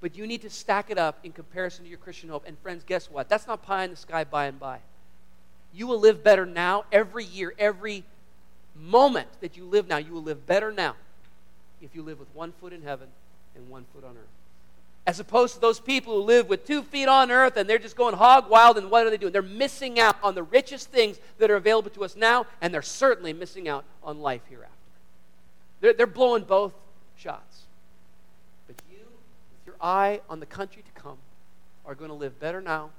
But 0.00 0.16
you 0.16 0.26
need 0.26 0.42
to 0.42 0.50
stack 0.50 0.90
it 0.90 0.98
up 0.98 1.18
in 1.24 1.32
comparison 1.32 1.84
to 1.84 1.90
your 1.90 1.98
Christian 1.98 2.30
hope. 2.30 2.44
And 2.46 2.58
friends, 2.58 2.84
guess 2.86 3.10
what? 3.10 3.28
That's 3.28 3.46
not 3.46 3.62
pie 3.62 3.84
in 3.84 3.90
the 3.90 3.96
sky 3.96 4.24
by 4.24 4.46
and 4.46 4.58
by. 4.58 4.78
You 5.72 5.86
will 5.86 6.00
live 6.00 6.24
better 6.24 6.46
now, 6.46 6.84
every 6.90 7.24
year, 7.24 7.54
every 7.58 8.04
moment 8.74 9.28
that 9.40 9.56
you 9.56 9.64
live 9.64 9.88
now, 9.88 9.98
you 9.98 10.12
will 10.12 10.22
live 10.22 10.46
better 10.46 10.72
now 10.72 10.96
if 11.82 11.94
you 11.94 12.02
live 12.02 12.18
with 12.18 12.28
one 12.34 12.52
foot 12.60 12.72
in 12.72 12.82
heaven 12.82 13.08
and 13.54 13.68
one 13.68 13.84
foot 13.94 14.04
on 14.04 14.16
earth. 14.16 14.39
As 15.06 15.18
opposed 15.18 15.54
to 15.54 15.60
those 15.60 15.80
people 15.80 16.14
who 16.14 16.22
live 16.22 16.48
with 16.48 16.66
two 16.66 16.82
feet 16.82 17.08
on 17.08 17.30
earth 17.30 17.56
and 17.56 17.68
they're 17.68 17.78
just 17.78 17.96
going 17.96 18.14
hog 18.14 18.48
wild, 18.50 18.76
and 18.78 18.90
what 18.90 19.06
are 19.06 19.10
they 19.10 19.16
doing? 19.16 19.32
They're 19.32 19.42
missing 19.42 19.98
out 19.98 20.16
on 20.22 20.34
the 20.34 20.42
richest 20.42 20.90
things 20.90 21.18
that 21.38 21.50
are 21.50 21.56
available 21.56 21.90
to 21.90 22.04
us 22.04 22.16
now, 22.16 22.46
and 22.60 22.72
they're 22.72 22.82
certainly 22.82 23.32
missing 23.32 23.68
out 23.68 23.84
on 24.02 24.20
life 24.20 24.42
hereafter. 24.48 24.74
They're, 25.80 25.94
they're 25.94 26.06
blowing 26.06 26.44
both 26.44 26.74
shots. 27.16 27.62
But 28.66 28.76
you, 28.90 28.98
with 28.98 29.66
your 29.66 29.76
eye 29.80 30.20
on 30.28 30.38
the 30.38 30.46
country 30.46 30.82
to 30.82 31.00
come, 31.00 31.16
are 31.86 31.94
going 31.94 32.10
to 32.10 32.14
live 32.14 32.38
better 32.38 32.60
now, 32.60 32.90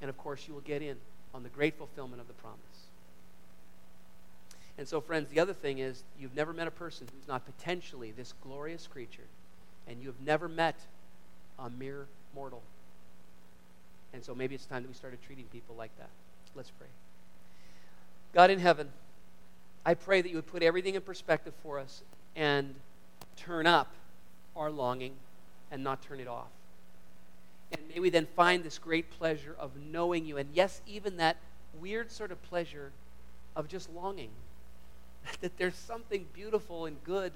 and 0.00 0.10
of 0.10 0.18
course, 0.18 0.46
you 0.46 0.54
will 0.54 0.60
get 0.60 0.82
in 0.82 0.96
on 1.32 1.42
the 1.42 1.48
great 1.48 1.78
fulfillment 1.78 2.20
of 2.20 2.26
the 2.26 2.34
promise. 2.34 2.58
And 4.78 4.86
so, 4.86 5.00
friends, 5.00 5.30
the 5.30 5.40
other 5.40 5.54
thing 5.54 5.78
is 5.78 6.02
you've 6.18 6.34
never 6.34 6.52
met 6.52 6.66
a 6.66 6.72
person 6.72 7.06
who's 7.14 7.28
not 7.28 7.46
potentially 7.46 8.10
this 8.10 8.34
glorious 8.42 8.86
creature, 8.86 9.26
and 9.86 10.00
you 10.00 10.08
have 10.08 10.20
never 10.20 10.48
met 10.48 10.76
a 11.58 11.70
mere 11.70 12.06
mortal. 12.34 12.62
And 14.12 14.24
so 14.24 14.34
maybe 14.34 14.54
it's 14.54 14.66
time 14.66 14.82
that 14.82 14.88
we 14.88 14.94
started 14.94 15.20
treating 15.22 15.44
people 15.46 15.74
like 15.76 15.96
that. 15.98 16.10
Let's 16.54 16.70
pray. 16.70 16.88
God 18.32 18.50
in 18.50 18.58
heaven, 18.58 18.88
I 19.84 19.94
pray 19.94 20.22
that 20.22 20.28
you 20.28 20.36
would 20.36 20.46
put 20.46 20.62
everything 20.62 20.94
in 20.94 21.02
perspective 21.02 21.54
for 21.62 21.78
us 21.78 22.02
and 22.34 22.74
turn 23.36 23.66
up 23.66 23.92
our 24.56 24.70
longing 24.70 25.12
and 25.70 25.82
not 25.82 26.02
turn 26.02 26.20
it 26.20 26.28
off. 26.28 26.48
And 27.72 27.80
may 27.92 28.00
we 28.00 28.10
then 28.10 28.26
find 28.36 28.62
this 28.62 28.78
great 28.78 29.10
pleasure 29.10 29.56
of 29.58 29.72
knowing 29.90 30.24
you. 30.24 30.36
And 30.36 30.48
yes, 30.54 30.80
even 30.86 31.16
that 31.16 31.36
weird 31.80 32.10
sort 32.10 32.30
of 32.30 32.42
pleasure 32.44 32.92
of 33.54 33.68
just 33.68 33.92
longing. 33.92 34.30
that 35.40 35.56
there's 35.58 35.74
something 35.74 36.26
beautiful 36.32 36.86
and 36.86 37.02
good 37.04 37.32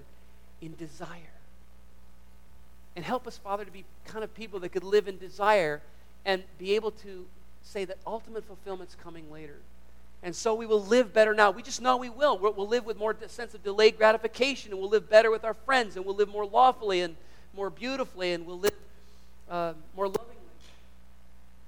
in 0.60 0.74
desire. 0.76 1.39
And 2.96 3.04
help 3.04 3.26
us, 3.26 3.38
Father, 3.38 3.64
to 3.64 3.70
be 3.70 3.84
kind 4.04 4.24
of 4.24 4.34
people 4.34 4.60
that 4.60 4.70
could 4.70 4.84
live 4.84 5.08
in 5.08 5.18
desire 5.18 5.80
and 6.24 6.42
be 6.58 6.74
able 6.74 6.90
to 6.90 7.26
say 7.62 7.84
that 7.84 7.98
ultimate 8.06 8.44
fulfillment's 8.44 8.94
coming 8.94 9.30
later. 9.30 9.56
And 10.22 10.36
so 10.36 10.54
we 10.54 10.66
will 10.66 10.82
live 10.82 11.14
better 11.14 11.32
now. 11.32 11.50
We 11.50 11.62
just 11.62 11.80
know 11.80 11.96
we 11.96 12.10
will. 12.10 12.38
We'll 12.38 12.68
live 12.68 12.84
with 12.84 12.98
more 12.98 13.16
sense 13.26 13.54
of 13.54 13.62
delayed 13.62 13.96
gratification, 13.96 14.72
and 14.72 14.80
we'll 14.80 14.90
live 14.90 15.08
better 15.08 15.30
with 15.30 15.44
our 15.44 15.54
friends, 15.54 15.96
and 15.96 16.04
we'll 16.04 16.16
live 16.16 16.28
more 16.28 16.44
lawfully 16.44 17.00
and 17.00 17.16
more 17.54 17.70
beautifully, 17.70 18.32
and 18.32 18.46
we'll 18.46 18.58
live 18.58 18.74
uh, 19.48 19.72
more 19.96 20.08
lovingly. 20.08 20.34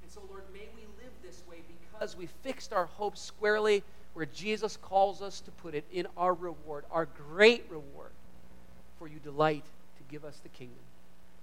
And 0.03 0.13
so, 0.13 0.21
Lord, 0.29 0.43
may 0.53 0.69
we 0.77 0.83
live 1.03 1.13
this 1.23 1.43
way 1.49 1.59
because 1.93 2.15
we 2.15 2.27
fixed 2.43 2.73
our 2.75 2.87
hopes 2.87 3.23
squarely 3.23 3.83
where 4.13 4.27
Jesus 4.27 4.77
calls 4.77 5.23
us 5.23 5.41
to 5.41 5.51
put 5.51 5.75
it 5.75 5.85
in 5.91 6.07
our 6.19 6.35
reward, 6.35 6.85
our 6.91 7.07
great 7.07 7.65
reward, 7.71 8.11
for 8.99 9.09
you 9.09 9.19
delight 9.25 9.65
to 9.97 10.03
give 10.11 10.25
us 10.27 10.39
the 10.43 10.51
kingdom. 10.51 10.77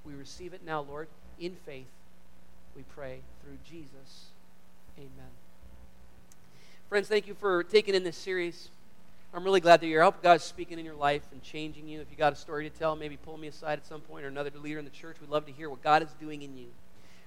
We 0.05 0.13
receive 0.13 0.53
it 0.53 0.61
now, 0.65 0.81
Lord, 0.81 1.07
in 1.39 1.55
faith. 1.65 1.87
We 2.75 2.83
pray 2.83 3.19
through 3.43 3.57
Jesus. 3.65 4.25
Amen. 4.97 5.31
Friends, 6.87 7.07
thank 7.07 7.27
you 7.27 7.33
for 7.33 7.63
taking 7.63 7.95
in 7.95 8.03
this 8.03 8.17
series. 8.17 8.69
I'm 9.33 9.43
really 9.43 9.59
glad 9.59 9.79
that 9.81 9.87
you're 9.87 10.01
helping 10.01 10.21
God 10.23 10.41
speaking 10.41 10.79
in 10.79 10.85
your 10.85 10.95
life 10.95 11.21
and 11.31 11.43
changing 11.43 11.87
you. 11.87 12.01
If 12.01 12.07
you 12.09 12.17
got 12.17 12.33
a 12.33 12.35
story 12.35 12.67
to 12.67 12.75
tell, 12.75 12.95
maybe 12.95 13.15
pull 13.15 13.37
me 13.37 13.47
aside 13.47 13.77
at 13.77 13.85
some 13.85 14.01
point 14.01 14.25
or 14.25 14.27
another 14.27 14.49
leader 14.59 14.79
in 14.79 14.85
the 14.85 14.91
church. 14.91 15.17
We'd 15.21 15.29
love 15.29 15.45
to 15.45 15.51
hear 15.51 15.69
what 15.69 15.83
God 15.83 16.01
is 16.01 16.09
doing 16.19 16.41
in 16.41 16.57
you. 16.57 16.67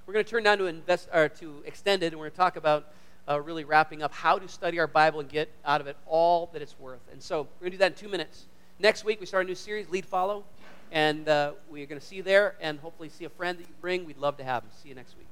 We're 0.04 0.14
going 0.14 0.24
to 0.24 0.30
turn 0.30 0.42
down 0.42 0.58
to 0.58 0.66
invest 0.66 1.08
or 1.12 1.28
to 1.28 1.62
extended, 1.64 2.12
and 2.12 2.18
we're 2.18 2.26
going 2.26 2.32
to 2.32 2.36
talk 2.38 2.56
about 2.56 2.92
uh, 3.28 3.40
really 3.40 3.62
wrapping 3.62 4.02
up 4.02 4.12
how 4.12 4.36
to 4.36 4.48
study 4.48 4.80
our 4.80 4.88
Bible 4.88 5.20
and 5.20 5.28
get 5.28 5.48
out 5.64 5.80
of 5.80 5.86
it 5.86 5.96
all 6.06 6.50
that 6.52 6.60
it's 6.60 6.78
worth. 6.80 7.00
And 7.12 7.22
so 7.22 7.42
we're 7.42 7.66
going 7.66 7.72
to 7.72 7.76
do 7.76 7.78
that 7.78 7.92
in 7.92 7.98
two 7.98 8.08
minutes. 8.08 8.46
Next 8.80 9.04
week 9.04 9.20
we 9.20 9.26
start 9.26 9.44
a 9.44 9.48
new 9.48 9.54
series, 9.54 9.88
Lead 9.88 10.04
Follow. 10.04 10.44
And 10.92 11.26
uh, 11.26 11.52
we're 11.70 11.86
going 11.86 12.00
to 12.00 12.06
see 12.06 12.16
you 12.16 12.22
there 12.22 12.54
and 12.60 12.78
hopefully 12.78 13.08
see 13.08 13.24
a 13.24 13.30
friend 13.30 13.58
that 13.58 13.62
you 13.62 13.74
bring. 13.80 14.04
We'd 14.04 14.18
love 14.18 14.36
to 14.36 14.44
have 14.44 14.62
him. 14.62 14.70
See 14.82 14.90
you 14.90 14.94
next 14.94 15.16
week. 15.16 15.26